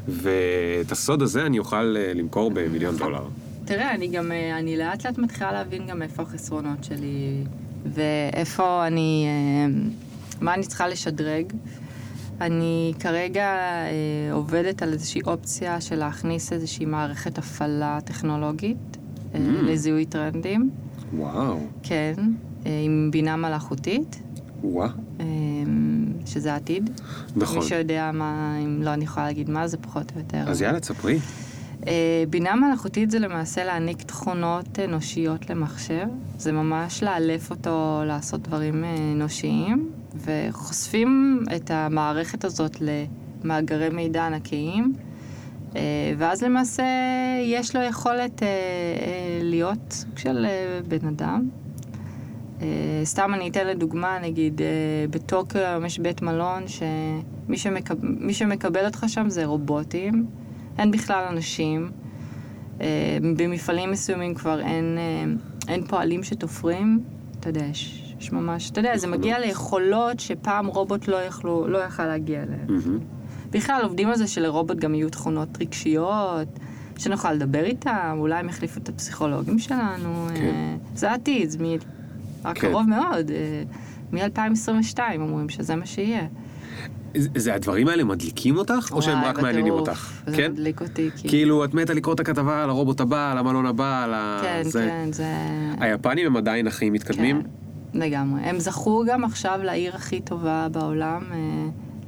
ואת 0.09 0.92
הסוד 0.92 1.22
הזה 1.22 1.46
אני 1.46 1.59
אוכל 1.59 1.96
אה, 1.98 2.12
למכור 2.14 2.51
במיליון 2.51 2.96
דולר. 2.96 3.24
תראה, 3.64 3.94
אני 3.94 4.09
גם, 4.09 4.33
אה, 4.33 4.59
אני 4.59 4.77
לאט 4.77 5.07
לאט 5.07 5.18
מתחילה 5.18 5.53
להבין 5.53 5.87
גם 5.87 6.03
איפה 6.03 6.22
החסרונות 6.22 6.85
שלי, 6.85 7.44
ואיפה 7.87 8.87
אני, 8.87 9.27
אה, 9.27 9.81
מה 10.40 10.55
אני 10.55 10.66
צריכה 10.66 10.88
לשדרג. 10.88 11.53
אני 12.40 12.92
כרגע 13.01 13.46
אה, 13.46 14.33
עובדת 14.33 14.83
על 14.83 14.92
איזושהי 14.92 15.20
אופציה 15.27 15.81
של 15.81 15.96
להכניס 15.96 16.53
איזושהי 16.53 16.87
מערכת 16.87 17.38
הפעלה 17.38 17.98
טכנולוגית 18.05 18.98
Mm. 19.35 19.38
לזיהוי 19.62 20.05
טרנדים, 20.05 20.71
וואו, 21.17 21.59
כן, 21.83 22.14
אה, 22.67 22.81
עם 22.85 23.09
בינה 23.12 23.37
מלאכותית, 23.37 24.23
וואה, 24.62 24.88
אה, 25.21 25.25
שזה 26.27 26.53
העתיד. 26.53 26.91
נכון. 27.37 27.59
מי 27.59 27.64
שיודע 27.64 28.11
מה, 28.14 28.59
אם 28.64 28.83
לא, 28.83 28.93
אני 28.95 29.05
יכולה 29.05 29.27
להגיד 29.27 29.51
מה 29.51 29.69
זה 29.69 29.77
פחות 29.77 30.12
או 30.14 30.19
יותר. 30.21 30.51
אז 30.51 30.62
יאללה, 30.62 30.81
תספרי. 30.81 31.19
אה, 31.87 32.25
בינה 32.31 32.55
מלאכותית 32.57 33.11
זה 33.11 33.19
למעשה 33.19 33.64
להעניק 33.64 34.03
תכונות 34.03 34.79
אנושיות 34.85 35.51
למחשב. 35.51 36.07
זה 36.38 36.53
ממש 36.53 37.03
לאלף 37.03 37.51
אותו 37.51 38.03
לעשות 38.07 38.43
דברים 38.43 38.85
אה, 38.85 38.97
אנושיים, 39.12 39.91
וחושפים 40.25 41.43
את 41.57 41.71
המערכת 41.71 42.45
הזאת 42.45 42.77
למאגרי 42.81 43.88
מידע 43.88 44.27
ענקיים, 44.27 44.93
אה, 45.77 45.81
ואז 46.19 46.43
למעשה 46.43 46.85
יש 47.40 47.77
לו 47.77 47.83
יכולת 47.83 48.42
אה, 48.42 48.46
אה, 48.48 49.38
להיות 49.42 49.79
סוג 49.90 50.18
של 50.18 50.46
אה, 50.46 50.81
בן 50.88 51.09
אדם. 51.09 51.48
אה, 52.62 52.66
סתם 53.05 53.35
אני 53.35 53.48
אתן 53.48 53.66
לדוגמה, 53.66 54.18
נגיד, 54.22 54.62
אה, 54.62 54.66
בטוקיו 55.11 55.61
היום 55.61 55.85
יש 55.85 55.98
בית 55.98 56.22
מלון 56.22 56.62
שמי 56.68 57.57
שמקב... 57.57 57.94
שמקבל 58.33 58.85
אותך 58.85 59.05
שם 59.09 59.29
זה 59.29 59.44
רובוטים, 59.44 60.27
אין 60.79 60.90
בכלל 60.90 61.24
אנשים. 61.31 61.90
אה, 62.81 63.18
במפעלים 63.37 63.90
מסוימים 63.90 64.35
כבר 64.35 64.61
אין, 64.61 64.98
אה, 64.98 65.24
אין 65.68 65.85
פועלים 65.85 66.22
שתופרים. 66.22 67.01
אתה 67.40 67.48
יודע, 67.48 67.64
יש, 67.64 68.14
יש 68.20 68.33
ממש, 68.33 68.70
אתה 68.70 68.81
יודע, 68.81 68.96
זה 68.96 69.07
מגיע 69.07 69.38
ליכולות 69.38 70.20
שפעם 70.20 70.66
רובוט 70.66 71.09
לא, 71.09 71.16
יכלו, 71.16 71.68
לא 71.68 71.79
יכל 71.79 72.07
להגיע 72.07 72.42
אליהן. 72.42 72.66
מהמם. 72.68 72.98
בכלל, 73.51 73.81
עובדים 73.83 74.09
על 74.09 74.16
זה 74.16 74.27
שלרובוט 74.27 74.77
גם 74.79 74.94
יהיו 74.94 75.11
תכונות 75.11 75.48
רגשיות, 75.61 76.48
שנוכל 76.99 77.33
לדבר 77.33 77.65
איתם, 77.65 78.17
אולי 78.19 78.39
הם 78.39 78.49
יחליפו 78.49 78.81
את 78.81 78.89
הפסיכולוגים 78.89 79.59
שלנו. 79.59 80.27
כן. 80.35 80.43
אה, 80.45 80.77
זה 80.95 81.11
העתיד, 81.11 81.51
זה 81.51 81.59
מ- 81.59 81.77
הקרוב 82.45 82.87
מאוד. 82.89 83.31
אה, 83.31 83.63
מ-2022 84.13 84.99
אומרים 85.19 85.49
שזה 85.49 85.77
מה 85.77 85.87
שיהיה. 85.87 86.27
זה- 87.15 87.55
הדברים 87.55 87.89
האלה 87.89 88.05
מדליקים 88.05 88.57
אותך, 88.57 88.89
או 88.93 89.03
שהם 89.03 89.25
רק 89.25 89.39
מעניינים. 89.43 89.73
אותך? 89.73 90.13
זה 90.27 90.37
כן? 90.37 90.53
מדליק 90.53 90.81
אותי, 90.83 91.11
כי... 91.17 91.29
כאילו, 91.29 91.65
את 91.65 91.75
מתה 91.75 91.95
לקרוא 91.95 92.15
את 92.15 92.21
הכתבה 92.21 92.63
על 92.65 92.71
הרובוט 92.71 93.01
הבא, 93.01 93.33
על 93.33 93.39
המלון 93.39 93.67
הבא, 93.67 94.05
על 94.05 94.15
ה... 94.15 94.41
כן, 94.43 94.63
זה. 94.65 94.89
כן, 94.91 95.13
זה... 95.13 95.27
היפנים 95.81 96.27
הם 96.27 96.37
עדיין 96.37 96.67
הכי 96.67 96.91
מתקדמים? 96.91 97.43
כן, 97.43 97.49
לגמרי. 97.99 98.41
הם 98.43 98.59
זכו 98.59 99.05
גם 99.09 99.25
עכשיו 99.25 99.61
לעיר 99.63 99.97
הכי 99.97 100.21
טובה 100.21 100.69
בעולם 100.73 101.23
אה, 101.33 101.37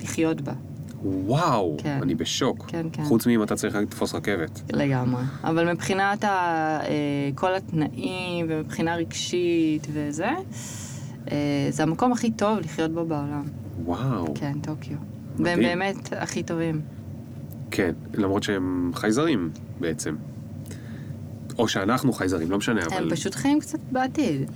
לחיות 0.03 0.41
בה. 0.41 0.53
וואו, 1.03 1.77
כן. 1.79 1.99
אני 2.03 2.15
בשוק. 2.15 2.65
כן, 2.69 2.87
כן. 2.93 3.05
חוץ 3.05 3.27
מאם 3.27 3.43
אתה 3.43 3.57
צריך 3.57 3.75
לתפוס 3.75 4.15
רכבת. 4.15 4.63
לגמרי. 4.73 5.23
אבל 5.45 5.73
מבחינת 5.73 6.25
ה, 6.25 6.29
אה, 6.29 7.31
כל 7.35 7.55
התנאים 7.55 8.47
ומבחינה 8.49 8.97
רגשית 8.97 9.87
וזה, 9.93 10.31
אה, 11.31 11.67
זה 11.71 11.83
המקום 11.83 12.13
הכי 12.13 12.31
טוב 12.31 12.59
לחיות 12.59 12.91
בו 12.91 13.05
בעולם. 13.05 13.43
וואו. 13.85 14.35
כן, 14.35 14.53
טוקיו. 14.63 14.97
מדהים. 15.39 15.59
והם 15.59 15.61
באמת 15.61 16.13
הכי 16.17 16.43
טובים. 16.43 16.81
כן, 17.71 17.93
למרות 18.15 18.43
שהם 18.43 18.91
חייזרים 18.95 19.51
בעצם. 19.81 20.17
או 21.59 21.69
שאנחנו 21.69 22.13
חייזרים, 22.13 22.51
לא 22.51 22.59
משנה, 22.59 22.81
אבל... 22.87 22.97
הם 22.97 23.11
פשוט 23.11 23.35
חיים 23.35 23.61
קצת 23.61 23.79
בעתיד. 23.93 24.51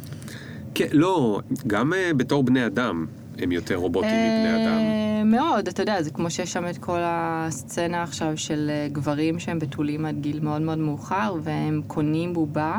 כן, 0.74 0.88
לא, 0.92 1.40
גם 1.66 1.92
uh, 1.92 2.14
בתור 2.14 2.44
בני 2.44 2.66
אדם. 2.66 3.06
הם 3.38 3.52
יותר 3.52 3.74
רובוטים 3.74 4.10
מבני 4.10 4.64
אדם? 4.64 4.78
אה, 4.78 5.24
מאוד, 5.24 5.68
אתה 5.68 5.82
יודע, 5.82 6.02
זה 6.02 6.10
כמו 6.10 6.30
שיש 6.30 6.52
שם 6.52 6.68
את 6.70 6.78
כל 6.78 6.98
הסצנה 7.02 8.02
עכשיו 8.02 8.32
של 8.36 8.70
אה, 8.70 8.88
גברים 8.92 9.38
שהם 9.38 9.58
בתולים 9.58 10.06
עד 10.06 10.20
גיל 10.20 10.40
מאוד 10.40 10.62
מאוד 10.62 10.78
מאוחר, 10.78 11.34
והם 11.42 11.82
קונים 11.86 12.32
בובה, 12.32 12.78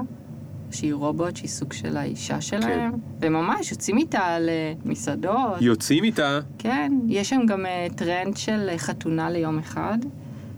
שהיא 0.71 0.93
רובוט, 0.93 1.35
שהיא 1.35 1.49
סוג 1.49 1.73
של 1.73 1.97
האישה 1.97 2.41
שלהם, 2.41 2.91
וממש 3.21 3.71
יוצאים 3.71 3.97
איתה 3.97 4.37
למסעדות. 4.39 5.61
יוצאים 5.61 6.03
איתה, 6.03 6.39
כן, 6.57 6.91
יש 7.07 7.29
שם 7.29 7.45
גם 7.45 7.65
אה, 7.65 7.87
טרנד 7.95 8.37
של 8.37 8.69
אה, 8.69 8.77
חתונה 8.77 9.29
ליום 9.29 9.59
אחד, 9.59 9.97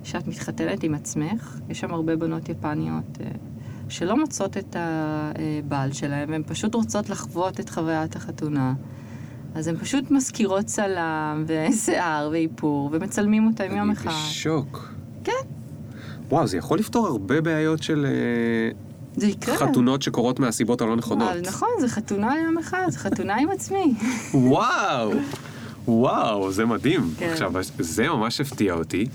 שאת 0.03 0.27
מתחתנת 0.27 0.83
עם 0.83 0.93
עצמך. 0.93 1.59
יש 1.69 1.79
שם 1.79 1.93
הרבה 1.93 2.15
בנות 2.15 2.49
יפניות 2.49 3.17
אה, 3.21 3.25
שלא 3.89 4.17
מוצאות 4.17 4.57
את 4.57 4.75
הבעל 4.79 5.91
שלהם, 5.91 6.29
והן 6.31 6.43
פשוט 6.47 6.75
רוצות 6.75 7.09
לחוות 7.09 7.59
את 7.59 7.69
חוויית 7.69 8.15
החתונה. 8.15 8.73
אז 9.57 9.67
הן 9.67 9.77
פשוט 9.77 10.11
מזכירות 10.11 10.65
צלם, 10.65 11.45
ושיער, 11.47 12.29
ואיפור, 12.31 12.89
ומצלמים 12.93 13.47
אותם 13.47 13.63
יום 13.63 13.89
אני 13.89 13.93
אחד. 13.93 14.11
בשוק. 14.29 14.89
כן, 15.23 15.31
וואו, 16.29 16.47
זה 16.47 16.57
יכול 16.57 16.79
לפתור 16.79 17.07
הרבה 17.07 17.41
בעיות 17.41 17.83
של 17.83 18.05
אה, 18.05 18.71
זה 19.15 19.27
יקרה. 19.27 19.57
חתונות 19.57 20.01
שקורות 20.01 20.39
מהסיבות 20.39 20.81
הלא 20.81 20.95
נכונות. 20.95 21.29
אבל 21.31 21.41
נכון, 21.41 21.69
זה 21.79 21.87
חתונה 21.87 22.35
ליום 22.35 22.57
אחד, 22.57 22.85
זה 22.89 22.99
חתונה 22.99 23.35
עם 23.35 23.49
עצמי. 23.49 23.93
וואו, 24.33 25.11
וואו, 25.87 26.51
זה 26.51 26.65
מדהים. 26.65 27.01
כן. 27.17 27.29
עכשיו, 27.31 27.53
זה 27.79 28.09
ממש 28.09 28.41
הפתיע 28.41 28.73
אותי. 28.73 29.05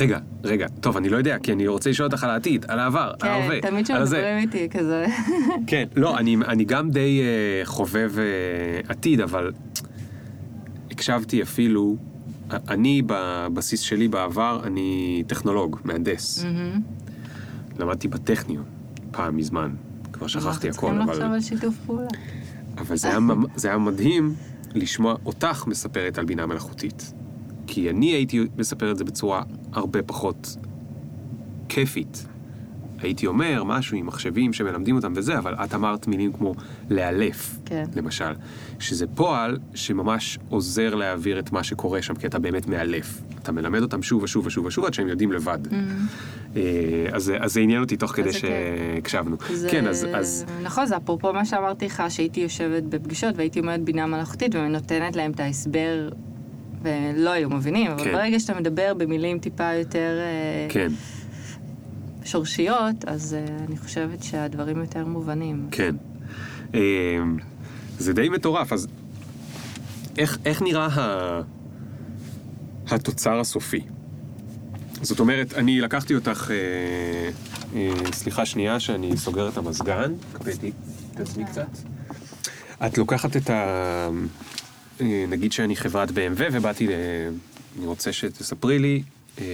רגע, 0.00 0.18
רגע, 0.44 0.66
טוב, 0.80 0.96
אני 0.96 1.08
לא 1.08 1.16
יודע, 1.16 1.38
כי 1.38 1.52
אני 1.52 1.66
רוצה 1.66 1.90
לשאול 1.90 2.08
אותך 2.08 2.24
על 2.24 2.30
העתיד, 2.30 2.64
על 2.68 2.78
העבר, 2.78 3.10
על 3.12 3.16
כן, 3.18 3.28
ההווה, 3.28 3.60
תמיד 3.60 3.90
על 3.90 4.02
הזה. 4.02 4.16
כשמדברים 4.16 4.38
איתי 4.38 4.78
כזה. 4.78 5.06
כן, 5.66 5.84
לא, 5.96 6.18
אני, 6.18 6.36
אני 6.48 6.64
גם 6.64 6.90
די 6.90 7.22
uh, 7.22 7.66
חובב 7.66 8.12
uh, 8.16 8.90
עתיד, 8.90 9.20
אבל 9.20 9.52
הקשבתי 10.90 11.42
אפילו, 11.42 11.96
אני 12.50 13.02
בבסיס 13.06 13.80
שלי 13.80 14.08
בעבר, 14.08 14.60
אני 14.64 15.22
טכנולוג, 15.26 15.80
מהנדס. 15.84 16.44
מהמם. 16.44 16.80
למדתי 17.78 18.08
בטכניון, 18.08 18.64
פעם 19.10 19.36
מזמן, 19.36 19.70
כבר 20.12 20.26
שכחתי 20.26 20.68
אנחנו 20.68 20.88
הכל, 20.88 20.96
צריכים 20.96 21.00
אבל, 21.00 21.12
לחשוב 21.12 21.32
על 21.32 21.40
שיתוף 21.40 21.74
פעולה. 21.86 22.08
אבל 22.78 22.96
זה, 22.96 23.08
היה, 23.08 23.18
זה 23.56 23.68
היה 23.68 23.78
מדהים 23.78 24.34
לשמוע 24.74 25.14
אותך 25.26 25.64
מספרת 25.66 26.18
על 26.18 26.24
בינה 26.24 26.46
מלאכותית. 26.46 27.12
כי 27.66 27.90
אני 27.90 28.06
הייתי 28.06 28.46
מספר 28.56 28.90
את 28.92 28.98
זה 28.98 29.04
בצורה 29.04 29.42
הרבה 29.76 30.02
פחות 30.02 30.56
כיפית. 31.68 32.26
הייתי 32.98 33.26
אומר 33.26 33.64
משהו 33.64 33.96
עם 33.96 34.06
מחשבים 34.06 34.52
שמלמדים 34.52 34.96
אותם 34.96 35.12
וזה, 35.16 35.38
אבל 35.38 35.54
את 35.54 35.74
אמרת 35.74 36.06
מילים 36.06 36.32
כמו 36.32 36.54
לאלף, 36.90 37.58
כן. 37.64 37.84
למשל, 37.96 38.32
שזה 38.78 39.06
פועל 39.06 39.58
שממש 39.74 40.38
עוזר 40.48 40.94
להעביר 40.94 41.38
את 41.38 41.52
מה 41.52 41.62
שקורה 41.62 42.02
שם, 42.02 42.14
כי 42.14 42.26
אתה 42.26 42.38
באמת 42.38 42.66
מאלף. 42.66 43.22
אתה 43.42 43.52
מלמד 43.52 43.82
אותם 43.82 44.02
שוב 44.02 44.22
ושוב 44.22 44.46
ושוב 44.46 44.66
ושוב 44.66 44.84
עד 44.84 44.94
שהם 44.94 45.08
יודעים 45.08 45.32
לבד. 45.32 45.58
אה, 46.56 46.62
אז, 47.12 47.32
אז 47.38 47.52
זה 47.52 47.60
עניין 47.60 47.82
אותי 47.82 47.96
תוך 47.96 48.12
כדי 48.12 48.32
כן. 48.32 48.38
שהקשבנו. 48.38 49.36
זה... 49.52 49.68
כן, 49.70 49.86
אז, 49.86 50.06
אז 50.14 50.44
נכון, 50.62 50.86
זה 50.86 50.96
אפרופו 50.96 51.32
מה 51.32 51.44
שאמרתי 51.44 51.86
לך, 51.86 52.02
שהייתי 52.08 52.40
יושבת 52.40 52.82
בפגישות 52.82 53.36
והייתי 53.36 53.60
אומרת 53.60 53.80
בינה 53.80 54.06
מלאכותית 54.06 54.54
ונותנת 54.54 55.16
להם 55.16 55.30
את 55.30 55.40
ההסבר, 55.40 56.08
ולא 56.86 57.30
היו 57.30 57.50
מבינים, 57.50 57.90
אבל 57.90 58.04
כן. 58.04 58.12
ברגע 58.12 58.40
שאתה 58.40 58.54
מדבר 58.54 58.94
במילים 58.94 59.38
טיפה 59.38 59.72
יותר 59.74 60.18
אה, 60.20 60.66
כן, 60.68 60.92
שורשיות, 62.24 63.04
אז 63.06 63.34
אה, 63.34 63.64
אני 63.68 63.76
חושבת 63.76 64.22
שהדברים 64.22 64.80
יותר 64.80 65.06
מובנים. 65.06 65.68
כן. 65.70 65.94
אה, 66.74 66.80
זה 67.98 68.12
די 68.12 68.28
מטורף, 68.28 68.72
אז 68.72 68.86
איך, 70.18 70.38
איך 70.44 70.62
נראה 70.62 70.86
ה... 70.86 71.40
התוצר 72.90 73.40
הסופי? 73.40 73.80
זאת 75.02 75.20
אומרת, 75.20 75.54
אני 75.54 75.80
לקחתי 75.80 76.14
אותך, 76.14 76.50
אה, 76.50 77.30
אה, 77.74 78.12
סליחה 78.12 78.46
שנייה 78.46 78.80
שאני 78.80 79.16
סוגר 79.16 79.48
את 79.48 79.56
המזגן, 79.56 80.12
קפאתי 80.32 80.72
את 81.14 81.20
עצמי 81.20 81.44
קצת. 81.44 81.68
את 82.86 82.98
לוקחת 82.98 83.36
את 83.36 83.50
ה... 83.50 84.08
אה, 85.00 85.24
נגיד 85.28 85.52
שאני 85.52 85.76
חברת 85.76 86.08
BMW 86.08 86.14
ובאתי 86.52 86.86
ל... 86.86 86.90
אני 87.78 87.86
רוצה 87.86 88.12
שתספרי 88.12 88.78
לי, 88.78 89.02
אה, 89.40 89.44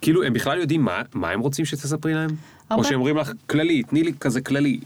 כאילו, 0.00 0.22
הם 0.24 0.32
בכלל 0.32 0.58
יודעים 0.60 0.82
מה, 0.82 1.02
מה 1.14 1.30
הם 1.30 1.40
רוצים 1.40 1.64
שתספרי 1.64 2.14
להם? 2.14 2.30
הרבה- 2.70 2.82
או 2.82 2.88
שהם 2.88 2.94
אומרים 2.94 3.16
לך, 3.16 3.32
כללי, 3.46 3.82
תני 3.82 4.02
לי 4.02 4.12
כזה 4.20 4.40
כללי. 4.40 4.80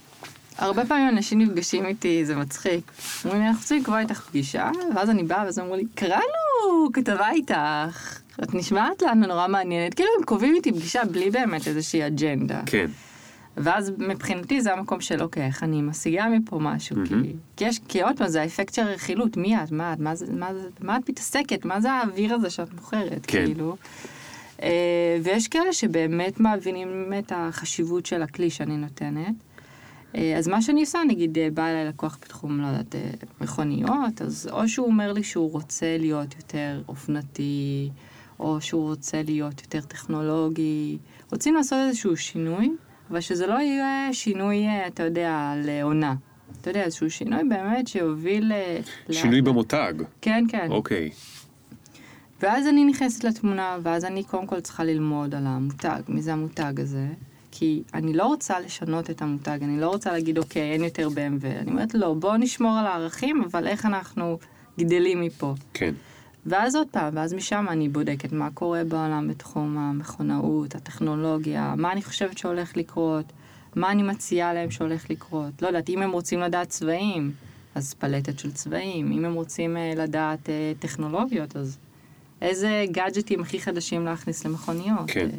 הרבה 0.58 0.84
פעמים 0.86 1.08
אנשים 1.08 1.38
נפגשים 1.40 1.86
איתי, 1.86 2.24
זה 2.24 2.36
מצחיק. 2.36 2.92
אומרים 3.24 3.42
לי, 3.42 3.48
אנחנו 3.48 3.62
רוצים 3.62 3.80
לקבוע 3.80 4.00
איתך 4.00 4.20
פגישה, 4.20 4.70
ואז 4.96 5.10
אני 5.10 5.22
באה, 5.22 5.44
ואז 5.44 5.58
אמרו 5.58 5.76
לי, 5.76 5.84
קראנו 5.94 6.22
כתבה 6.92 7.30
איתך, 7.30 8.18
את 8.42 8.54
נשמעת 8.54 9.02
לנו 9.02 9.26
נורא 9.26 9.48
מעניינת. 9.48 9.94
כאילו 9.94 10.08
הם 10.18 10.24
קובעים 10.24 10.54
איתי 10.54 10.72
פגישה 10.72 11.04
בלי 11.04 11.30
באמת 11.30 11.68
איזושהי 11.68 12.06
אג'נדה. 12.06 12.60
כן, 12.66 12.86
ואז 13.62 13.92
מבחינתי 13.98 14.60
זה 14.60 14.72
המקום 14.72 15.00
של 15.00 15.22
אוקיי, 15.22 15.46
איך 15.46 15.62
אני 15.62 15.82
משיגה 15.82 16.26
מפה 16.28 16.58
משהו, 16.58 16.96
כי, 17.04 17.14
כי 17.56 17.64
יש, 17.64 17.80
כי 17.88 18.02
עוד 18.02 18.18
פעם 18.18 18.28
זה 18.28 18.42
האפקט 18.42 18.74
של 18.74 18.82
הרכילות, 18.82 19.36
מי 19.36 19.62
את, 19.62 19.72
מה 19.72 19.92
את, 19.92 19.98
מה, 19.98 20.14
זה, 20.14 20.26
מה, 20.32 20.54
זה, 20.54 20.68
מה 20.80 20.96
את 20.96 21.10
מתעסקת, 21.10 21.64
מה 21.64 21.80
זה 21.80 21.92
האוויר 21.92 22.34
הזה 22.34 22.50
שאת 22.50 22.74
מוכרת, 22.74 23.26
כן. 23.26 23.44
כאילו. 23.46 23.76
אה, 24.62 25.18
ויש 25.22 25.48
כאלה 25.48 25.72
שבאמת 25.72 26.40
מבינים 26.40 27.12
את 27.18 27.32
החשיבות 27.36 28.06
של 28.06 28.22
הכלי 28.22 28.50
שאני 28.50 28.76
נותנת. 28.76 29.34
אה, 30.14 30.38
אז 30.38 30.48
מה 30.48 30.62
שאני 30.62 30.80
עושה, 30.80 30.98
נגיד 31.08 31.38
אה, 31.38 31.48
בא 31.54 31.66
אליי 31.66 31.84
לקוח 31.84 32.18
בתחום, 32.22 32.60
לא 32.60 32.66
יודעת, 32.66 32.94
מכוניות, 33.40 34.22
אז 34.22 34.48
או 34.52 34.68
שהוא 34.68 34.86
אומר 34.86 35.12
לי 35.12 35.22
שהוא 35.22 35.52
רוצה 35.52 35.96
להיות 35.98 36.34
יותר 36.36 36.82
אופנתי, 36.88 37.90
או 38.40 38.60
שהוא 38.60 38.88
רוצה 38.88 39.22
להיות 39.22 39.60
יותר 39.60 39.80
טכנולוגי. 39.80 40.98
רוצים 41.32 41.54
לעשות 41.54 41.78
איזשהו 41.88 42.16
שינוי, 42.16 42.70
אבל 43.10 43.20
שזה 43.20 43.46
לא 43.46 43.54
יהיה 43.60 44.08
שינוי, 44.12 44.66
אה, 44.66 44.86
אתה 44.86 45.02
יודע, 45.02 45.52
לעונה. 45.64 46.14
אתה 46.60 46.70
יודע, 46.70 46.82
איזשהו 46.84 47.10
שינוי 47.10 47.44
באמת 47.48 47.88
שיוביל... 47.88 48.52
אה, 48.52 48.78
שינוי 49.10 49.40
ל- 49.40 49.44
במותג. 49.44 49.94
כן, 50.20 50.44
כן. 50.48 50.66
אוקיי, 50.70 51.10
ואז 52.42 52.66
אני 52.66 52.84
נכנסת 52.84 53.24
לתמונה, 53.24 53.76
ואז 53.82 54.04
אני 54.04 54.24
קודם 54.24 54.46
כל 54.46 54.60
צריכה 54.60 54.84
ללמוד 54.84 55.34
על 55.34 55.46
המותג, 55.46 56.00
מי 56.08 56.22
זה 56.22 56.32
המותג 56.32 56.80
הזה. 56.80 57.06
כי 57.50 57.82
אני 57.94 58.12
לא 58.12 58.26
רוצה 58.26 58.60
לשנות 58.60 59.10
את 59.10 59.22
המותג, 59.22 59.58
אני 59.62 59.80
לא 59.80 59.88
רוצה 59.88 60.12
להגיד, 60.12 60.38
אוקיי, 60.38 60.72
אין 60.72 60.84
יותר 60.84 61.08
BMW. 61.08 61.46
אני 61.60 61.70
אומרת, 61.70 61.94
לא, 61.94 62.14
בואו 62.14 62.36
נשמור 62.36 62.78
על 62.78 62.86
הערכים, 62.86 63.42
אבל 63.50 63.66
איך 63.66 63.86
אנחנו 63.86 64.38
גדלים 64.78 65.20
מפה. 65.20 65.54
כן. 65.74 65.94
ואז 66.48 66.76
עוד 66.76 66.86
פעם, 66.90 67.16
ואז 67.16 67.34
משם 67.34 67.66
אני 67.68 67.88
בודקת 67.88 68.32
מה 68.32 68.48
קורה 68.54 68.84
בעולם 68.84 69.28
בתחום 69.28 69.78
המכונאות, 69.78 70.74
הטכנולוגיה, 70.74 71.74
מה 71.76 71.92
אני 71.92 72.02
חושבת 72.02 72.38
שהולך 72.38 72.76
לקרות, 72.76 73.24
מה 73.76 73.90
אני 73.90 74.02
מציעה 74.02 74.54
להם 74.54 74.70
שהולך 74.70 75.10
לקרות. 75.10 75.62
לא 75.62 75.66
יודעת, 75.66 75.88
אם 75.88 76.02
הם 76.02 76.10
רוצים 76.10 76.40
לדעת 76.40 76.68
צבעים, 76.68 77.32
אז 77.74 77.94
פלטת 77.94 78.38
של 78.38 78.52
צבעים. 78.52 79.12
אם 79.12 79.24
הם 79.24 79.34
רוצים 79.34 79.76
אה, 79.76 79.92
לדעת 79.96 80.50
אה, 80.50 80.72
טכנולוגיות, 80.78 81.56
אז 81.56 81.78
איזה 82.42 82.84
גאדג'טים 82.90 83.40
הכי 83.40 83.60
חדשים 83.60 84.04
להכניס 84.04 84.46
למכוניות. 84.46 85.04
כן. 85.06 85.28
אה, 85.32 85.38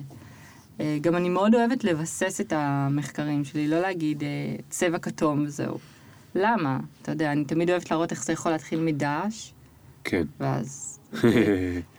אה, 0.80 0.98
גם 1.02 1.16
אני 1.16 1.30
מאוד 1.30 1.56
אוהבת 1.56 1.84
לבסס 1.84 2.42
את 2.42 2.54
המחקרים 2.56 3.46
שלי, 3.46 3.68
לא 3.68 3.80
להגיד 3.80 4.24
אה, 4.24 4.28
צבע 4.70 5.00
כתום 5.00 5.44
וזהו. 5.46 5.78
למה? 6.36 6.80
אתה 7.02 7.12
יודע, 7.12 7.32
אני 7.32 7.46
תמיד 7.46 7.70
אוהבת 7.70 7.92
להראות 7.92 8.12
איך 8.12 8.24
זה 8.24 8.34
יכול 8.34 8.52
להתחיל 8.52 8.80
מדש, 8.80 9.54
כן. 10.04 10.24
ואז 10.40 10.89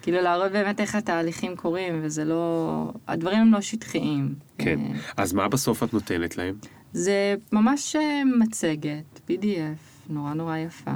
כאילו 0.03 0.21
להראות 0.21 0.53
באמת 0.53 0.81
איך 0.81 0.95
התהליכים 0.95 1.57
קורים, 1.57 2.01
וזה 2.03 2.25
לא... 2.25 2.93
הדברים 3.09 3.39
הם 3.39 3.53
לא 3.53 3.61
שטחיים. 3.61 4.35
כן. 4.59 4.81
אה, 4.81 5.01
אז 5.17 5.33
מה 5.33 5.49
בסוף 5.49 5.83
את 5.83 5.93
נותנת 5.95 6.37
להם? 6.37 6.55
זה 6.93 7.35
ממש 7.53 7.97
אה, 7.97 8.23
מצגת, 8.39 9.21
PDF, 9.29 10.11
נורא 10.11 10.35
נורא 10.35 10.57
יפה. 10.57 10.95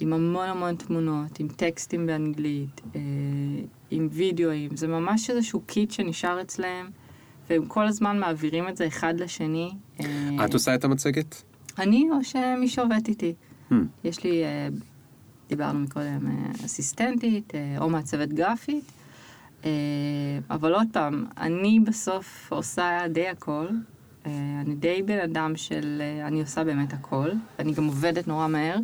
עם 0.00 0.12
המון 0.12 0.48
המון 0.48 0.74
תמונות, 0.74 1.40
עם 1.40 1.48
טקסטים 1.48 2.06
באנגלית, 2.06 2.80
אה, 2.94 3.00
עם 3.90 4.08
וידאוים, 4.12 4.76
זה 4.76 4.88
ממש 4.88 5.30
איזשהו 5.30 5.60
קיט 5.60 5.90
שנשאר 5.90 6.40
אצלם, 6.40 6.90
והם 7.50 7.66
כל 7.66 7.86
הזמן 7.86 8.18
מעבירים 8.18 8.68
את 8.68 8.76
זה 8.76 8.86
אחד 8.86 9.20
לשני. 9.20 9.70
את 10.44 10.54
עושה 10.54 10.74
את 10.74 10.84
המצגת? 10.84 11.42
אני 11.78 12.08
או 12.12 12.24
שמי 12.24 12.68
שעובד 12.68 13.00
איתי. 13.08 13.34
יש 14.04 14.24
לי, 14.24 14.42
דיברנו 15.50 15.78
מקודם, 15.78 16.26
אה, 16.26 16.50
אסיסטנטית 16.64 17.54
אה, 17.54 17.76
או 17.78 17.88
מעצבת 17.88 18.28
גרפית, 18.28 18.84
אה, 19.64 19.70
אבל 20.50 20.74
עוד 20.74 20.86
פעם, 20.92 21.24
אני 21.38 21.80
בסוף 21.80 22.52
עושה 22.52 23.00
די 23.08 23.28
הכל. 23.28 23.66
אני 24.60 24.74
די 24.74 25.02
בן 25.02 25.18
אדם 25.18 25.56
של, 25.56 26.02
אני 26.26 26.40
עושה 26.40 26.64
באמת 26.64 26.92
הכל, 26.92 27.30
אני 27.58 27.72
גם 27.72 27.84
עובדת 27.84 28.28
נורא 28.28 28.48
מהר. 28.48 28.76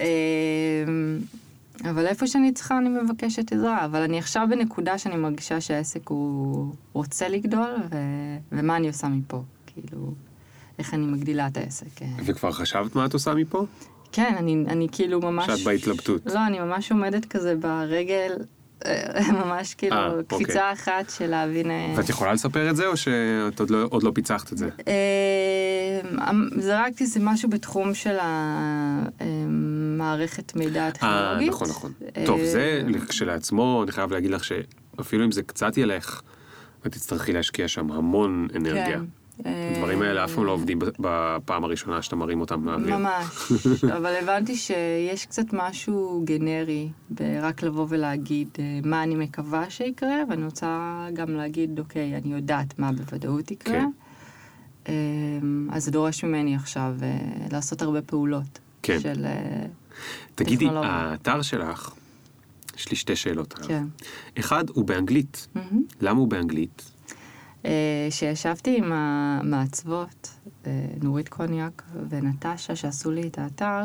אבל 1.90 2.06
איפה 2.06 2.26
שאני 2.26 2.52
צריכה 2.52 2.78
אני 2.78 2.88
מבקשת 2.88 3.52
עזרה, 3.52 3.84
אבל 3.84 4.02
אני 4.02 4.18
עכשיו 4.18 4.46
בנקודה 4.50 4.98
שאני 4.98 5.16
מרגישה 5.16 5.60
שהעסק 5.60 6.08
הוא 6.08 6.74
רוצה 6.92 7.28
לגדול, 7.28 7.70
ו... 7.90 7.96
ומה 8.52 8.76
אני 8.76 8.88
עושה 8.88 9.08
מפה, 9.08 9.42
כאילו. 9.66 10.12
איך 10.78 10.94
אני 10.94 11.06
מגדילה 11.06 11.46
את 11.46 11.56
העסק. 11.56 12.00
וכבר 12.24 12.52
חשבת 12.52 12.94
מה 12.94 13.06
את 13.06 13.12
עושה 13.12 13.34
מפה? 13.34 13.66
כן, 14.12 14.34
אני, 14.38 14.64
אני 14.68 14.88
כאילו 14.92 15.20
ממש... 15.20 15.46
שאת 15.46 15.64
בהתלבטות. 15.64 16.26
לא, 16.26 16.46
אני 16.46 16.58
ממש 16.58 16.92
עומדת 16.92 17.24
כזה 17.24 17.54
ברגל, 17.56 18.32
אה, 18.86 19.32
ממש 19.44 19.74
כאילו 19.74 19.96
אה, 19.96 20.22
קפיצה 20.26 20.72
אחת 20.72 21.10
של 21.10 21.26
להבין... 21.26 21.70
אה, 21.70 21.94
ואת 21.96 22.08
יכולה 22.08 22.32
לספר 22.32 22.70
את 22.70 22.76
זה, 22.76 22.86
או 22.86 22.96
שאת 22.96 23.60
עוד 23.60 23.70
לא, 23.70 23.86
עוד 23.90 24.02
לא 24.02 24.10
פיצחת 24.14 24.52
את 24.52 24.58
זה? 24.58 24.68
זרקתי 26.58 27.06
זה 27.06 27.20
משהו 27.22 27.50
בתחום 27.50 27.94
של 27.94 28.16
המערכת 29.20 30.56
מידע 30.56 30.86
הטכנולוגית. 30.86 31.48
נכון, 31.48 31.68
נכון. 31.68 31.92
טוב, 32.26 32.40
זה 32.44 32.82
כשלעצמו, 33.08 33.82
אני 33.82 33.92
חייב 33.92 34.12
להגיד 34.12 34.30
לך 34.30 34.44
שאפילו 34.44 35.24
אם 35.24 35.32
זה 35.32 35.42
קצת 35.42 35.76
ילך, 35.76 36.22
את 36.86 36.92
תצטרכי 36.92 37.32
להשקיע 37.32 37.68
שם 37.68 37.92
המון 37.92 38.48
אנרגיה. 38.56 38.86
כן. 38.86 39.04
הדברים 39.44 40.02
האלה 40.02 40.24
אף 40.24 40.34
פעם 40.34 40.44
לא 40.44 40.52
עובדים 40.52 40.78
בפעם 40.98 41.64
הראשונה 41.64 42.02
שאתה 42.02 42.16
מרים 42.16 42.40
אותם 42.40 42.60
מהאוויר. 42.60 42.96
ממש, 42.96 43.24
אבל 43.96 44.14
הבנתי 44.22 44.56
שיש 44.56 45.26
קצת 45.26 45.46
משהו 45.52 46.22
גנרי 46.24 46.88
ברק 47.10 47.62
לבוא 47.62 47.86
ולהגיד 47.88 48.48
אה, 48.58 48.80
מה 48.84 49.02
אני 49.02 49.14
מקווה 49.14 49.70
שיקרה, 49.70 50.16
ואני 50.30 50.44
רוצה 50.44 51.06
גם 51.12 51.30
להגיד, 51.30 51.78
אוקיי, 51.78 52.16
אני 52.16 52.34
יודעת 52.34 52.78
מה 52.78 52.92
בוודאות 52.92 53.50
יקרה. 53.50 53.74
כן. 53.74 53.90
אה, 54.88 54.94
אז 55.70 55.84
זה 55.84 55.90
דורש 55.90 56.24
ממני 56.24 56.54
עכשיו 56.54 56.94
אה, 57.02 57.18
לעשות 57.52 57.82
הרבה 57.82 58.02
פעולות. 58.02 58.58
כן. 58.82 59.00
של... 59.00 59.24
אה, 59.24 59.66
תגידי, 60.34 60.64
טכנולוגיה. 60.64 60.90
האתר 60.90 61.42
שלך, 61.42 61.94
יש 62.76 62.90
לי 62.90 62.96
שתי 62.96 63.16
שאלות 63.16 63.54
עליו. 63.54 63.68
כן. 63.68 63.84
אחד, 64.38 64.70
הוא 64.70 64.84
באנגלית. 64.84 65.48
מהמם. 65.54 65.82
למה 66.00 66.20
הוא 66.20 66.28
באנגלית? 66.28 66.90
אה, 67.66 68.06
שישבתי 68.10 68.76
עם 68.78 68.92
המעצבות, 68.92 70.30
אה, 70.66 70.86
נורית 71.02 71.28
קוניאק 71.28 71.82
ונטשה, 72.08 72.76
שעשו 72.76 73.10
לי 73.10 73.26
את 73.26 73.38
האתר, 73.38 73.82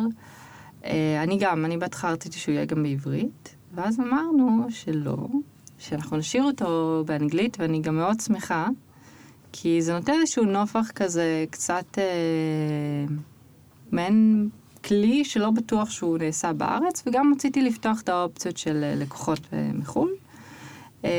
אה, 0.86 1.24
אני 1.24 1.38
גם, 1.40 1.66
אני 1.66 1.78
בהתחלה 1.78 2.12
רציתי 2.12 2.40
שהוא 2.40 2.54
יהיה 2.54 2.66
גם 2.66 2.84
בעברית, 2.84 3.56
ואז 3.76 4.00
אמרנו 4.00 4.68
שלא, 4.70 5.28
שאנחנו 5.78 6.18
נשאיר 6.18 6.44
אותו 6.44 7.04
באנגלית, 7.08 7.58
ואני 7.60 7.82
גם 7.82 7.96
מאוד 7.96 8.20
שמחה, 8.20 8.68
כי 9.52 9.82
זה 9.82 9.94
נותן 9.94 10.14
איזשהו 10.22 10.46
נופח 10.46 10.92
כזה 10.96 11.46
קצת 11.50 11.98
אה, 11.98 12.04
מעין 13.92 14.50
כלי 14.84 15.26
שלא 15.26 15.52
בטוח 15.52 15.90
שהוא 15.90 16.18
נעשה 16.18 16.54
בארץ, 16.54 17.04
וגם 17.06 17.34
רציתי 17.36 17.62
לפתוח 17.62 18.02
את 18.02 18.10
האופציות 18.10 18.58
של 18.58 18.94
לקוחות 18.96 19.40
מחו"ל. 19.74 20.12
אה, 21.06 21.10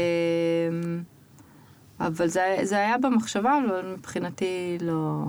אבל 2.06 2.28
זה, 2.28 2.56
זה 2.62 2.76
היה 2.76 2.98
במחשבה, 2.98 3.58
אבל 3.66 3.94
מבחינתי 3.98 4.78
לא... 4.80 5.24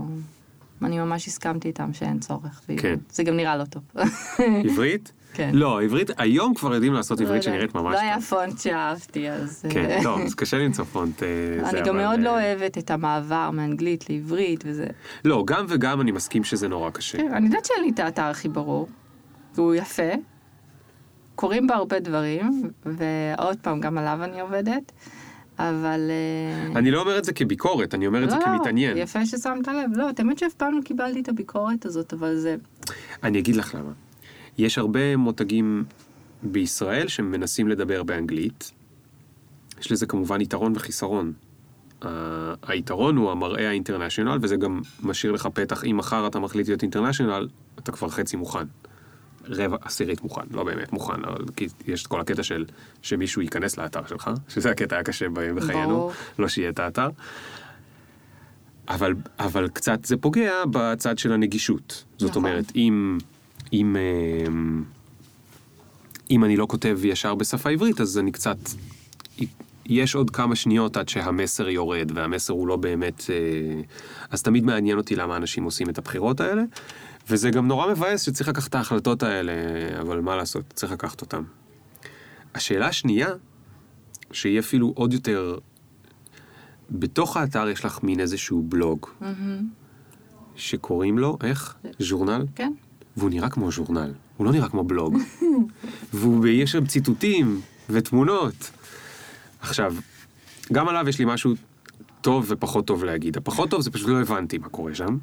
אני 0.82 1.00
ממש 1.00 1.28
הסכמתי 1.28 1.68
איתם 1.68 1.94
שאין 1.94 2.20
צורך. 2.20 2.62
כן. 2.78 2.96
זה 3.12 3.24
גם 3.24 3.36
נראה 3.36 3.58
לא 3.58 3.64
טוב. 3.66 3.84
עברית? 4.70 5.12
כן. 5.34 5.50
לא, 5.54 5.82
עברית, 5.82 6.10
היום 6.18 6.54
כבר 6.54 6.74
יודעים 6.74 6.94
לעשות 6.94 7.20
לא 7.20 7.26
עברית. 7.26 7.44
שנראית 7.44 7.76
ממש 7.76 7.94
לא 7.94 8.00
היה 8.00 8.16
טוב. 8.16 8.24
פונט 8.24 8.60
שאהבתי, 8.60 9.30
אז... 9.30 9.66
כן, 9.70 9.86
אה, 9.90 10.00
טוב, 10.04 10.22
אז 10.22 10.36
קשה 10.40 10.58
למצוא 10.58 10.86
פונט. 10.86 11.24
אה, 11.24 11.70
אני 11.70 11.82
גם 11.82 11.96
אבל, 11.96 12.06
מאוד 12.06 12.20
לא 12.20 12.38
אה, 12.38 12.54
אוהבת 12.54 12.78
את 12.78 12.92
המעבר 12.92 13.50
מאנגלית 13.52 14.10
לעברית 14.10 14.64
וזה. 14.68 14.88
לא, 15.26 15.44
גם 15.48 15.66
וגם 15.70 16.02
אני 16.02 16.12
מסכים 16.12 16.44
שזה 16.44 16.68
נורא 16.68 16.90
קשה. 16.90 17.18
כן, 17.18 17.34
אני 17.34 17.46
יודעת 17.46 17.66
שאין 17.66 17.84
לי 17.84 17.90
את 17.90 18.00
האתר 18.00 18.24
הכי 18.24 18.50
ברור, 18.50 18.88
והוא 19.56 19.76
יפה. 19.76 20.12
קורים 21.36 21.68
בה 21.68 21.76
הרבה 21.76 22.00
דברים, 22.00 22.72
ועוד 22.86 23.58
פעם, 23.62 23.80
גם 23.80 23.98
עליו 23.98 24.20
אני 24.24 24.42
עובדת, 24.42 24.92
אבל... 25.60 26.10
אה, 26.10 26.80
אני 26.80 26.92
לא 26.92 27.02
אומר 27.02 27.18
את 27.18 27.26
זה 27.26 27.34
כביקורת, 27.34 27.94
אני 27.94 28.08
אומר 28.08 28.24
את 28.24 28.30
זה 28.30 28.36
לא, 28.36 28.46
כמתעניין. 28.46 28.98
יפה 28.98 29.26
ששמת 29.26 29.68
לב. 29.68 29.92
לא, 29.96 30.10
האמת 30.20 30.40
שאף 30.40 30.54
פעם 30.54 30.76
לא 30.78 30.82
קיבלתי 30.82 31.20
את 31.22 31.30
הביקורת 31.30 31.86
הזאת, 31.86 32.14
אבל 32.14 32.36
זה... 32.36 32.56
אני 33.24 33.40
אגיד 33.40 33.56
לך 33.56 33.76
למה. 33.76 33.92
יש 34.58 34.78
הרבה 34.78 35.18
מותגים 35.18 35.84
בישראל 36.44 37.08
שמנסים 37.08 37.68
לדבר 37.68 38.04
באנגלית. 38.04 38.72
יש 39.80 39.92
לזה 39.92 40.06
כמובן 40.06 40.42
יתרון 40.42 40.74
וחיסרון. 40.76 41.34
ה- 42.02 42.54
היתרון 42.68 43.18
הוא 43.18 43.32
המראה 43.32 43.70
האינטרנשיונל, 43.70 44.38
וזה 44.42 44.56
גם 44.56 44.82
משאיר 45.04 45.32
לך 45.32 45.48
פתח, 45.54 45.84
אם 45.86 45.98
מחר 45.98 46.28
אתה 46.28 46.40
מחליט 46.40 46.68
להיות 46.68 46.82
אינטרנשיונל, 46.82 47.48
אתה 47.80 47.92
כבר 47.92 48.10
חצי 48.10 48.36
מוכן. 48.36 48.66
רבע, 49.48 49.78
עשירית 49.82 50.24
מוכן, 50.24 50.42
לא 50.52 50.64
באמת 50.64 50.94
מוכן, 50.94 51.22
כי 51.56 51.68
יש 51.88 52.02
את 52.02 52.08
כל 52.08 52.22
הקטע 52.22 52.44
של 52.44 52.66
שמישהו 53.02 53.42
ייכנס 53.42 53.78
לאתר 53.78 54.06
שלך, 54.08 54.30
שזה 54.50 54.72
הקטע 54.72 55.00
הקשה 55.00 55.30
בחיינו, 55.30 55.90
ברור. 55.90 56.12
לא 56.40 56.48
שיהיה 56.48 56.70
את 56.70 56.80
האתר. 56.80 57.10
אבל, 58.90 59.14
אבל 59.40 59.68
קצת 59.68 60.06
זה 60.06 60.18
פוגע 60.18 60.52
בצד 60.72 61.18
של 61.18 61.32
הנגישות. 61.32 62.04
זאת 62.18 62.30
נכון. 62.30 62.46
אומרת, 62.46 62.72
אם, 62.76 63.18
אם, 63.74 63.96
אמ, 64.48 64.84
אם 66.32 66.44
אני 66.44 66.58
לא 66.58 66.66
כותב 66.70 67.00
ישר 67.04 67.36
בשפה 67.36 67.70
עברית, 67.70 68.02
אז 68.02 68.18
אני 68.18 68.32
קצת... 68.32 68.58
יש 69.86 70.16
עוד 70.16 70.30
כמה 70.30 70.56
שניות 70.56 70.98
עד 70.98 71.10
שהמסר 71.10 71.70
יורד, 71.70 72.12
והמסר 72.16 72.54
הוא 72.54 72.68
לא 72.68 72.76
באמת... 72.76 73.24
אה, 73.30 73.82
אז 74.32 74.42
תמיד 74.42 74.64
מעניין 74.64 74.98
אותי 74.98 75.16
למה 75.16 75.38
אנשים 75.38 75.64
עושים 75.64 75.90
את 75.90 75.98
הבחירות 75.98 76.42
האלה, 76.42 76.64
וזה 77.30 77.50
גם 77.50 77.68
נורא 77.68 77.92
מבאס 77.92 78.22
שצריך 78.22 78.50
לקחת 78.50 78.70
את 78.70 78.76
ההחלטות 78.76 79.24
האלה, 79.24 79.54
אבל 80.02 80.20
מה 80.20 80.36
לעשות, 80.36 80.64
צריך 80.74 80.92
לקחת 80.92 81.22
אותן. 81.22 81.44
השאלה 82.56 82.88
השנייה, 82.88 83.30
שהיא 84.32 84.60
אפילו 84.60 84.94
עוד 84.96 85.14
יותר... 85.14 85.58
בתוך 86.90 87.38
האתר 87.38 87.70
יש 87.70 87.86
לך 87.86 88.04
מין 88.04 88.20
איזשהו 88.20 88.62
בלוג, 88.62 89.08
שקוראים 90.56 91.18
לו, 91.18 91.38
איך? 91.44 91.76
ז'ורנל? 92.00 92.46
כן. 92.56 92.74
והוא 93.18 93.30
נראה 93.30 93.50
כמו 93.50 93.72
ז'ורנל, 93.72 94.14
הוא 94.38 94.46
לא 94.46 94.52
נראה 94.52 94.70
כמו 94.70 94.84
בלוג. 94.84 95.18
ויש 96.42 96.72
שם 96.72 96.86
ציטוטים 96.86 97.62
ותמונות. 97.90 98.72
עכשיו, 99.62 99.96
גם 100.72 100.88
עליו 100.88 101.10
יש 101.10 101.20
לי 101.20 101.26
משהו 101.26 101.54
טוב 102.22 102.46
ופחות 102.48 102.88
טוב 102.88 103.04
להגיד. 103.04 103.38
הפחות 103.38 103.70
טוב 103.70 103.82
זה 103.82 103.92
פשוט 103.92 104.10
לא 104.10 104.22
הבנתי 104.22 104.58
מה 104.58 104.70
קורה 104.70 104.96
שם, 104.96 105.18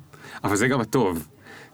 אבל 0.44 0.56
זה 0.56 0.68
גם 0.68 0.80
הטוב. 0.80 1.28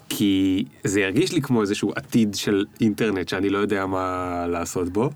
כי 0.09 0.65
זה 0.85 1.05
הרגיש 1.05 1.33
לי 1.33 1.43
כמו 1.43 1.61
איזשהו 1.61 1.93
עתיד 1.97 2.35
של 2.35 2.65
אינטרנט 2.81 3.29
שאני 3.29 3.49
לא 3.49 3.59
יודע 3.59 3.87
מה 3.87 4.47
לעשות 4.49 4.89
בו, 4.89 5.11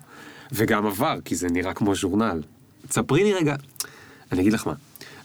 וגם 0.53 0.87
עבר, 0.87 1.19
כי 1.25 1.35
זה 1.35 1.49
נראה 1.51 1.75
כמו 1.75 1.95
ז'ורנל. 1.95 2.43
תספרי 2.89 3.25
לי 3.25 3.35
רגע, 3.35 3.55
אני 4.33 4.41
אגיד 4.41 4.53
לך 4.53 4.67
מה, 4.67 4.75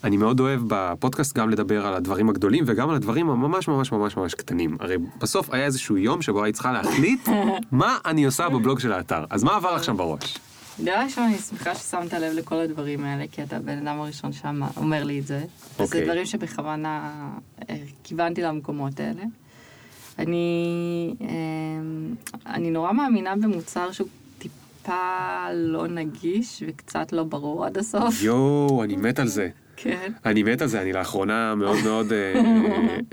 אני 0.04 0.18
מאוד 0.18 0.40
אוהב 0.40 0.62
בפודקאסט 0.68 1.38
גם 1.38 1.50
לדבר 1.50 1.86
על 1.86 1.94
הדברים 1.94 2.30
הגדולים 2.30 2.64
וגם 2.68 2.90
על 2.90 2.96
הדברים 2.96 3.30
הממש 3.30 3.68
ממש 3.68 3.92
ממש 3.92 4.18
ממש 4.18 4.34
קטנים. 4.34 4.78
הרי 4.80 4.98
בסוף 5.20 5.54
היה 5.54 5.66
איזשהו 5.66 5.98
יום 5.98 6.22
שבו 6.22 6.44
היית 6.44 6.56
צריכה 6.56 6.72
להחליט 6.72 7.30
מה 7.72 7.98
אני 8.06 8.26
עושה 8.26 8.50
בבלוג 8.50 8.80
של 8.80 8.92
האתר. 8.92 9.26
אז 9.30 9.44
מה 9.44 9.56
עבר 9.56 9.76
לך 9.76 9.84
שם 9.84 9.98
בראש? 9.98 10.38
דבר 10.80 10.92
ראשון, 11.04 11.24
אני 11.24 11.38
שמחה 11.38 11.76
ששמת 11.76 12.14
לב 12.14 12.34
לכל 12.34 12.56
הדברים 12.56 13.04
האלה, 13.04 13.26
כי 13.32 13.44
אתה 13.44 13.58
הבן 13.58 13.88
אדם 13.88 14.00
הראשון 14.00 14.34
שם 14.34 14.62
אומר 14.78 15.04
לי 15.04 15.20
את 15.20 15.28
זה. 15.28 15.40
זה 15.40 15.84
אוקיי. 15.84 16.06
דברים 16.06 16.26
שבכוונה 16.26 17.12
אה, 17.70 17.76
כיוונתי 18.04 18.42
למקומות 18.42 19.00
האלה. 19.00 19.24
אני, 20.20 21.14
אה, 21.22 21.28
אני 22.46 22.72
נורא 22.72 22.92
מאמינה 22.92 23.36
במוצר 23.36 23.92
שהוא 23.92 24.08
טיפה 24.38 25.48
לא 25.54 25.88
נגיש 25.88 26.64
וקצת 26.68 27.14
לא 27.14 27.24
ברור 27.24 27.66
עד 27.66 27.78
הסוף. 27.78 28.24
יואו, 28.24 28.84
אני 28.84 28.96
מת 28.96 29.20
על 29.20 29.28
זה. 29.28 29.50
כן. 29.76 30.12
אני 30.26 30.44
מת 30.44 30.62
על 30.62 30.68
זה, 30.68 30.82
אני 30.82 30.94
לאחרונה 30.94 31.56
מאוד 31.56 31.78
מאוד 31.84 32.12
אה, 32.14 32.34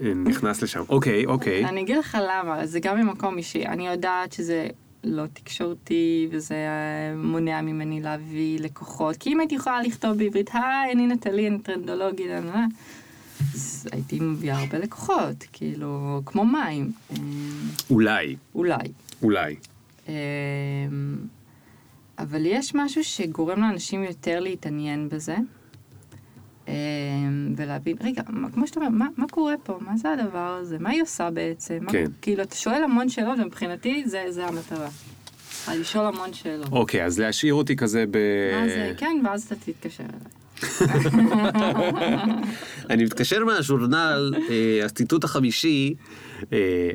אה, 0.03 0.14
נכנס 0.14 0.62
לשם. 0.62 0.82
אוקיי, 0.88 1.26
אוקיי. 1.26 1.64
אני 1.64 1.80
אגיד 1.80 1.96
לך 1.96 2.18
למה, 2.22 2.66
זה 2.66 2.80
גם 2.80 3.00
ממקום 3.00 3.38
אישי. 3.38 3.66
אני 3.66 3.86
יודעת 3.86 4.32
שזה 4.32 4.66
לא 5.05 5.22
תקשורתי, 5.32 6.28
וזה 6.30 6.55
אה, 6.55 7.16
מונע 7.16 7.61
ממני 7.61 8.00
להביא 8.00 8.61
לקוחות. 8.61 9.16
כי 9.16 9.32
אם 9.32 9.40
הייתי 9.40 9.55
יכולה 9.55 9.82
לכתוב 9.82 10.18
בעברית, 10.18 10.50
היי, 10.53 10.92
אני 10.92 11.07
נטלי, 11.07 11.48
אני 11.48 11.59
טרנדולוגית, 11.59 12.30
נה", 12.30 12.66
אז 13.54 13.88
הייתי 13.92 14.20
מביאה 14.20 14.58
הרבה 14.60 14.78
לקוחות, 14.78 15.44
כאילו, 15.52 16.20
כמו 16.26 16.44
מים. 16.44 16.92
אולי, 17.90 18.36
אולי. 18.54 18.76
אולי. 19.22 19.56
אה, 20.08 20.14
אבל 22.18 22.46
יש 22.46 22.74
משהו 22.74 23.04
שגורם 23.04 23.60
לאנשים 23.60 24.02
יותר 24.04 24.40
להתעניין 24.40 25.08
בזה. 25.08 25.36
אה, 26.68 26.74
ולהבין, 27.56 27.96
רגע, 28.00 28.22
מה- 28.28 28.50
כמו 28.50 28.66
שאתה 28.66 28.80
אומר, 28.80 28.90
מה, 28.90 29.08
מה 29.16 29.26
קורה 29.30 29.54
פה? 29.62 29.78
מה 29.80 29.96
זה 29.96 30.08
הדבר 30.12 30.58
הזה? 30.60 30.78
מה 30.78 30.90
היא 30.90 31.02
עושה 31.02 31.30
בעצם? 31.30 31.78
מה, 31.80 31.92
כן. 31.92 32.04
כאילו, 32.22 32.42
אתה 32.42 32.56
שואל 32.56 32.84
המון 32.84 33.08
שאלות, 33.08 33.38
ומבחינתי 33.38 34.02
זה, 34.06 34.24
זה 34.28 34.46
המטרה. 34.46 34.88
לשאול 35.68 36.06
המון 36.06 36.32
שאלות. 36.32 36.72
אוקיי, 36.72 37.04
אז 37.04 37.18
להשאיר 37.20 37.54
אותי 37.54 37.76
כזה 37.76 38.04
ב... 38.10 38.16
מה 38.60 38.68
זה? 38.68 38.92
כן, 38.96 39.22
ואז 39.24 39.42
אתה 39.42 39.54
תתקשר 39.56 40.04
אליי. 40.04 40.14
אני 42.90 43.04
מתקשר 43.04 43.44
מהז'ורנל, 43.44 44.34
אה, 44.50 44.84
הציטוט 44.84 45.24
החמישי, 45.24 45.94
אה, 46.52 46.90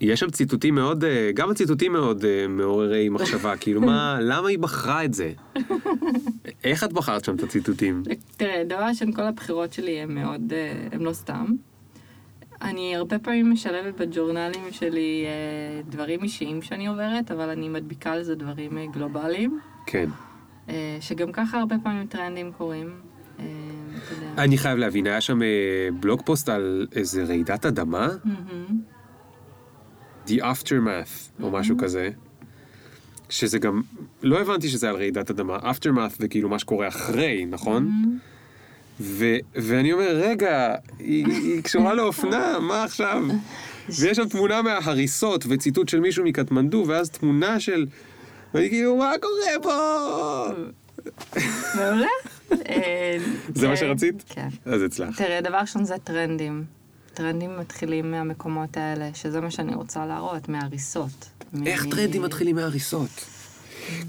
יש 0.00 0.20
שם 0.20 0.30
ציטוטים 0.30 0.74
מאוד, 0.74 1.04
אה, 1.04 1.30
גם 1.34 1.50
הציטוטים 1.50 1.92
מאוד 1.92 2.24
מעוררי 2.48 3.08
מחשבה, 3.08 3.56
כאילו 3.56 3.80
מה, 3.80 4.18
למה 4.20 4.48
היא 4.48 4.58
בחרה 4.58 5.04
את 5.04 5.14
זה? 5.14 5.32
איך 6.64 6.84
את 6.84 6.92
בחרת 6.92 7.24
שם 7.24 7.34
את 7.34 7.42
הציטוטים? 7.42 8.02
תראה, 8.36 8.62
דבר 8.68 8.82
ראשון, 8.82 9.12
כל 9.12 9.22
הבחירות 9.22 9.72
שלי 9.72 10.00
הן 10.00 10.14
מאוד, 10.14 10.52
הן 10.92 11.00
לא 11.00 11.12
סתם. 11.12 11.46
אני 12.62 12.96
הרבה 12.96 13.18
פעמים 13.18 13.52
משלבת 13.52 14.00
בג'ורנלים 14.00 14.64
שלי 14.70 15.26
דברים 15.88 16.22
אישיים 16.22 16.62
שאני 16.62 16.86
עוברת, 16.86 17.30
אבל 17.30 17.48
אני 17.48 17.68
מדביקה 17.68 18.12
על 18.12 18.22
זה 18.22 18.34
דברים 18.34 18.78
גלובליים, 18.92 19.60
כן. 19.86 20.08
אה, 20.70 20.96
שגם 21.00 21.32
ככה 21.32 21.58
הרבה 21.58 21.76
פעמים 21.82 22.06
טרנדים 22.06 22.52
קורים. 22.52 22.90
אה. 23.38 23.44
אני 24.38 24.58
חייב 24.58 24.78
להבין, 24.78 25.06
היה 25.06 25.20
שם 25.20 25.42
אה, 25.42 25.48
בלוג 26.00 26.22
פוסט 26.24 26.48
על 26.48 26.86
איזה 26.96 27.24
רעידת 27.24 27.66
אדמה? 27.66 28.08
מהמם. 28.24 28.80
The 30.26 30.30
Aftermath, 30.30 31.42
או 31.42 31.50
משהו 31.50 31.76
כזה. 31.78 32.10
שזה 33.28 33.58
גם, 33.58 33.82
לא 34.22 34.40
הבנתי 34.40 34.68
שזה 34.68 34.88
על 34.88 34.96
רעידת 34.96 35.30
אדמה, 35.30 35.56
Aftermath 35.58 36.18
זה 36.18 36.28
כאילו 36.28 36.48
מה 36.48 36.58
שקורה 36.58 36.88
אחרי, 36.88 37.44
נכון? 37.44 37.90
ו- 39.00 39.38
ואני 39.54 39.92
אומר, 39.92 40.10
רגע, 40.14 40.74
היא, 40.98 41.26
היא 41.26 41.62
קשורה 41.62 41.94
לאופנה, 41.94 42.58
מה 42.60 42.84
עכשיו? 42.84 43.22
ויש 44.00 44.16
שם 44.16 44.28
תמונה 44.28 44.62
מההריסות 44.62 45.44
וציטוט 45.48 45.88
של 45.88 46.00
מישהו 46.00 46.24
מקטמנדו, 46.24 46.84
ואז 46.86 47.10
תמונה 47.10 47.60
של... 47.60 47.86
ואני 48.54 48.68
כאילו, 48.68 48.96
מה 48.96 49.12
קורה 49.20 49.62
פה? 49.62 50.46
מעולה. 51.76 52.06
אה, 52.68 53.16
זה 53.54 53.68
מה 53.68 53.76
שרצית? 53.76 54.24
כן. 54.28 54.48
אז 54.64 54.82
הצלחת. 54.82 55.18
תראה, 55.18 55.40
דבר 55.40 55.56
ראשון 55.56 55.84
זה 55.84 55.94
טרנדים. 56.04 56.64
טרנדים 57.14 57.58
מתחילים 57.58 58.10
מהמקומות 58.10 58.76
האלה, 58.76 59.10
שזה 59.14 59.40
מה 59.40 59.50
שאני 59.50 59.74
רוצה 59.74 60.06
להראות, 60.06 60.48
מהריסות. 60.48 61.30
איך 61.66 61.86
טרנדים 61.86 62.22
מתחילים 62.22 62.56
מהריסות? 62.56 63.10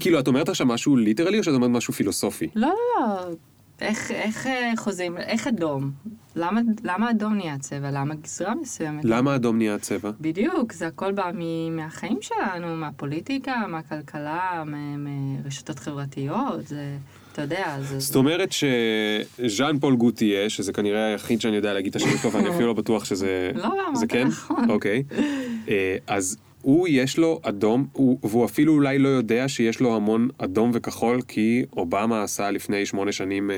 כאילו, 0.00 0.20
את 0.20 0.28
אומרת 0.28 0.48
עכשיו 0.48 0.66
משהו 0.66 0.96
ליטרלי 0.96 1.38
או 1.38 1.44
שאת 1.44 1.54
אומרת 1.54 1.70
משהו 1.70 1.94
פילוסופי? 1.94 2.48
לא, 2.54 2.68
לא, 2.68 3.06
לא. 3.06 3.34
איך, 3.82 4.10
איך 4.10 4.46
אה, 4.46 4.72
חוזים, 4.76 5.16
איך 5.18 5.46
אדום? 5.46 5.90
למה, 6.36 6.60
למה 6.84 7.10
אדום 7.10 7.34
נהיה 7.34 7.58
צבע? 7.58 7.90
למה 7.90 8.14
גזרה 8.14 8.54
מסוימת? 8.54 9.04
למה 9.04 9.34
אדום 9.34 9.58
נהיה 9.58 9.78
צבע? 9.78 10.10
בדיוק, 10.20 10.72
זה 10.72 10.86
הכל 10.86 11.12
בא 11.12 11.30
מ- 11.34 11.76
מהחיים 11.76 12.18
שלנו, 12.20 12.76
מהפוליטיקה, 12.76 13.54
מהכלכלה, 13.68 14.62
מרשתות 14.98 15.78
חברתיות, 15.78 16.66
זה, 16.66 16.96
אתה 17.32 17.42
יודע, 17.42 17.76
זה... 17.80 18.00
זאת 18.00 18.16
אומרת 18.16 18.50
שז'אן 18.52 19.78
פול 19.78 19.96
גוטיה, 19.96 20.50
שזה 20.50 20.72
כנראה 20.72 21.06
היחיד 21.06 21.40
שאני 21.40 21.56
יודע 21.56 21.72
להגיד 21.72 21.90
את 21.90 21.96
השם 21.96 22.18
שלו, 22.22 22.32
ואני 22.32 22.48
אפילו 22.50 22.66
לא 22.66 22.72
בטוח 22.72 23.04
שזה... 23.04 23.50
לא, 23.54 23.62
לא, 23.62 23.82
אמרת 23.88 23.96
זה 23.96 24.06
כן? 24.06 24.26
נכון. 24.26 24.70
אוקיי. 24.70 25.02
אה, 25.68 25.96
אז 26.06 26.36
הוא, 26.62 26.88
יש 26.88 27.18
לו 27.18 27.40
אדום, 27.42 27.86
הוא- 27.92 28.18
והוא 28.22 28.44
אפילו 28.44 28.74
אולי 28.74 28.98
לא 28.98 29.08
יודע 29.08 29.48
שיש 29.48 29.80
לו 29.80 29.96
המון 29.96 30.28
אדום 30.38 30.70
וכחול, 30.74 31.22
כי 31.28 31.64
אובמה 31.76 32.22
עשה 32.22 32.50
לפני 32.50 32.86
שמונה 32.86 33.12
שנים 33.12 33.50
אה, 33.50 33.56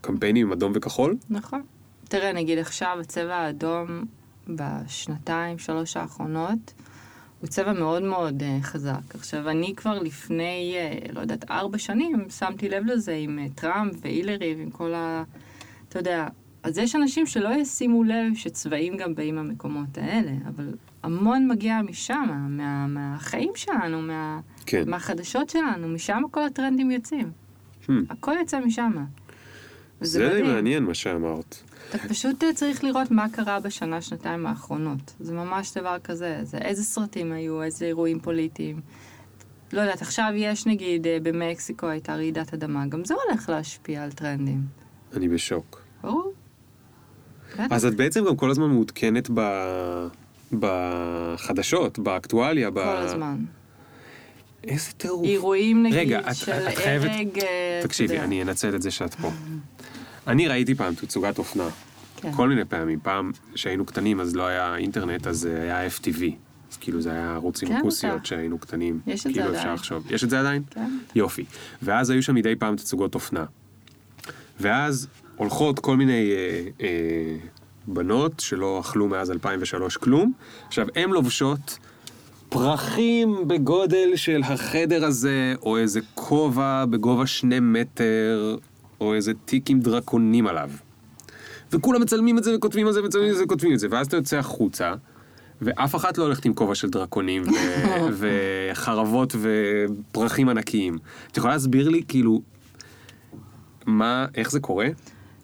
קמפיינים 0.00 0.46
עם 0.46 0.52
אדום 0.52 0.72
וכחול. 0.74 1.16
נכון. 1.30 1.62
תראה, 2.08 2.32
נגיד 2.32 2.58
עכשיו 2.58 2.96
הצבע 3.00 3.34
האדום 3.34 4.04
בשנתיים, 4.48 5.58
שלוש 5.58 5.96
האחרונות, 5.96 6.72
הוא 7.40 7.48
צבע 7.48 7.72
מאוד 7.72 8.02
מאוד 8.02 8.42
uh, 8.42 8.62
חזק. 8.64 9.14
עכשיו, 9.14 9.48
אני 9.48 9.74
כבר 9.76 9.98
לפני, 9.98 10.74
uh, 11.08 11.12
לא 11.12 11.20
יודעת, 11.20 11.50
ארבע 11.50 11.78
שנים, 11.78 12.24
שמתי 12.38 12.68
לב 12.68 12.86
לזה 12.86 13.12
עם 13.14 13.38
uh, 13.46 13.60
טראמפ 13.60 13.94
והילרי 14.00 14.54
ועם 14.58 14.70
כל 14.70 14.94
ה... 14.94 15.22
אתה 15.88 15.98
יודע, 15.98 16.26
אז 16.62 16.78
יש 16.78 16.96
אנשים 16.96 17.26
שלא 17.26 17.48
ישימו 17.48 18.04
לב 18.04 18.34
שצבעים 18.34 18.96
גם 18.96 19.14
באים 19.14 19.34
מהמקומות 19.34 19.98
האלה, 19.98 20.30
אבל 20.48 20.74
המון 21.02 21.48
מגיע 21.48 21.82
משם, 21.82 22.46
מה, 22.48 22.86
מהחיים 22.86 23.52
שלנו, 23.54 24.02
מה, 24.02 24.40
כן. 24.66 24.90
מהחדשות 24.90 25.50
שלנו, 25.50 25.88
משם 25.88 26.22
כל 26.30 26.44
הטרנדים 26.44 26.90
יוצאים. 26.90 27.30
Hmm. 27.86 27.92
הכל 28.10 28.32
יוצא 28.40 28.60
משם. 28.60 29.04
זה 30.00 30.28
מדהים. 30.28 30.46
מעניין 30.46 30.84
מה 30.84 30.94
שאמרת. 30.94 31.56
אתה 31.90 32.08
פשוט 32.08 32.44
אה, 32.44 32.52
צריך 32.52 32.84
לראות 32.84 33.10
מה 33.10 33.28
קרה 33.28 33.60
בשנה, 33.60 34.02
שנתיים 34.02 34.46
האחרונות. 34.46 35.14
זה 35.20 35.34
ממש 35.34 35.76
דבר 35.76 35.96
כזה. 36.04 36.38
זה 36.42 36.58
איזה 36.58 36.84
סרטים 36.84 37.32
היו, 37.32 37.62
איזה 37.62 37.84
אירועים 37.84 38.20
פוליטיים. 38.20 38.80
לא 39.72 39.80
יודעת, 39.80 40.02
עכשיו 40.02 40.32
יש 40.34 40.66
נגיד 40.66 41.06
אה, 41.06 41.18
במקסיקו 41.22 41.86
הייתה 41.86 42.14
רעידת 42.14 42.54
אדמה, 42.54 42.86
גם 42.86 43.04
זה 43.04 43.14
הולך 43.14 43.48
להשפיע 43.48 44.04
על 44.04 44.12
טרנדים. 44.12 44.60
אני 45.16 45.28
בשוק. 45.28 45.82
ברור. 46.02 46.32
אז 47.58 47.86
את 47.86 47.94
בעצם 47.94 48.24
גם 48.24 48.36
כל 48.36 48.50
הזמן 48.50 48.70
מעודכנת 48.70 49.30
ב... 49.34 49.40
בחדשות, 50.58 51.98
באקטואליה, 51.98 52.70
ב... 52.70 52.74
כל 52.74 52.80
הזמן. 52.80 53.36
איזה 54.64 54.92
טירוף. 54.92 55.26
אירועים 55.26 55.82
נגיד 55.82 55.98
רגע, 55.98 56.20
את- 56.30 56.34
של 56.36 56.52
את 56.52 56.74
חייבת- 56.74 57.10
הרג... 57.10 57.28
תקשיבי, 57.82 58.14
יודע. 58.14 58.24
אני 58.24 58.42
אנצל 58.42 58.74
את 58.74 58.82
זה 58.82 58.90
שאת 58.90 59.14
פה. 59.14 59.30
אני 60.26 60.48
ראיתי 60.48 60.74
פעם 60.74 60.94
תצוגת 60.94 61.38
אופנה. 61.38 61.68
כן. 62.16 62.32
כל 62.32 62.48
מיני 62.48 62.64
פעמים. 62.64 63.00
פעם 63.00 63.30
שהיינו 63.54 63.84
קטנים 63.84 64.20
אז 64.20 64.36
לא 64.36 64.46
היה 64.46 64.76
אינטרנט, 64.76 65.26
אז 65.26 65.44
היה 65.44 65.86
FTV. 65.86 66.22
אז 66.72 66.76
כאילו 66.76 67.00
זה 67.00 67.10
היה 67.10 67.34
ערוץ 67.34 67.62
עם 67.62 67.68
כן, 67.68 67.78
כוסיות 67.82 68.14
בטח. 68.14 68.24
שהיינו 68.24 68.58
קטנים. 68.58 69.00
יש 69.06 69.20
את 69.26 69.34
זה 69.34 69.40
כאילו 69.40 69.48
אפשר 69.50 69.60
עדיין. 69.60 69.74
לחשוב. 69.74 70.06
יש 70.12 70.24
את 70.24 70.30
זה 70.30 70.40
עדיין? 70.40 70.62
כן. 70.70 70.98
יופי. 71.14 71.44
ואז 71.82 72.10
היו 72.10 72.22
שם 72.22 72.34
מדי 72.34 72.56
פעם 72.56 72.76
תצוגות 72.76 73.14
אופנה. 73.14 73.44
ואז 74.60 75.08
הולכות 75.36 75.78
כל 75.78 75.96
מיני 75.96 76.30
אה, 76.32 76.60
אה, 76.80 77.36
בנות 77.86 78.40
שלא 78.40 78.80
אכלו 78.80 79.08
מאז 79.08 79.30
2003 79.30 79.96
כלום. 79.96 80.32
עכשיו, 80.66 80.86
הן 80.96 81.10
לובשות 81.10 81.78
פרחים 82.48 83.48
בגודל 83.48 84.16
של 84.16 84.40
החדר 84.44 85.04
הזה, 85.04 85.54
או 85.62 85.78
איזה 85.78 86.00
כובע 86.14 86.84
בגובה 86.84 87.26
שני 87.26 87.60
מטר, 87.60 88.56
או 89.00 89.14
איזה 89.14 89.32
תיק 89.44 89.70
עם 89.70 89.80
דרקונים 89.80 90.46
עליו. 90.46 90.70
וכולם 91.72 92.00
מצלמים 92.00 92.38
את 92.38 92.44
זה 92.44 92.56
וכותבים 92.56 92.86
על 92.86 92.92
זה, 92.92 93.02
מצלמים 93.02 93.30
את 93.30 93.36
זה 93.36 93.44
וכותבים 93.44 93.72
את 93.72 93.78
זה, 93.78 93.86
ואז 93.90 94.06
אתה 94.06 94.16
יוצא 94.16 94.38
החוצה, 94.38 94.94
ואף 95.62 95.94
אחת 95.94 96.18
לא 96.18 96.24
הולכת 96.24 96.44
עם 96.44 96.54
כובע 96.54 96.74
של 96.74 96.90
דרקונים, 96.90 97.42
ו- 97.42 98.08
וחרבות 98.72 99.34
ופרחים 99.40 100.48
ענקיים. 100.48 100.98
את 101.30 101.36
יכולה 101.36 101.52
להסביר 101.52 101.88
לי, 101.88 102.02
כאילו, 102.08 102.42
מה, 103.86 104.26
איך 104.34 104.50
זה 104.50 104.60
קורה? 104.60 104.86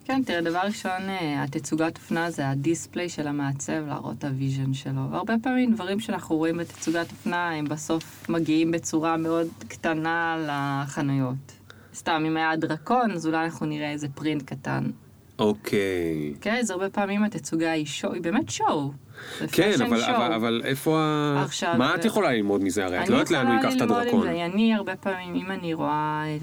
כן, 0.09 0.23
תראה, 0.23 0.41
דבר 0.41 0.61
ראשון, 0.65 1.09
אה, 1.09 1.43
התצוגת 1.43 1.97
אופנה 1.97 2.31
זה 2.31 2.49
ה 2.49 2.56
display 2.56 3.09
של 3.09 3.29
המעצב, 3.29 3.87
להראות 3.89 4.19
את 4.19 4.25
ה 4.25 4.32
vision 4.32 4.75
שלו. 4.75 5.11
והרבה 5.11 5.35
פעמים 5.43 5.75
דברים 5.75 6.01
שאנחנו 6.01 6.37
רואים 6.37 6.57
בתצוגת 6.57 7.11
אופנה, 7.11 7.51
הם 7.51 7.65
בסוף 7.65 8.29
מגיעים 8.29 8.71
בצורה 8.71 9.17
מאוד 9.17 9.47
קטנה 9.69 10.37
לחנויות. 10.49 11.53
סתם, 11.95 12.25
אם 12.27 12.37
היה 12.37 12.57
דרקון, 12.57 13.11
אז 13.11 13.27
אולי 13.27 13.45
אנחנו 13.45 13.67
נראה 13.67 13.91
איזה 13.91 14.09
פרינט 14.15 14.43
קטן. 14.43 14.91
אוקיי. 15.39 16.35
כן, 16.41 16.57
אז 16.61 16.71
הרבה 16.71 16.91
פעמים 16.91 17.25
התצוגה 17.25 17.71
היא 17.71 17.87
שואו, 17.87 18.13
היא 18.13 18.23
באמת 18.23 18.51
שואו. 18.51 18.93
כן, 19.53 19.73
אבל, 19.87 20.03
show. 20.05 20.11
אבל, 20.11 20.33
אבל 20.33 20.63
איפה 20.65 20.99
ה... 21.01 21.43
עכשיו, 21.45 21.75
מה 21.79 21.95
את 21.95 22.05
יכולה 22.05 22.33
ללמוד 22.33 22.63
מזה 22.63 22.85
הרי? 22.85 23.03
את 23.03 23.09
לא 23.09 23.15
יודעת 23.15 23.31
לאן 23.31 23.47
הוא 23.47 23.55
ייקח 23.55 23.77
את 23.77 23.81
הדרקון. 23.81 24.29
אני 24.29 24.75
הרבה 24.75 24.97
פעמים, 24.97 25.35
אם 25.35 25.51
אני 25.51 25.75
רואה 25.75 26.25
אה, 26.27 26.37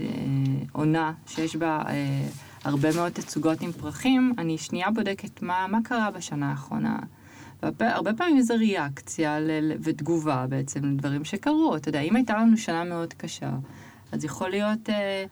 עונה 0.71 1.11
שיש 1.27 1.55
בה 1.55 1.81
אה, 1.87 1.93
הרבה 2.65 2.95
מאוד 2.95 3.11
תצוגות 3.11 3.61
עם 3.61 3.71
פרחים, 3.71 4.33
אני 4.37 4.57
שנייה 4.57 4.91
בודקת 4.91 5.41
מה, 5.41 5.65
מה 5.69 5.79
קרה 5.83 6.11
בשנה 6.11 6.49
האחרונה. 6.51 6.99
הרבה 7.79 8.13
פעמים 8.13 8.41
זה 8.41 8.55
ריאקציה 8.55 9.39
ל- 9.39 9.71
ותגובה 9.83 10.45
בעצם 10.49 10.85
לדברים 10.85 11.23
שקרו. 11.25 11.75
אתה 11.75 11.89
יודע, 11.89 11.99
אם 12.01 12.15
הייתה 12.15 12.33
לנו 12.37 12.57
שנה 12.57 12.83
מאוד 12.83 13.13
קשה, 13.13 13.49
אז 14.11 14.25
יכול 14.25 14.49
להיות 14.49 14.89
אה, 14.89 15.25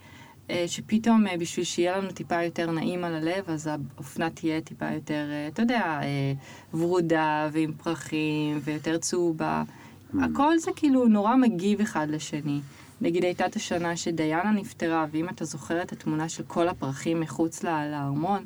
אה, 0.50 0.64
שפתאום 0.68 1.28
אה, 1.28 1.38
בשביל 1.38 1.66
שיהיה 1.66 1.98
לנו 1.98 2.12
טיפה 2.12 2.44
יותר 2.44 2.72
נעים 2.72 3.04
על 3.04 3.16
הלב, 3.16 3.44
אז 3.48 3.70
האופנה 3.96 4.30
תהיה 4.30 4.62
טיפה 4.62 4.92
יותר, 4.92 5.26
אה, 5.32 5.48
אתה 5.48 5.62
יודע, 5.62 5.82
אה, 5.82 6.34
ורודה 6.74 7.50
ועם 7.52 7.74
פרחים 7.84 8.60
ויותר 8.64 8.98
צהובה. 8.98 9.64
הכל 10.22 10.58
זה 10.60 10.72
כאילו 10.76 11.08
נורא 11.08 11.36
מגיב 11.36 11.82
אחד 11.82 12.08
לשני. 12.10 12.60
נגיד 13.04 13.24
הייתה 13.24 13.45
את 13.45 13.56
השנה 13.56 13.95
שדיאנה 13.97 14.51
נפטרה, 14.51 15.06
ואם 15.12 15.30
אתה 15.30 15.45
זוכר 15.45 15.82
את 15.82 15.91
התמונה 15.91 16.30
של 16.30 16.43
כל 16.47 16.68
הפרחים 16.70 17.20
מחוץ 17.20 17.64
לה- 17.64 17.91
לארמון, 17.91 18.45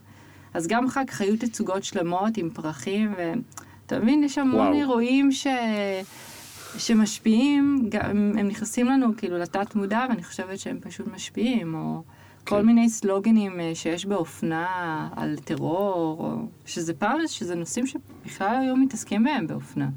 אז 0.54 0.68
גם 0.68 0.86
אחר 0.86 1.06
כך 1.08 1.22
היו 1.22 1.38
תצוגות 1.38 1.84
שלמות 1.84 2.38
עם 2.38 2.50
פרחים, 2.50 3.14
ואתה 3.18 4.00
מבין, 4.00 4.24
יש 4.24 4.38
המון. 4.38 4.74
אירועים 4.74 5.32
ש... 5.32 5.48
שמשפיעים, 6.78 7.86
גם, 7.90 8.10
הם 8.40 8.48
נכנסים 8.48 8.86
לנו 8.88 9.08
כאילו 9.18 9.38
לתת 9.38 9.76
מודע, 9.76 10.06
ואני 10.10 10.24
חושבת 10.24 10.60
שהם 10.60 10.78
פשוט 10.82 11.08
משפיעים, 11.08 11.76
או 11.76 12.04
כל 12.44 12.56
כן. 12.56 12.66
מיני 12.66 12.90
סלוגנים 12.90 13.60
אה, 13.60 13.72
שיש 13.76 14.06
באופנה 14.06 14.68
על 15.16 15.36
טרור, 15.44 16.18
או 16.20 16.36
שזה 16.66 16.94
פעם, 16.94 17.18
שזה 17.28 17.56
נושאים 17.56 17.86
שבכלל 17.88 18.56
היו 18.62 18.76
מתעסקים 18.76 19.24
בהם 19.24 19.48
באופנה. 19.48 19.90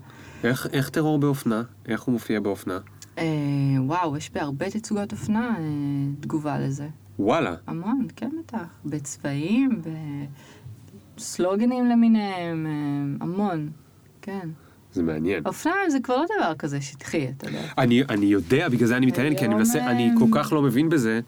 איך, 0.44 0.66
איך 0.72 0.88
טרור 0.88 1.18
באופנה? 1.18 1.62
איך 1.88 2.02
הוא 2.02 2.12
מופיע 2.12 2.40
באופנה? 2.40 2.78
אה, 3.20 3.26
וואו, 3.78 4.16
יש 4.16 4.30
בהרבה 4.30 4.70
תצוגות 4.70 5.12
אופנה 5.12 5.54
אה, 5.58 5.64
תגובה 6.20 6.58
לזה. 6.58 6.88
וואלה. 7.18 7.54
המון, 7.66 8.06
כן 8.16 8.30
בטח. 8.38 8.64
בצבעים, 8.84 9.82
בסלוגנים 11.16 11.86
למיניהם, 11.86 12.66
אה, 12.66 13.24
המון, 13.26 13.70
כן. 14.22 14.48
זה 14.92 15.02
מעניין. 15.02 15.42
אופנה 15.46 15.72
זה 15.88 15.98
כבר 16.00 16.16
לא 16.16 16.24
דבר 16.38 16.54
כזה 16.54 16.80
שטחי, 16.80 17.28
אתה 17.28 17.48
יודע. 17.48 17.62
אני, 17.78 18.02
אני 18.08 18.26
יודע, 18.26 18.68
בגלל 18.68 18.88
זה 18.88 18.96
אני 18.96 19.06
מתעניין, 19.06 19.38
כי 19.38 19.44
אני 19.44 19.54
מנסה, 19.54 19.90
אני 19.90 20.10
אה, 20.10 20.14
כל 20.18 20.26
כך 20.32 20.52
לא 20.52 20.62
מבין 20.62 20.88
בזה, 20.88 21.20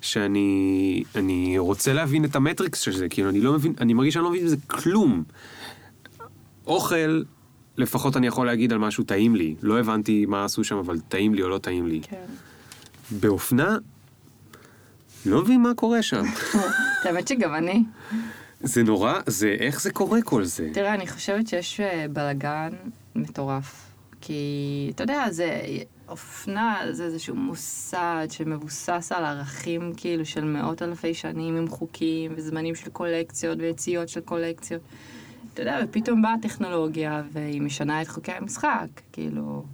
שאני 0.00 1.02
אני 1.14 1.58
רוצה 1.58 1.92
להבין 1.92 2.24
את 2.24 2.36
המטריקס 2.36 2.80
של 2.80 2.92
זה, 2.92 3.08
כאילו, 3.08 3.30
אני 3.30 3.40
לא 3.40 3.52
מבין, 3.52 3.72
אני 3.80 3.94
מרגיש 3.94 4.14
שאני 4.14 4.24
לא 4.24 4.30
מבין 4.30 4.44
בזה 4.44 4.56
כלום. 4.66 5.24
אוכל, 6.66 7.22
לפחות 7.80 8.16
אני 8.16 8.26
יכול 8.26 8.46
להגיד 8.46 8.72
על 8.72 8.78
משהו 8.78 9.04
טעים 9.04 9.36
לי. 9.36 9.54
לא 9.62 9.78
הבנתי 9.78 10.26
מה 10.26 10.44
עשו 10.44 10.64
שם, 10.64 10.76
אבל 10.76 10.98
טעים 11.08 11.34
לי 11.34 11.42
או 11.42 11.48
לא 11.48 11.58
טעים 11.58 11.86
לי. 11.86 12.00
כן. 12.02 12.24
באופנה, 13.10 13.78
לא 15.26 15.42
מבין 15.42 15.62
מה 15.62 15.74
קורה 15.74 16.02
שם. 16.02 16.24
האמת 17.04 17.28
שגם 17.28 17.54
אני. 17.54 17.84
זה 18.60 18.82
נורא, 18.82 19.14
זה, 19.26 19.56
איך 19.60 19.82
זה 19.82 19.90
קורה 19.90 20.22
כל 20.22 20.44
זה? 20.44 20.68
תראה, 20.72 20.94
אני 20.94 21.06
חושבת 21.06 21.48
שיש 21.48 21.80
אה, 21.80 22.06
בלאגן 22.12 22.70
מטורף. 23.14 23.86
כי, 24.20 24.90
אתה 24.94 25.02
יודע, 25.02 25.30
זה... 25.30 25.60
אופנה 26.10 26.82
זה 26.90 27.04
איזשהו 27.04 27.36
מוסד 27.36 28.26
שמבוסס 28.30 29.12
על 29.14 29.24
ערכים 29.24 29.92
כאילו 29.96 30.26
של 30.26 30.44
מאות 30.44 30.82
אלפי 30.82 31.14
שנים 31.14 31.56
עם 31.56 31.68
חוקים 31.68 32.32
וזמנים 32.36 32.74
של 32.74 32.90
קולקציות 32.90 33.58
ויציאות 33.58 34.08
של 34.08 34.20
קולקציות. 34.20 34.82
אתה 35.54 35.62
יודע, 35.62 35.80
ופתאום 35.84 36.22
באה 36.22 36.34
הטכנולוגיה 36.34 37.22
והיא 37.32 37.62
משנה 37.62 38.02
את 38.02 38.08
חוקי 38.08 38.32
המשחק, 38.32 38.86
כאילו... 39.12 39.64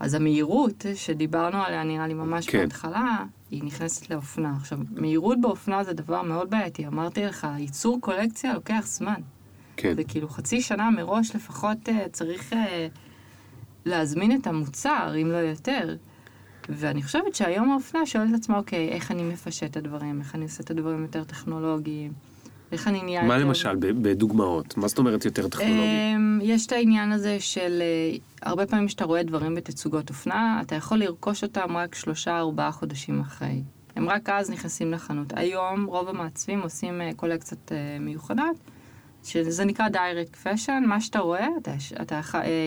אז 0.00 0.14
המהירות 0.14 0.86
שדיברנו 0.94 1.62
עליה 1.62 1.84
נראה 1.84 2.06
לי 2.06 2.14
ממש 2.14 2.46
כן. 2.46 2.58
בהתחלה, 2.58 3.24
היא 3.50 3.64
נכנסת 3.64 4.10
לאופנה. 4.10 4.54
עכשיו, 4.56 4.78
מהירות 4.90 5.40
באופנה 5.40 5.84
זה 5.84 5.92
דבר 5.92 6.22
מאוד 6.22 6.50
בעייתי. 6.50 6.86
אמרתי 6.86 7.24
לך, 7.24 7.46
ייצור 7.58 8.00
קולקציה 8.00 8.54
לוקח 8.54 8.84
זמן. 8.86 9.20
כן, 9.76 9.94
זה 9.94 10.04
כאילו 10.04 10.28
חצי 10.28 10.60
שנה 10.60 10.90
מראש 10.90 11.36
לפחות 11.36 11.88
אה, 11.88 12.08
צריך 12.12 12.52
אה, 12.52 12.86
להזמין 13.84 14.40
את 14.40 14.46
המוצר, 14.46 15.14
אם 15.22 15.30
לא 15.30 15.36
יותר. 15.36 15.96
ואני 16.68 17.02
חושבת 17.02 17.34
שהיום 17.34 17.70
האופנה 17.70 18.06
שואלת 18.06 18.30
את 18.30 18.34
עצמה, 18.34 18.56
אוקיי, 18.56 18.88
איך 18.88 19.10
אני 19.10 19.22
מפשט 19.22 19.70
את 19.70 19.76
הדברים, 19.76 20.20
איך 20.20 20.34
אני 20.34 20.44
עושה 20.44 20.62
את 20.62 20.70
הדברים 20.70 21.02
יותר 21.02 21.24
טכנולוגיים, 21.24 22.12
איך 22.72 22.88
אני 22.88 23.02
נהיה 23.02 23.22
מה 23.22 23.34
יותר... 23.34 23.46
למשל, 23.46 23.76
בדוגמאות? 23.80 24.76
מה 24.76 24.88
זאת 24.88 24.98
אומרת 24.98 25.24
יותר 25.24 25.48
טכנולוגי? 25.48 26.14
אמ, 26.16 26.38
יש 26.42 26.66
את 26.66 26.72
העניין 26.72 27.12
הזה 27.12 27.36
של 27.40 27.82
אה, 27.82 28.16
הרבה 28.42 28.66
פעמים 28.66 28.86
כשאתה 28.86 29.04
רואה 29.04 29.22
דברים 29.22 29.54
בתצוגות 29.54 30.08
אופנה, 30.08 30.60
אתה 30.62 30.74
יכול 30.74 30.98
לרכוש 30.98 31.42
אותם 31.42 31.76
רק 31.76 31.94
שלושה 31.94 32.38
ארבעה 32.38 32.72
חודשים 32.72 33.20
אחרי. 33.20 33.62
הם 33.96 34.08
רק 34.08 34.28
אז 34.28 34.50
נכנסים 34.50 34.92
לחנות. 34.92 35.32
היום 35.36 35.84
רוב 35.84 36.08
המעצבים 36.08 36.60
עושים 36.60 37.00
אה, 37.00 37.10
קולקציות 37.16 37.72
אה, 37.72 37.98
מיוחדות, 38.00 38.56
שזה 39.24 39.64
נקרא 39.64 39.88
direct 39.88 40.36
fashion, 40.36 40.82
מה 40.86 41.00
שאתה 41.00 41.18
רואה, 41.18 41.48
אתה, 41.62 41.74
אתה 42.02 42.20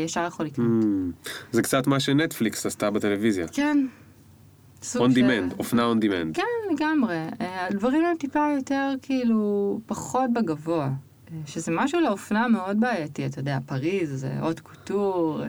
ישר 0.06 0.26
יכול 0.28 0.46
לקנות. 0.46 0.84
Mm, 0.84 1.30
זה 1.52 1.62
קצת 1.62 1.88
מה 1.88 2.00
שנטפליקס 2.00 2.66
עשתה 2.66 2.92
בטלוויזיה. 2.92 3.48
כן. 3.48 3.78
של- 4.84 5.00
demand, 5.00 5.54
אופנה 5.60 5.92
on 5.92 6.04
demand. 6.04 6.34
כן, 6.34 6.74
לגמרי. 6.74 7.16
אה, 7.42 7.68
הדברים 7.68 8.06
הם 8.06 8.18
טיפה 8.18 8.48
יותר 8.56 8.94
כאילו 9.02 9.80
פחות 9.86 10.34
בגבוה. 10.34 10.86
אה, 10.86 11.38
שזה 11.46 11.72
משהו 11.76 12.02
לאופנה 12.02 12.48
מאוד 12.48 12.80
בעייתי, 12.80 13.26
אתה 13.26 13.40
יודע, 13.40 13.58
פריז 13.66 14.10
זה 14.20 14.32
haute 14.42 14.60
couture. 14.60 15.42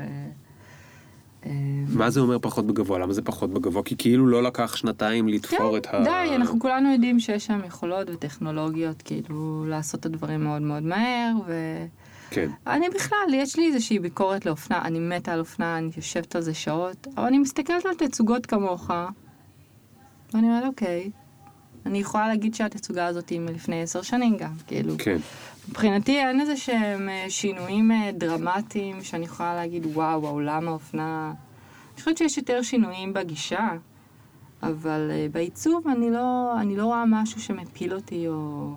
אה, 1.47 1.51
מה 1.89 2.11
זה 2.11 2.21
אומר 2.21 2.39
פחות 2.39 2.67
בגבוה? 2.67 2.99
למה 2.99 3.13
זה 3.13 3.23
פחות 3.23 3.51
בגבוה? 3.51 3.83
כי 3.83 3.97
כאילו 3.99 4.27
לא 4.27 4.43
לקח 4.43 4.77
שנתיים 4.77 5.29
לתפור 5.29 5.77
את 5.77 5.87
ה... 5.87 6.01
די, 6.05 6.35
אנחנו 6.37 6.61
כולנו 6.61 6.93
יודעים 6.93 7.21
שיש 7.21 7.47
שם 7.47 7.61
יכולות 7.67 8.11
וטכנולוגיות, 8.11 9.03
כאילו, 9.03 9.65
לעשות 9.69 10.01
את 10.01 10.07
הדברים 10.07 10.45
מאוד 10.45 10.63
מאוד 10.63 10.83
מהר, 10.83 11.33
כן. 12.31 12.51
ואני 12.67 12.87
בכלל, 12.95 13.35
יש 13.35 13.57
לי 13.57 13.67
איזושהי 13.67 13.99
ביקורת 13.99 14.47
לאופנה, 14.47 14.83
אני 14.85 14.99
מתה 14.99 15.33
על 15.33 15.41
אופנה, 15.41 15.79
אני 15.79 15.91
יושבת 15.97 16.37
על 16.37 16.43
זה 16.43 16.55
שעות, 16.55 17.07
אבל 17.17 17.27
אני 17.27 17.39
מסתכלת 17.39 17.87
על 17.87 17.95
תצוגות 17.95 18.47
כמוך, 18.47 18.91
ואני 20.35 20.47
אומרת, 20.47 20.65
אוקיי, 20.65 21.11
אני 21.87 21.99
יכולה 21.99 22.29
להגיד 22.29 22.55
שהתצוגה 22.55 23.07
הזאת 23.07 23.29
היא 23.29 23.41
מלפני 23.41 23.83
עשר 23.83 24.03
שנים 24.03 24.37
גם, 24.37 24.53
כאילו. 24.67 24.95
כן. 24.99 25.17
מבחינתי 25.69 26.19
אין 26.19 26.41
איזה 26.41 26.57
שהם 26.57 27.09
אה, 27.09 27.27
שינויים 27.29 27.93
אה, 27.93 28.11
דרמטיים 28.13 29.03
שאני 29.03 29.25
יכולה 29.25 29.55
להגיד, 29.55 29.87
וואו, 29.87 30.27
העולם 30.27 30.69
האופנה... 30.69 31.33
אני 31.95 32.05
חושבת 32.05 32.19
שיש 32.19 32.39
יותר 32.39 32.63
שינויים 32.63 33.13
בגישה, 33.13 33.69
אבל 34.63 35.11
אה, 35.11 35.27
בעיצוב 35.33 35.89
אני 35.89 36.11
לא, 36.11 36.55
אני 36.61 36.77
לא 36.77 36.85
רואה 36.85 37.05
משהו 37.07 37.41
שמפיל 37.41 37.95
אותי 37.95 38.29
או... 38.29 38.73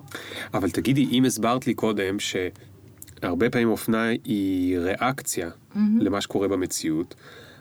אבל 0.54 0.70
תגידי, 0.70 1.04
אם 1.10 1.24
הסברת 1.24 1.66
לי 1.66 1.74
קודם 1.74 2.16
שהרבה 2.18 3.50
פעמים 3.50 3.68
אופנה 3.68 4.08
היא 4.24 4.78
ריאקציה 4.78 5.50
למה 5.76 6.20
שקורה 6.20 6.48
במציאות, 6.48 7.14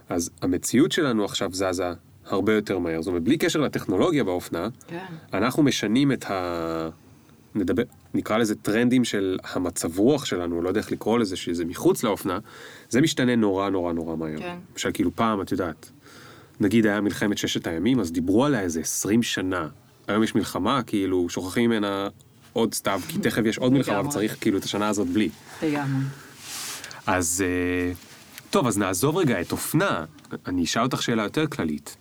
אז 0.09 0.29
המציאות 0.41 0.91
שלנו 0.91 1.25
עכשיו 1.25 1.53
זזה 1.53 1.93
הרבה 2.25 2.53
יותר 2.53 2.79
מהר. 2.79 3.01
זאת 3.01 3.07
אומרת, 3.07 3.23
בלי 3.23 3.37
קשר 3.37 3.61
לטכנולוגיה 3.61 4.23
באופנה, 4.23 4.67
כן. 4.87 5.05
אנחנו 5.33 5.63
משנים 5.63 6.11
את 6.11 6.31
ה... 6.31 6.89
נדבר, 7.55 7.83
נקרא 8.13 8.37
לזה 8.37 8.55
טרנדים 8.55 9.03
של 9.03 9.37
המצב 9.53 9.99
רוח 9.99 10.25
שלנו, 10.25 10.61
לא 10.61 10.69
יודע 10.69 10.79
איך 10.79 10.91
לקרוא 10.91 11.19
לזה, 11.19 11.35
שזה 11.35 11.65
מחוץ 11.65 12.03
לאופנה, 12.03 12.39
זה 12.89 13.01
משתנה 13.01 13.35
נורא 13.35 13.69
נורא 13.69 13.93
נורא 13.93 14.15
מהר. 14.15 14.39
כן. 14.39 14.57
למשל, 14.73 14.89
כאילו 14.93 15.15
פעם, 15.15 15.41
את 15.41 15.51
יודעת, 15.51 15.91
נגיד 16.59 16.85
היה 16.85 17.01
מלחמת 17.01 17.37
ששת 17.37 17.67
הימים, 17.67 17.99
אז 17.99 18.11
דיברו 18.11 18.45
עליה 18.45 18.61
איזה 18.61 18.79
20 18.79 19.23
שנה. 19.23 19.67
היום 20.07 20.23
יש 20.23 20.35
מלחמה, 20.35 20.83
כאילו, 20.83 21.29
שוכחים 21.29 21.69
ממנה 21.69 22.07
עוד 22.53 22.73
סתיו, 22.73 23.01
כי 23.07 23.17
תכף 23.17 23.41
יש 23.45 23.57
עוד 23.57 23.73
מלחמה. 23.77 24.07
וצריך 24.07 24.37
כאילו 24.41 24.57
את 24.57 24.63
השנה 24.63 24.87
הזאת 24.87 25.07
בלי. 25.07 25.29
לגמרי. 25.63 26.03
אז 27.07 27.43
אה, 27.45 27.91
טוב, 28.49 28.67
אז 28.67 28.77
נעזוב 28.77 29.17
רגע 29.17 29.41
את 29.41 29.51
אופנה. 29.51 30.05
אני 30.47 30.63
אשאל 30.63 30.83
אותך 30.83 31.01
שאלה 31.01 31.23
יותר 31.23 31.47
כללית. 31.47 31.95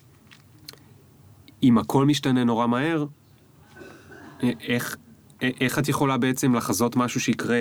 אם 1.63 1.79
הכל 1.79 2.07
משתנה 2.07 2.45
נורא 2.45 2.67
מהר, 2.67 3.07
אה, 4.43 4.51
איך, 4.69 4.97
אה, 5.43 5.51
איך 5.61 5.79
את 5.79 5.89
יכולה 5.89 6.19
בעצם 6.19 6.55
לחזות 6.55 6.97
משהו 6.97 7.21
שיקרה 7.21 7.57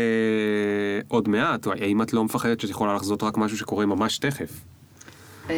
עוד 1.07 1.29
מעט? 1.29 1.67
או 1.67 1.71
האם 1.71 2.01
את 2.01 2.13
לא 2.13 2.23
מפחדת 2.23 2.59
שאת 2.59 2.69
יכולה 2.69 2.95
לחזות 2.95 3.23
רק 3.23 3.37
משהו 3.37 3.57
שקורה 3.57 3.85
ממש 3.85 4.17
תכף? 4.17 4.65
אמ, 5.49 5.53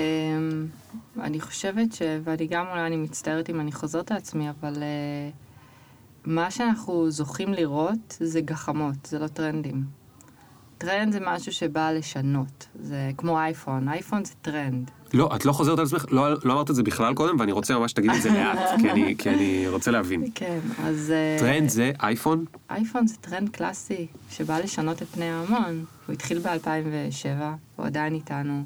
אני 1.19 1.41
חושבת 1.41 1.93
ש... 1.93 2.01
ואני 2.23 2.47
גם 2.47 2.65
אולי 2.71 2.87
אני 2.87 2.97
מצטערת 2.97 3.49
אם 3.49 3.59
אני 3.59 3.71
חוזרת 3.71 4.11
על 4.11 4.17
עצמי, 4.17 4.49
אבל 4.49 4.83
אה, 4.83 5.29
מה 6.25 6.51
שאנחנו 6.51 7.11
זוכים 7.11 7.53
לראות 7.53 8.17
זה 8.19 8.41
גחמות, 8.41 9.05
זה 9.05 9.19
לא 9.19 9.27
טרנדים. 9.27 9.83
טרנד 10.77 11.13
זה 11.13 11.19
משהו 11.21 11.51
שבא 11.51 11.91
לשנות, 11.91 12.67
זה 12.79 13.11
כמו 13.17 13.39
אייפון, 13.39 13.87
אייפון 13.89 14.25
זה 14.25 14.33
טרנד. 14.41 14.91
לא, 15.13 15.29
את 15.35 15.45
לא 15.45 15.51
חוזרת 15.51 15.79
על 15.79 15.85
עצמך, 15.85 16.05
לא, 16.11 16.33
לא 16.43 16.53
אמרת 16.53 16.69
את 16.69 16.75
זה 16.75 16.83
בכלל 16.83 17.13
קודם, 17.13 17.39
ואני 17.39 17.51
רוצה 17.51 17.77
ממש 17.79 17.91
שתגידי 17.91 18.17
את 18.17 18.21
זה 18.21 18.29
לאט, 18.29 18.59
כי 18.81 18.91
אני, 18.91 19.15
כי 19.17 19.29
אני 19.29 19.67
רוצה 19.67 19.91
להבין. 19.91 20.25
כן, 20.35 20.59
אז... 20.83 21.11
אה, 21.11 21.37
טרנד 21.39 21.69
זה 21.69 21.91
אייפון? 22.03 22.45
אייפון 22.69 23.07
זה 23.07 23.15
טרנד 23.21 23.49
קלאסי 23.49 24.07
שבא 24.29 24.59
לשנות 24.59 25.01
את 25.01 25.07
פני 25.07 25.29
ההמון. 25.29 25.85
הוא 26.07 26.13
התחיל 26.13 26.39
ב-2007, 26.39 27.43
הוא 27.75 27.85
עדיין 27.85 28.13
איתנו. 28.13 28.63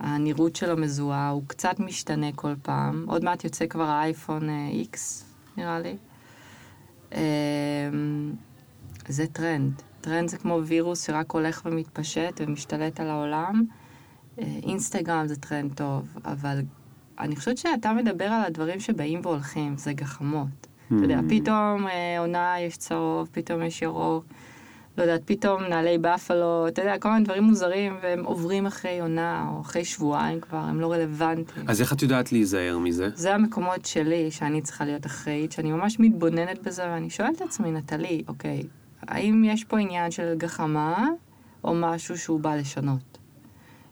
הנראות 0.00 0.56
שלו 0.56 0.76
מזוהה, 0.76 1.28
הוא 1.28 1.42
קצת 1.46 1.80
משתנה 1.80 2.32
כל 2.34 2.52
פעם. 2.62 3.04
עוד 3.08 3.24
מעט 3.24 3.44
יוצא 3.44 3.66
כבר 3.66 3.84
האייפון 3.84 4.48
אה, 4.48 4.70
X, 4.92 4.98
נראה 5.56 5.80
לי. 5.80 5.96
אמ, 7.14 8.32
זה 9.08 9.26
טרנד. 9.26 9.72
טרנד 10.00 10.28
זה 10.28 10.38
כמו 10.38 10.60
וירוס 10.64 11.06
שרק 11.06 11.30
הולך 11.30 11.62
ומתפשט 11.64 12.40
ומשתלט 12.40 13.00
על 13.00 13.10
העולם. 13.10 13.64
אינסטגרם 14.38 15.26
זה 15.26 15.36
טרנד 15.36 15.74
טוב, 15.74 16.16
אבל 16.24 16.60
אני 17.18 17.36
חושבת 17.36 17.58
שאתה 17.58 17.92
מדבר 17.92 18.24
על 18.24 18.44
הדברים 18.46 18.80
שבאים 18.80 19.20
והולכים, 19.22 19.76
זה 19.76 19.92
גחמות. 19.92 20.66
אתה 20.86 21.04
יודע, 21.04 21.20
פתאום 21.28 21.86
אה, 21.86 22.18
עונה 22.18 22.54
יש 22.60 22.76
צהוב, 22.76 23.28
פתאום 23.32 23.62
יש 23.62 23.82
ירוק, 23.82 24.24
לא 24.98 25.02
יודעת, 25.02 25.20
פתאום 25.24 25.62
נעלי 25.62 25.98
באפלו, 25.98 26.68
אתה 26.68 26.82
יודע, 26.82 26.98
כל 26.98 27.10
מיני 27.12 27.24
דברים 27.24 27.42
מוזרים, 27.42 27.96
והם 28.02 28.24
עוברים 28.24 28.66
אחרי 28.66 29.00
עונה, 29.00 29.48
או 29.52 29.60
אחרי 29.60 29.84
שבועיים 29.84 30.40
כבר, 30.40 30.58
הם 30.58 30.80
לא 30.80 30.92
רלוונטיים. 30.92 31.68
אז 31.68 31.80
איך 31.80 31.92
את 31.92 32.02
יודעת 32.02 32.32
להיזהר 32.32 32.78
מזה? 32.78 33.08
זה 33.14 33.34
המקומות 33.34 33.84
שלי, 33.84 34.30
שאני 34.30 34.62
צריכה 34.62 34.84
להיות 34.84 35.06
אחראית, 35.06 35.52
שאני 35.52 35.72
ממש 35.72 36.00
מתבוננת 36.00 36.62
בזה, 36.62 36.82
ואני 36.82 37.10
שואלת 37.10 37.36
את 37.36 37.40
עצמי, 37.40 37.72
נטלי, 37.72 38.22
אוקיי, 38.28 38.62
האם 39.02 39.44
יש 39.44 39.64
פה 39.64 39.78
עניין 39.78 40.10
של 40.10 40.34
גחמה, 40.36 41.08
או 41.64 41.74
משהו 41.74 42.18
שהוא 42.18 42.40
בא 42.40 42.56
לשנות? 42.56 43.09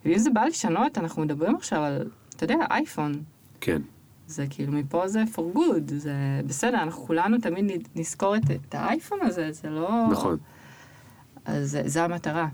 ואם 0.04 0.18
זה 0.18 0.30
בא 0.30 0.44
לשנות, 0.44 0.98
אנחנו 0.98 1.22
מדברים 1.22 1.54
עכשיו 1.56 1.82
על, 1.82 2.08
אתה 2.36 2.44
יודע, 2.44 2.56
אייפון. 2.70 3.12
כן. 3.60 3.82
זה 4.26 4.46
כאילו, 4.50 4.72
מפה 4.72 5.08
זה 5.08 5.24
for 5.34 5.56
good, 5.56 5.94
זה 5.96 6.12
בסדר, 6.46 6.82
אנחנו 6.82 7.02
כולנו 7.02 7.36
תמיד 7.38 7.88
נזכור 7.96 8.36
את, 8.36 8.42
את 8.50 8.74
האייפון 8.74 9.18
הזה, 9.22 9.52
זה 9.52 9.70
לא... 9.70 10.06
נכון, 10.10 10.36
אז 11.44 11.70
זה- 11.70 11.82
זה 11.86 12.04
המטרה. 12.04 12.48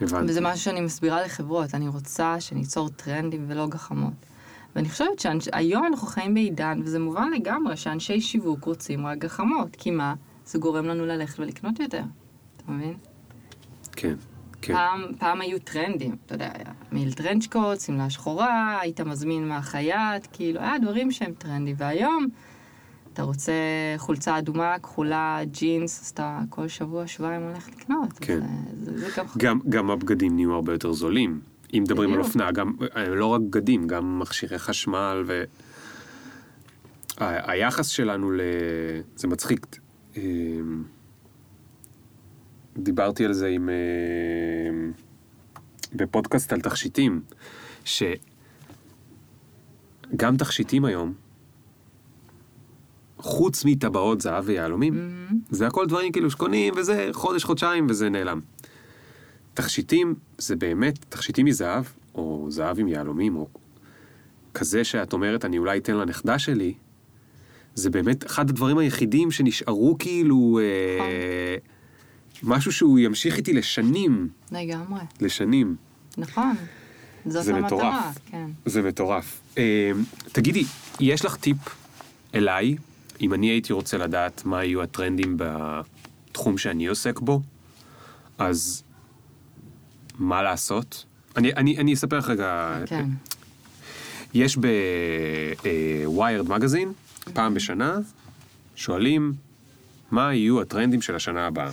הבנתי. 0.00 0.30
וזה 0.32 0.40
משהו 0.40 0.58
שאני 0.64 0.80
מסבירה 0.80 1.22
לחברות, 1.22 1.74
אני 1.74 1.88
רוצה 1.88 2.40
שניצור 2.40 2.88
טרנדים 2.88 3.44
ולא 3.48 3.68
גחמות. 3.68 4.12
ואני 4.76 4.88
חושבת 4.88 5.18
שהיום 5.40 5.86
אנחנו 5.86 6.06
חיים 6.06 6.34
בעידן, 6.34 6.80
וזה 6.84 6.98
מובן 6.98 7.30
לגמרי, 7.36 7.76
שאנשי 7.76 8.20
שיווק 8.20 8.64
רוצים 8.64 9.06
רק 9.06 9.18
גחמות, 9.18 9.76
כי 9.76 9.90
מה? 9.90 10.14
זה 10.46 10.58
גורם 10.58 10.84
לנו 10.86 11.06
ללכת 11.06 11.38
ולקנות 11.40 11.80
יותר, 11.80 12.02
אתה 12.56 12.72
מבין? 12.72 12.94
כן, 13.92 14.14
כן. 14.62 14.72
פעם, 14.72 15.02
פעם 15.18 15.40
היו 15.40 15.58
טרנדים, 15.58 16.16
אתה 16.26 16.34
יודע, 16.34 16.50
היה 16.54 16.72
מיל 16.92 17.12
טרנצ'קוט, 17.12 17.80
שמלה 17.80 18.10
שחורה, 18.10 18.78
היית 18.80 19.00
מזמין 19.00 19.48
מהחייט, 19.48 20.26
כאילו, 20.32 20.60
היה 20.60 20.78
דברים 20.78 21.10
שהם 21.10 21.32
טרנדי, 21.38 21.74
והיום 21.76 22.26
אתה 23.12 23.22
רוצה 23.22 23.52
חולצה 23.96 24.38
אדומה, 24.38 24.78
כחולה, 24.78 25.40
ג'ינס, 25.44 26.02
אז 26.02 26.08
אתה 26.08 26.40
כל 26.50 26.68
שבוע, 26.68 27.06
שבועיים 27.06 27.42
הולך 27.42 27.68
לקנות. 27.68 28.12
כן. 28.20 28.40
זה, 28.74 28.98
זה, 28.98 28.98
זה 28.98 29.08
גם... 29.16 29.26
גם, 29.38 29.60
גם 29.68 29.90
הבגדים 29.90 30.34
נהיו 30.34 30.54
הרבה 30.54 30.72
יותר 30.72 30.92
זולים. 30.92 31.40
אם 31.74 31.82
מדברים 31.82 32.12
על. 32.12 32.18
אופנה, 32.18 32.50
גם, 32.52 32.72
אה, 32.96 33.08
לא 33.08 33.26
רק 33.26 33.40
בגדים, 33.40 33.86
גם 33.86 34.18
מכשירי 34.18 34.58
חשמל 34.58 35.24
ו... 35.26 35.44
היחס 37.18 37.86
שלנו 37.86 38.30
ל... 38.30 38.40
זה 39.16 39.28
מצחיק. 39.28 39.66
דיברתי 42.76 43.24
על 43.24 43.32
זה 43.32 43.46
עם... 43.46 43.68
אה, 43.68 43.74
בפודקאסט 45.92 46.52
על 46.52 46.60
תכשיטים, 46.60 47.20
שגם 47.84 48.06
תכשיטים 50.38 50.84
היום, 50.84 51.14
חוץ 53.18 53.64
מטבעות 53.64 54.20
זהב 54.20 54.44
ויהלומים, 54.46 54.94
Mm-hmm. 54.94 55.34
זה 55.50 55.66
הכל 55.66 55.86
דברים 55.86 56.12
כאילו 56.12 56.30
שקונים 56.30 56.74
וזה 56.76 57.08
חודש, 57.12 57.44
חודשיים 57.44 57.86
וזה 57.90 58.08
נעלם. 58.08 58.40
תכשיטים 59.54 60.14
זה 60.38 60.56
באמת, 60.56 61.04
תכשיטים 61.08 61.46
מזהב, 61.46 61.84
או 62.14 62.46
זהב 62.48 62.78
עם 62.78 62.88
יהלומים, 62.88 63.36
או 63.36 63.48
כזה 64.54 64.84
שאת 64.84 65.12
אומרת, 65.12 65.44
אני 65.44 65.58
אולי 65.58 65.78
אתן 65.78 65.96
לנכדה 65.96 66.38
שלי, 66.38 66.74
זה 67.74 67.90
באמת 67.90 68.26
אחד 68.26 68.50
הדברים 68.50 68.78
היחידים 68.78 69.30
שנשארו 69.30 69.96
כאילו 69.98 70.58
אה, 70.62 71.56
משהו 72.42 72.72
שהוא 72.72 72.98
ימשיך 72.98 73.36
איתי 73.36 73.52
לשנים, 73.52 74.28
לגמרי, 74.52 75.00
לשנים. 75.20 75.76
נכון. 76.18 76.54
זאת 77.26 77.44
זה 77.44 77.54
המטרה, 77.54 77.66
מטורף. 77.66 78.18
כן. 78.30 78.46
זה 78.66 78.82
מטורף. 78.82 79.40
אה, 79.58 79.90
תגידי, 80.32 80.64
יש 81.00 81.24
לך 81.24 81.36
טיפ 81.36 81.56
אליי, 82.34 82.76
אם 83.20 83.34
אני 83.34 83.46
הייתי 83.46 83.72
רוצה 83.72 83.98
לדעת 83.98 84.44
מה 84.44 84.64
יהיו 84.64 84.82
הטרנדים 84.82 85.36
בתחום 85.38 86.58
שאני 86.58 86.86
עוסק 86.86 87.18
בו, 87.18 87.42
אז 88.38 88.82
מה 90.18 90.42
לעשות? 90.42 91.04
אני, 91.36 91.52
אני, 91.52 91.78
אני 91.78 91.94
אספר 91.94 92.18
לך 92.18 92.28
רגע. 92.28 92.78
כן. 92.86 93.08
יש 94.34 94.58
בוויירד 96.06 96.48
מגזין, 96.48 96.92
פעם 97.32 97.54
בשנה, 97.54 97.98
שואלים 98.76 99.32
מה 100.10 100.34
יהיו 100.34 100.60
הטרנדים 100.60 101.02
של 101.02 101.14
השנה 101.16 101.46
הבאה. 101.46 101.70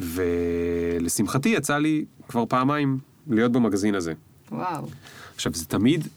ולשמחתי 0.00 1.48
יצא 1.48 1.78
לי 1.78 2.04
כבר 2.28 2.44
פעמיים 2.46 2.98
להיות 3.30 3.52
במגזין 3.52 3.94
הזה. 3.94 4.12
וואו. 4.52 4.86
עכשיו, 5.34 5.54
זה 5.54 5.66
תמיד, 5.66 6.08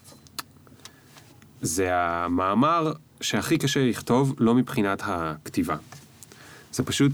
זה 1.61 1.89
המאמר 1.91 2.93
שהכי 3.21 3.57
קשה 3.57 3.85
לכתוב, 3.85 4.35
לא 4.39 4.55
מבחינת 4.55 5.01
הכתיבה. 5.05 5.75
זה 6.71 6.83
פשוט, 6.83 7.13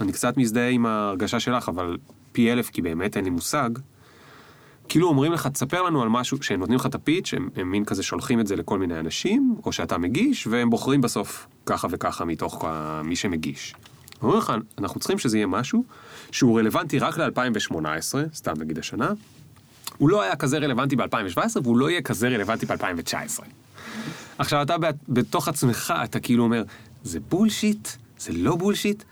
אני 0.00 0.12
קצת 0.12 0.36
מזדהה 0.36 0.68
עם 0.68 0.86
ההרגשה 0.86 1.40
שלך, 1.40 1.68
אבל 1.68 1.96
פי 2.32 2.52
אלף, 2.52 2.70
כי 2.70 2.82
באמת 2.82 3.16
אין 3.16 3.24
לי 3.24 3.30
מושג. 3.30 3.70
כאילו 4.88 5.08
אומרים 5.08 5.32
לך, 5.32 5.46
תספר 5.46 5.82
לנו 5.82 6.02
על 6.02 6.08
משהו, 6.08 6.42
שהם 6.42 6.60
נותנים 6.60 6.78
לך 6.78 6.86
את 6.86 6.94
הפיץ', 6.94 7.34
הם, 7.34 7.48
הם 7.56 7.70
מין 7.70 7.84
כזה 7.84 8.02
שולחים 8.02 8.40
את 8.40 8.46
זה 8.46 8.56
לכל 8.56 8.78
מיני 8.78 9.00
אנשים, 9.00 9.56
או 9.64 9.72
שאתה 9.72 9.98
מגיש, 9.98 10.46
והם 10.46 10.70
בוחרים 10.70 11.00
בסוף 11.00 11.46
ככה 11.66 11.88
וככה 11.90 12.24
מתוך 12.24 12.64
מי 13.04 13.16
שמגיש. 13.16 13.74
אומרים 14.22 14.38
לך, 14.38 14.52
אנחנו 14.78 15.00
צריכים 15.00 15.18
שזה 15.18 15.36
יהיה 15.38 15.46
משהו 15.46 15.84
שהוא 16.30 16.58
רלוונטי 16.58 16.98
רק 16.98 17.18
ל-2018, 17.18 17.74
סתם 18.34 18.52
נגיד 18.58 18.78
השנה, 18.78 19.10
הוא 19.98 20.08
לא 20.08 20.22
היה 20.22 20.36
כזה 20.36 20.58
רלוונטי 20.58 20.96
ב-2017, 20.96 21.38
והוא 21.62 21.76
לא 21.78 21.90
יהיה 21.90 22.02
כזה 22.02 22.28
רלוונטי 22.28 22.66
ב-2019. 22.66 23.42
עכשיו, 24.38 24.62
אתה 24.62 24.78
בת- 24.78 24.94
בתוך 25.08 25.48
עצמך, 25.48 25.94
אתה 26.04 26.20
כאילו 26.20 26.44
אומר, 26.44 26.62
זה 27.04 27.20
בולשיט? 27.20 27.88
זה 28.18 28.32
לא 28.32 28.56
בולשיט? 28.56 29.02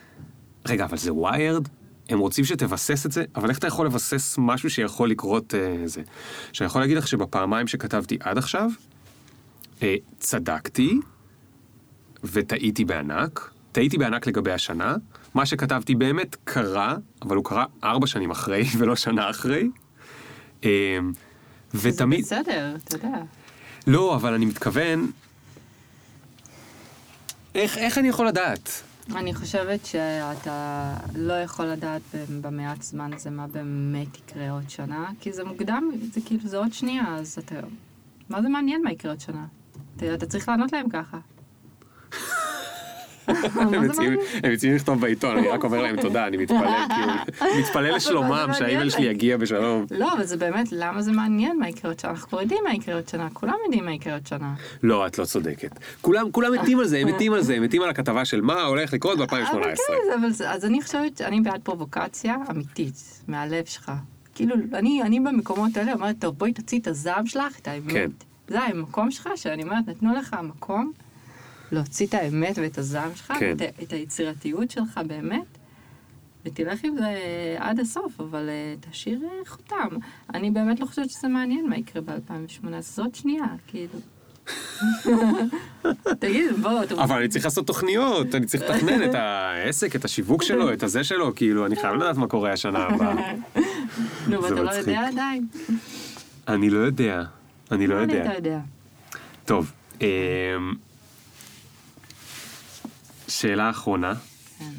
רגע, 0.67 0.85
אבל 0.85 0.97
זה 0.99 1.13
ויירד? 1.15 1.69
הם 2.09 2.19
רוצים 2.19 2.45
שתבסס 2.45 3.07
את 3.07 3.13
זה, 3.13 3.25
אבל 3.37 3.49
איך 3.51 3.59
אתה 3.59 3.67
יכול 3.67 3.87
לבסס 3.87 4.35
משהו 4.39 4.71
שיכול 4.71 5.11
לקרות 5.11 5.55
אה, 5.55 5.83
זה? 5.85 6.03
שאני 6.53 6.67
יכול 6.67 6.81
להגיד 6.81 6.97
לך 6.97 7.09
שבפעמיים 7.09 7.67
שכתבתי 7.67 8.19
עד 8.21 8.39
עכשיו, 8.39 8.71
אה, 9.83 9.95
צדקתי 10.19 11.01
וטעיתי 12.25 12.85
בענק. 12.85 13.51
טעיתי 13.79 13.99
בענק 13.99 14.27
לגבי 14.27 14.53
השנה. 14.53 14.97
מה 15.35 15.47
שכתבתי 15.47 15.95
באמת 15.95 16.37
קרה, 16.45 16.97
אבל 17.23 17.37
הוא 17.37 17.45
קרה 17.45 17.65
ארבע 17.85 18.07
שנים 18.07 18.31
אחרי 18.31 18.65
ולא 18.79 18.97
שנה 18.97 19.31
אחרי. 19.31 19.69
אה, 20.65 20.99
ותמיד... 21.75 22.25
זה 22.25 22.41
בסדר, 22.41 22.77
אתה 22.85 22.97
יודע. 22.97 23.19
לא, 23.87 24.15
אבל 24.17 24.35
אני 24.35 24.47
מתכוון... 24.47 25.11
איך, 27.55 27.79
איך 27.79 27.99
אני 27.99 28.09
יכול 28.09 28.29
לדעת? 28.29 28.83
אני 29.17 29.35
חושבת 29.35 29.87
שאתה 29.87 30.95
לא 31.15 31.33
יכול 31.33 31.67
לדעת 31.67 32.03
במעט 32.41 32.83
זמן 32.83 33.13
הזה 33.13 33.31
מה 33.31 33.47
באמת 33.47 34.19
יקרה 34.19 34.51
עוד 34.51 34.71
שנה, 34.71 35.11
כי 35.21 35.33
זה 35.33 35.45
מוקדם, 35.45 35.91
זה 36.13 36.21
כאילו, 36.27 36.49
זה 36.49 36.59
עוד 36.59 36.73
שנייה, 36.73 37.17
אז 37.17 37.39
אתה... 37.39 37.55
מה 38.29 38.43
זה 38.43 38.49
מעניין 38.49 38.83
מה 38.83 38.93
יקרה 38.93 39.13
עוד 39.13 39.21
שנה? 39.21 39.47
אתה, 39.97 40.15
אתה 40.15 40.27
צריך 40.27 40.49
לענות 40.49 40.73
להם 40.73 40.87
ככה. 40.89 41.19
הם 44.43 44.53
מציעים 44.53 44.77
לכתוב 44.77 45.01
בעיתון, 45.01 45.39
אני 45.39 45.49
רק 45.49 45.65
אומר 45.65 45.83
להם 45.83 46.01
תודה, 46.01 46.27
אני 46.27 46.37
מתפלל, 46.37 46.87
כאילו, 46.95 47.13
מתפלל 47.61 47.95
לשלומם, 47.95 48.49
שהאימייל 48.59 48.91
שלי. 48.91 49.07
יגיע 49.07 49.37
בשלום. 49.37 49.87
לא, 49.91 50.13
אבל 50.13 50.25
זה 50.25 50.37
באמת, 50.37 50.69
למה 50.73 51.03
זה 51.03 51.13
מעניין 51.13 51.59
מה 51.59 51.69
יקרה 51.69 51.91
עוד 51.91 52.01
שנה? 52.01 52.11
אנחנו 52.11 52.29
כבר 52.29 52.41
יודעים 52.43 52.61
מה 52.65 52.75
יקרה 52.75 52.95
עוד 52.95 53.09
שנה, 53.09 53.29
כולם 53.33 53.55
יודעים 53.65 53.85
מה 53.85 53.93
יקרה 53.93 54.15
עוד 54.15 54.27
שנה. 54.27 54.55
לא, 54.83 55.07
את 55.07 55.19
לא 55.19 55.25
צודקת. 55.25 55.79
כולם, 56.01 56.31
כולם 56.31 56.53
מתים 56.53 56.79
על 56.79 56.87
זה, 56.87 56.99
הם 56.99 57.09
מתים 57.15 57.33
על 57.33 57.43
זה, 57.43 57.55
הם 57.55 57.63
מתים 57.63 57.83
על 57.83 57.91
הכתבה 57.91 58.25
של 58.25 58.41
מה 58.41 58.63
הולך 58.63 58.93
לקרות 58.93 59.19
ב-2018. 59.19 59.31
אבל 59.55 59.73
כן, 60.39 60.45
אז 60.49 60.65
אני 60.65 60.83
חושבת 60.83 61.17
שאני 61.17 61.41
בעד 61.41 61.61
פרובוקציה 61.63 62.37
אמיתית, 62.51 63.23
מהלב 63.29 63.65
שלך. 63.65 63.93
כאילו, 64.35 64.55
אני, 64.75 65.03
אני 65.03 65.21
במקומות 65.21 65.77
האלה 65.77 65.93
אומרת, 65.93 66.17
טוב, 66.19 66.39
בואי 66.39 66.53
תוציא 66.53 66.81
את 66.81 66.87
הזעם 66.87 67.27
שלך, 67.27 67.59
את 67.59 67.69
האמת. 67.69 67.93
כן. 67.93 68.11
זה 68.49 68.61
המקום 68.61 69.11
שלך, 69.11 69.29
שאני 69.37 69.63
אומרת, 69.63 69.89
נתנו 69.89 70.15
לך 70.15 70.37
מקום 70.43 70.93
להוציא 71.73 72.07
את 72.07 72.15
האמת 72.15 72.59
ואת 72.63 72.79
הזעם 72.79 73.11
שלך, 73.15 73.33
כן. 73.39 73.57
את, 73.57 73.83
את 73.83 73.93
היצירתיות 73.93 74.71
שלך 74.71 75.01
באמת, 75.07 75.59
ותלך 76.45 76.85
עם 76.85 76.97
זה 76.97 77.15
עד 77.59 77.81
הסוף, 77.81 78.21
אבל 78.21 78.49
אה, 78.49 78.75
תשאיר 78.91 79.21
אה, 79.25 79.45
חותם. 79.47 79.89
אני 80.35 80.51
באמת 80.51 80.81
לא 80.81 80.87
חושבת 80.87 81.11
שזה 81.11 81.29
מעניין 81.29 81.69
מה 81.69 81.77
יקרה 81.77 82.03
ב-2018, 82.03 82.81
זאת 82.81 83.15
שנייה, 83.15 83.47
כאילו. 83.67 83.99
תגיד, 86.21 86.51
בוא, 86.63 86.83
אתה 86.83 86.95
אבל 86.95 87.17
אני 87.17 87.29
צריך 87.29 87.45
לעשות 87.45 87.67
תוכניות, 87.67 88.35
אני 88.35 88.47
צריך 88.47 88.63
לתכנן 88.63 89.11
את 89.11 89.15
העסק, 89.15 89.97
את 89.97 90.05
השיווק 90.05 90.43
שלו, 90.43 90.73
את 90.73 90.83
הזה 90.83 91.05
שלו, 91.05 91.35
כאילו, 91.35 91.67
אני 91.67 91.77
חייב 91.77 91.95
לדעת 91.95 92.17
מה 92.17 92.27
קורה 92.27 92.53
השנה 92.53 92.79
הבאה. 92.79 93.33
נו, 94.29 94.43
ואתה 94.43 94.55
לא. 94.55 94.71
יודע 94.71 95.09
עדיין. 95.09 95.47
אני 96.49 96.71
לא 96.71 96.79
יודע, 96.79 97.23
אני 97.71 97.87
לא 97.87 97.95
יודע. 97.95 98.25
אתה 98.25 98.35
יודע. 98.35 98.61
טוב, 99.45 99.73
אמ, 100.01 100.07
שאלה 103.29 103.71
אחרונה. 103.71 104.15
כן. 104.59 104.71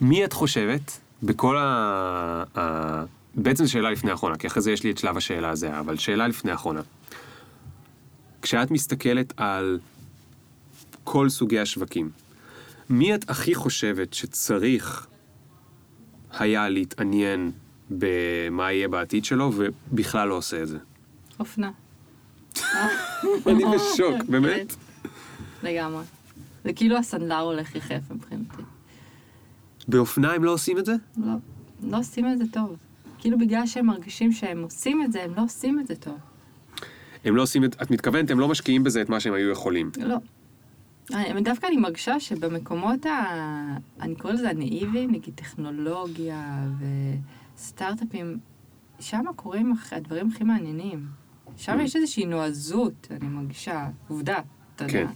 מי 0.00 0.24
את 0.24 0.32
חושבת 0.32 0.98
בכל 1.22 1.56
ה... 1.58 2.44
ה... 2.58 3.04
בעצם 3.34 3.64
זו 3.64 3.72
שאלה 3.72 3.90
לפני 3.90 4.10
האחרונה, 4.10 4.36
כי 4.36 4.46
אחרי 4.46 4.62
זה 4.62 4.72
יש 4.72 4.84
לי 4.84 4.90
את 4.90 4.98
שלב 4.98 5.16
השאלה 5.16 5.50
הזה, 5.50 5.78
אבל 5.78 5.96
שאלה 5.96 6.28
לפני 6.28 6.50
האחרונה. 6.50 6.80
כשאת 8.42 8.70
מסתכלת 8.70 9.32
על 9.36 9.78
כל 11.04 11.28
סוגי 11.28 11.58
השווקים, 11.58 12.10
מי 12.90 13.14
את 13.14 13.30
הכי 13.30 13.54
חושבת 13.54 14.14
שצריך 14.14 15.06
היה 16.30 16.68
להתעניין 16.68 17.50
במה 17.90 18.72
יהיה 18.72 18.88
בעתיד 18.88 19.24
שלו, 19.24 19.52
ובכלל 19.54 20.28
לא 20.28 20.34
עושה 20.34 20.62
את 20.62 20.68
זה? 20.68 20.78
אופנה. 21.40 21.70
אני 23.46 23.64
בשוק, 23.74 24.22
באמת. 24.28 24.74
לגמרי. 25.62 26.02
זה 26.64 26.72
כאילו 26.72 26.96
הסנדלר 26.96 27.38
הולך 27.40 27.74
יחף 27.74 28.10
מבחינתי. 28.10 28.62
באופנה 29.88 30.32
הם 30.32 30.44
לא 30.44 30.52
עושים 30.52 30.78
את 30.78 30.86
זה? 30.86 30.94
לא, 31.16 31.32
לא 31.82 31.98
עושים 31.98 32.32
את 32.32 32.38
זה 32.38 32.44
טוב. 32.52 32.76
כאילו 33.18 33.38
בגלל 33.38 33.66
שהם 33.66 33.86
מרגישים 33.86 34.32
שהם 34.32 34.62
עושים 34.62 35.02
את 35.02 35.12
זה, 35.12 35.24
הם 35.24 35.34
לא 35.36 35.42
עושים 35.42 35.80
את 35.80 35.86
זה 35.86 35.96
טוב. 35.96 36.18
הם 37.24 37.36
לא 37.36 37.42
עושים 37.42 37.64
את, 37.64 37.82
את 37.82 37.90
מתכוונת, 37.90 38.30
הם 38.30 38.40
לא 38.40 38.48
משקיעים 38.48 38.84
בזה 38.84 39.02
את 39.02 39.08
מה 39.08 39.20
שהם 39.20 39.34
היו 39.34 39.50
יכולים. 39.50 39.90
לא. 40.00 40.16
אני- 41.14 41.42
דווקא 41.42 41.66
אני 41.66 41.76
מרגישה 41.76 42.20
שבמקומות 42.20 43.06
ה... 43.06 43.24
אני 44.00 44.14
קורא 44.14 44.32
לזה 44.32 44.50
הנאיביים, 44.50 45.10
נגיד 45.10 45.34
טכנולוגיה 45.34 46.64
וסטארט-אפים, 47.56 48.38
שם 49.00 49.24
קורים 49.36 49.72
הדברים 49.92 50.28
הכי 50.34 50.44
מעניינים. 50.44 51.06
שם 51.56 51.78
Mm. 51.78 51.82
יש 51.82 51.96
איזושהי 51.96 52.26
נועזות, 52.26 53.08
אני 53.10 53.28
מרגישה, 53.28 53.88
עובדה, 54.08 54.38
אתה 54.76 54.84
יודע. 54.84 55.06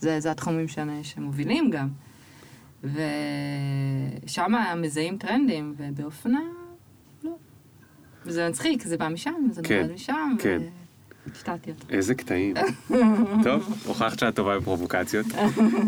זה, 0.00 0.20
זה 0.20 0.30
התחומים 0.30 0.68
שאני- 0.68 1.04
שמובילים 1.04 1.70
גם. 1.70 1.88
ושם 2.84 4.52
מזהים 4.76 5.16
טרנדים, 5.18 5.74
ובאופנה, 5.76 6.40
לא. 7.24 7.30
וזה 8.26 8.48
מצחיק, 8.48 8.82
זה 8.86 8.96
בא 8.96 9.08
משם, 9.08 9.34
זה 9.50 9.62
כן, 9.62 9.80
נולד 9.80 9.92
משם. 9.92 10.36
כן. 10.38 10.58
השתלתי 11.34 11.70
אותו. 11.70 11.86
איזה 11.90 12.14
קטעים. 12.14 12.54
טוב, 13.44 13.78
הוכחת 13.86 14.18
שאת 14.18 14.34
טובה 14.36 14.58
בפרובוקציות. 14.58 15.26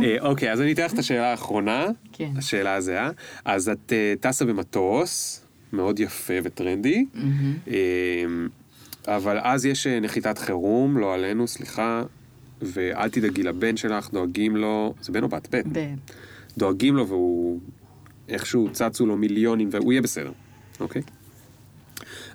אה, 0.02 0.16
אוקיי, 0.20 0.52
אז 0.52 0.60
אני 0.60 0.72
אתן 0.72 0.84
לך 0.84 0.92
את 0.92 0.98
השאלה 0.98 1.30
האחרונה. 1.30 1.86
כן. 2.12 2.30
השאלה 2.36 2.74
הזהה. 2.74 3.10
אז 3.44 3.68
את 3.68 3.92
אה, 3.92 4.14
טסה 4.20 4.44
במטוס, 4.44 5.44
מאוד 5.72 6.00
יפה 6.00 6.34
וטרנדי, 6.42 7.06
אה, 7.68 7.74
אבל 9.06 9.38
אז 9.42 9.66
יש 9.66 9.86
נחיתת 9.86 10.38
חירום, 10.38 10.98
לא 10.98 11.14
עלינו, 11.14 11.48
סליחה, 11.48 12.02
ואל 12.62 13.08
תדאגי 13.08 13.42
לבן 13.42 13.76
שלך, 13.76 14.10
דואגים 14.10 14.56
לו, 14.56 14.94
זה 15.00 15.12
בן 15.12 15.22
או 15.22 15.28
בת? 15.28 15.48
בן. 15.50 15.72
בן. 15.72 15.94
דואגים 16.58 16.96
לו 16.96 17.08
והוא, 17.08 17.60
איכשהו 18.28 18.68
צצו 18.72 19.06
לו 19.06 19.16
מיליונים 19.16 19.68
והוא 19.72 19.92
יהיה 19.92 20.02
בסדר, 20.02 20.32
אוקיי? 20.80 21.02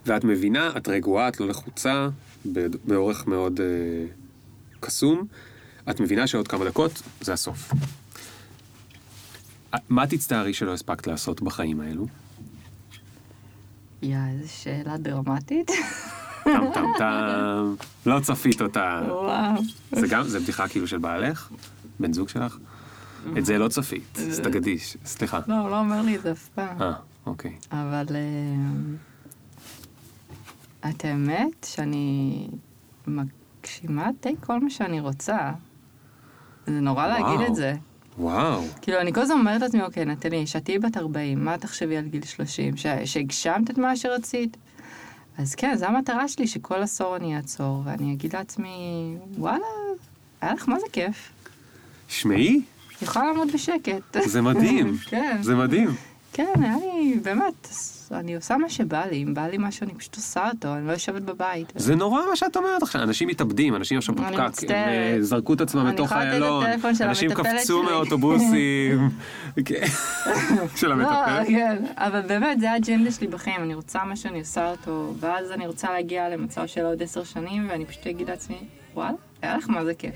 ואת 0.06 0.24
מבינה, 0.24 0.72
את 0.78 0.88
רגועה, 0.88 1.28
את 1.28 1.40
לא 1.40 1.48
לחוצה, 1.48 2.10
באורך 2.86 3.28
מאוד 3.28 3.62
אה, 3.62 3.66
קסום, 4.80 5.28
את 5.90 6.00
מבינה 6.00 6.28
שעוד 6.28 6.48
כמה 6.48 6.66
דקות 6.66 7.02
זה 7.22 7.34
הסוף. 7.34 7.74
מה 9.90 10.08
תצטערי 10.08 10.54
שלא 10.54 10.74
הספקת 10.74 11.08
לעשות 11.08 11.42
בחיים 11.42 11.80
האלו? 11.80 12.08
יא, 14.02 14.18
איזו 14.32 14.54
שאלה 14.54 14.98
דרמטית. 14.98 15.72
טם 16.54 16.66
טם 16.74 16.86
טם, 16.98 17.76
לא 18.06 18.20
צפית 18.20 18.62
אותה. 18.62 19.02
וואו. 19.08 19.62
זה 19.92 20.08
גם, 20.08 20.24
זה 20.24 20.40
בדיחה 20.40 20.68
כאילו 20.68 20.88
של 20.88 20.98
בעלך? 20.98 21.50
בן 22.00 22.14
זוג 22.14 22.30
שלך? 22.30 22.58
את 23.38 23.46
זה 23.46 23.58
לא 23.58 23.68
צפית, 23.68 24.18
אז 24.30 24.40
תגדיש, 24.40 24.98
סליחה. 25.06 25.40
לא, 25.48 25.56
הוא 25.56 25.70
לא 25.70 25.80
אומר 25.80 26.02
לי 26.02 26.16
את 26.16 26.22
זה 26.22 26.32
אף 26.32 26.48
פעם. 26.56 26.82
אה, 26.82 26.94
אוקיי. 27.26 27.56
אבל 27.72 28.06
אה, 28.16 28.56
את 30.90 31.06
האמת 31.06 31.66
שאני 31.66 32.48
מגשימה 33.08 34.10
די 34.22 34.36
כל 34.40 34.60
מה 34.60 34.70
שאני 34.70 35.00
רוצה. 35.00 35.38
זה 36.68 36.80
נורא 36.80 37.08
להגיד. 37.08 37.48
את 37.48 37.56
זה. 37.56 37.74
וואו. 38.20 38.64
כאילו, 38.82 39.02
אני 39.02 39.14
כל 39.14 39.20
הזמן 39.22 39.36
אומרת 39.40 39.62
לעצמי, 39.62 39.82
אוקיי, 39.82 40.06
נטלי, 40.06 40.48
שאת 40.48 40.66
תהיי 40.66 40.80
בת 40.80 40.98
40, 40.98 41.46
מה 41.46 41.58
תחשבי 41.58 41.98
על 41.98 42.08
גיל 42.08 42.26
30? 42.26 42.78
ש- 42.78 42.88
שהגשמת 43.06 43.70
את 43.70 43.78
מה 43.78 43.96
שרצית? 43.96 44.58
אז 45.38 45.56
כן, 45.56 45.76
זו 45.76 45.86
המטרה 45.86 46.28
שלי, 46.28 46.48
שכל 46.48 46.82
עשור 46.82 47.16
אני 47.16 47.38
אעצור, 47.38 47.82
ואני 47.86 48.14
אגיד 48.14 48.36
לעצמי, 48.36 49.16
וואלה, 49.38 49.66
היה 50.42 50.54
לך 50.54 50.70
מה 50.70 50.80
זה 50.80 50.86
כיף. 50.92 51.32
שמעי, 52.08 52.62
יכולה 53.02 53.26
לעמוד 53.26 53.48
בשקט. 53.54 54.18
זה 54.26 54.42
מדהים. 54.42 54.98
כן. 55.10 55.38
זה 55.42 55.56
מדהים. 55.56 55.90
כן, 56.34 56.54
היה 56.62 56.76
לי, 56.78 57.20
באמת, 57.24 57.68
אני 58.12 58.36
עושה 58.36 58.58
מה 58.58 58.70
שבא 58.70 59.06
לי, 59.06 59.24
אם 59.24 59.34
בא 59.34 59.48
לי 59.48 59.58
משהו, 59.60 59.84
אני 59.84 59.94
פשוט 59.94 60.16
עושה 60.16 60.50
אותו, 60.50 60.76
אני 60.76 60.88
לא 60.88 60.92
יושבת 60.92 61.22
בבית. 61.22 61.74
זה 61.76 61.96
נורא 61.96 62.22
מה 62.30 62.36
שאת 62.36 62.58
אומרת 62.58 62.84
עכשיו, 62.84 63.04
אנשים 63.04 63.28
מתאבדים, 63.28 63.76
אנשים 63.76 63.98
עכשיו 63.98 64.16
בפקק. 64.16 64.70
הם 64.70 65.22
זרקו 65.22 65.54
את 65.54 65.62
עצמם 65.62 65.88
לתוך 65.88 66.12
איילון, 66.12 66.66
הטלפון 66.66 66.96
של 66.96 67.04
אנשים 67.04 67.34
קפצו 67.34 67.84
שלי. 67.84 67.92
מאוטובוסים, 67.92 69.10
כן. 69.66 69.86
של 70.76 70.88
לא, 70.88 70.94
המטפלת. 70.94 71.48
כן, 71.48 71.86
אבל 71.96 72.22
באמת, 72.22 72.60
זה 72.60 72.72
האג'נדה 72.72 73.12
שלי 73.12 73.28
בחיים, 73.28 73.64
אני 73.64 73.74
רוצה 73.74 74.04
מה 74.04 74.16
שאני 74.16 74.40
עושה 74.40 74.72
אותו, 74.72 75.14
ואז 75.20 75.52
אני 75.52 75.68
רוצה 75.68 75.92
להגיע 75.92 76.30
למצב 76.30 76.68
של 76.68 76.86
עוד 76.86 77.04
עשר 77.04 77.24
שנים, 77.24 77.68
ואני 77.70 77.86
פשוט 77.86 78.08
אגיד 78.08 78.30
לעצמי, 78.30 78.58
וואלה, 78.94 79.12
היה 79.42 79.58
לך 79.58 79.70
מה 79.70 79.86
זה 79.86 79.94
כיף. 79.94 80.16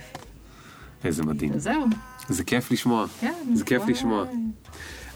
איזה 1.03 1.23
מדהים. 1.23 1.51
וזהו, 1.55 1.85
זה 2.29 2.43
כיף 2.43 2.71
לשמוע. 2.71 3.05
כן. 3.21 3.33
זה 3.53 3.65
כיף. 3.65 3.81
לשמוע. 3.87 4.25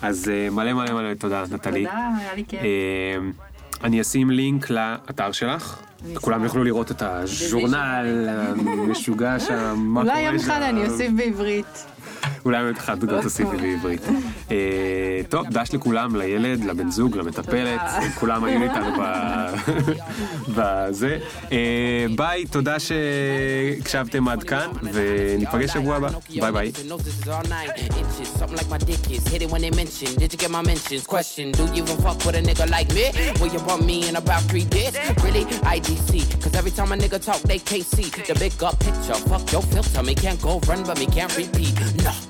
אז 0.08 0.30
אה, 0.30 0.50
מלא 0.50 0.74
מלא 0.74 0.94
מלא 0.94 1.14
תודה, 1.14 1.44
נטלי. 1.52 1.86
תודה, 1.86 2.10
היה 2.20 2.36
לי 2.36 2.44
כיף. 2.48 2.62
אה, 2.62 3.18
אני 3.84 4.02
אשים 4.02 4.30
לינק 4.30 4.70
לאתר 4.70 5.32
שלך, 5.32 5.80
כולם. 6.22 6.44
יוכלו 6.44 6.64
לראות 6.64 6.92
את 6.92 7.02
הז'ורנל 7.02 8.28
המשוגע 8.68 9.40
שם, 9.40 9.76
מה 9.78 10.02
קורה 10.02 10.14
שם. 10.16 10.20
אולי 10.20 10.22
יום 10.22 10.36
אחד 10.36 10.62
אני 10.62 10.88
אוסיף 10.88 11.12
בעברית. 11.16 11.86
אולי 12.46 12.58
יום 12.60 12.76
אחד 12.78 13.06
גם 13.06 13.22
תוסיפי 13.22 13.58
בעברית. 13.58 14.02
אה, 14.52 14.56
טוב, 15.30 15.48
דש 15.50 15.74
לכולם, 15.74 16.16
לילד, 16.16 16.64
לבן 16.66 16.92
זוג, 16.92 17.18
למטפלת. 17.18 17.82
כולם 18.20 18.44
היו 18.44 18.64
איתנו 18.64 18.86
ב- 19.00 19.56
בזה. 20.56 21.18
אה, 21.52 21.58
ביי, 22.16 22.46
תודה 22.46 22.76
שהקשבתם 22.80 24.28
עד 24.28 24.44
כאן, 24.44 24.70
וניפגש 24.94 25.70
שבוע 25.74 25.96
הבא. 25.96 26.10
ביי 26.40 26.52
ביי. 26.52 26.72
Talk, 37.26 37.42
they 37.52 37.58
can't 37.58 37.88
see 37.96 38.10
the 38.30 38.36
big 38.44 38.62
up 38.62 38.78
picture. 38.86 39.20
Fuck 39.30 39.52
your 39.54 39.64
filter, 39.72 40.04
me 40.04 40.14
can't 40.14 40.40
go 40.48 40.60
run, 40.68 40.84
but 40.84 41.00
me 41.00 41.08
can't 41.08 41.36
repeat. 41.42 41.95
No. 42.04 42.25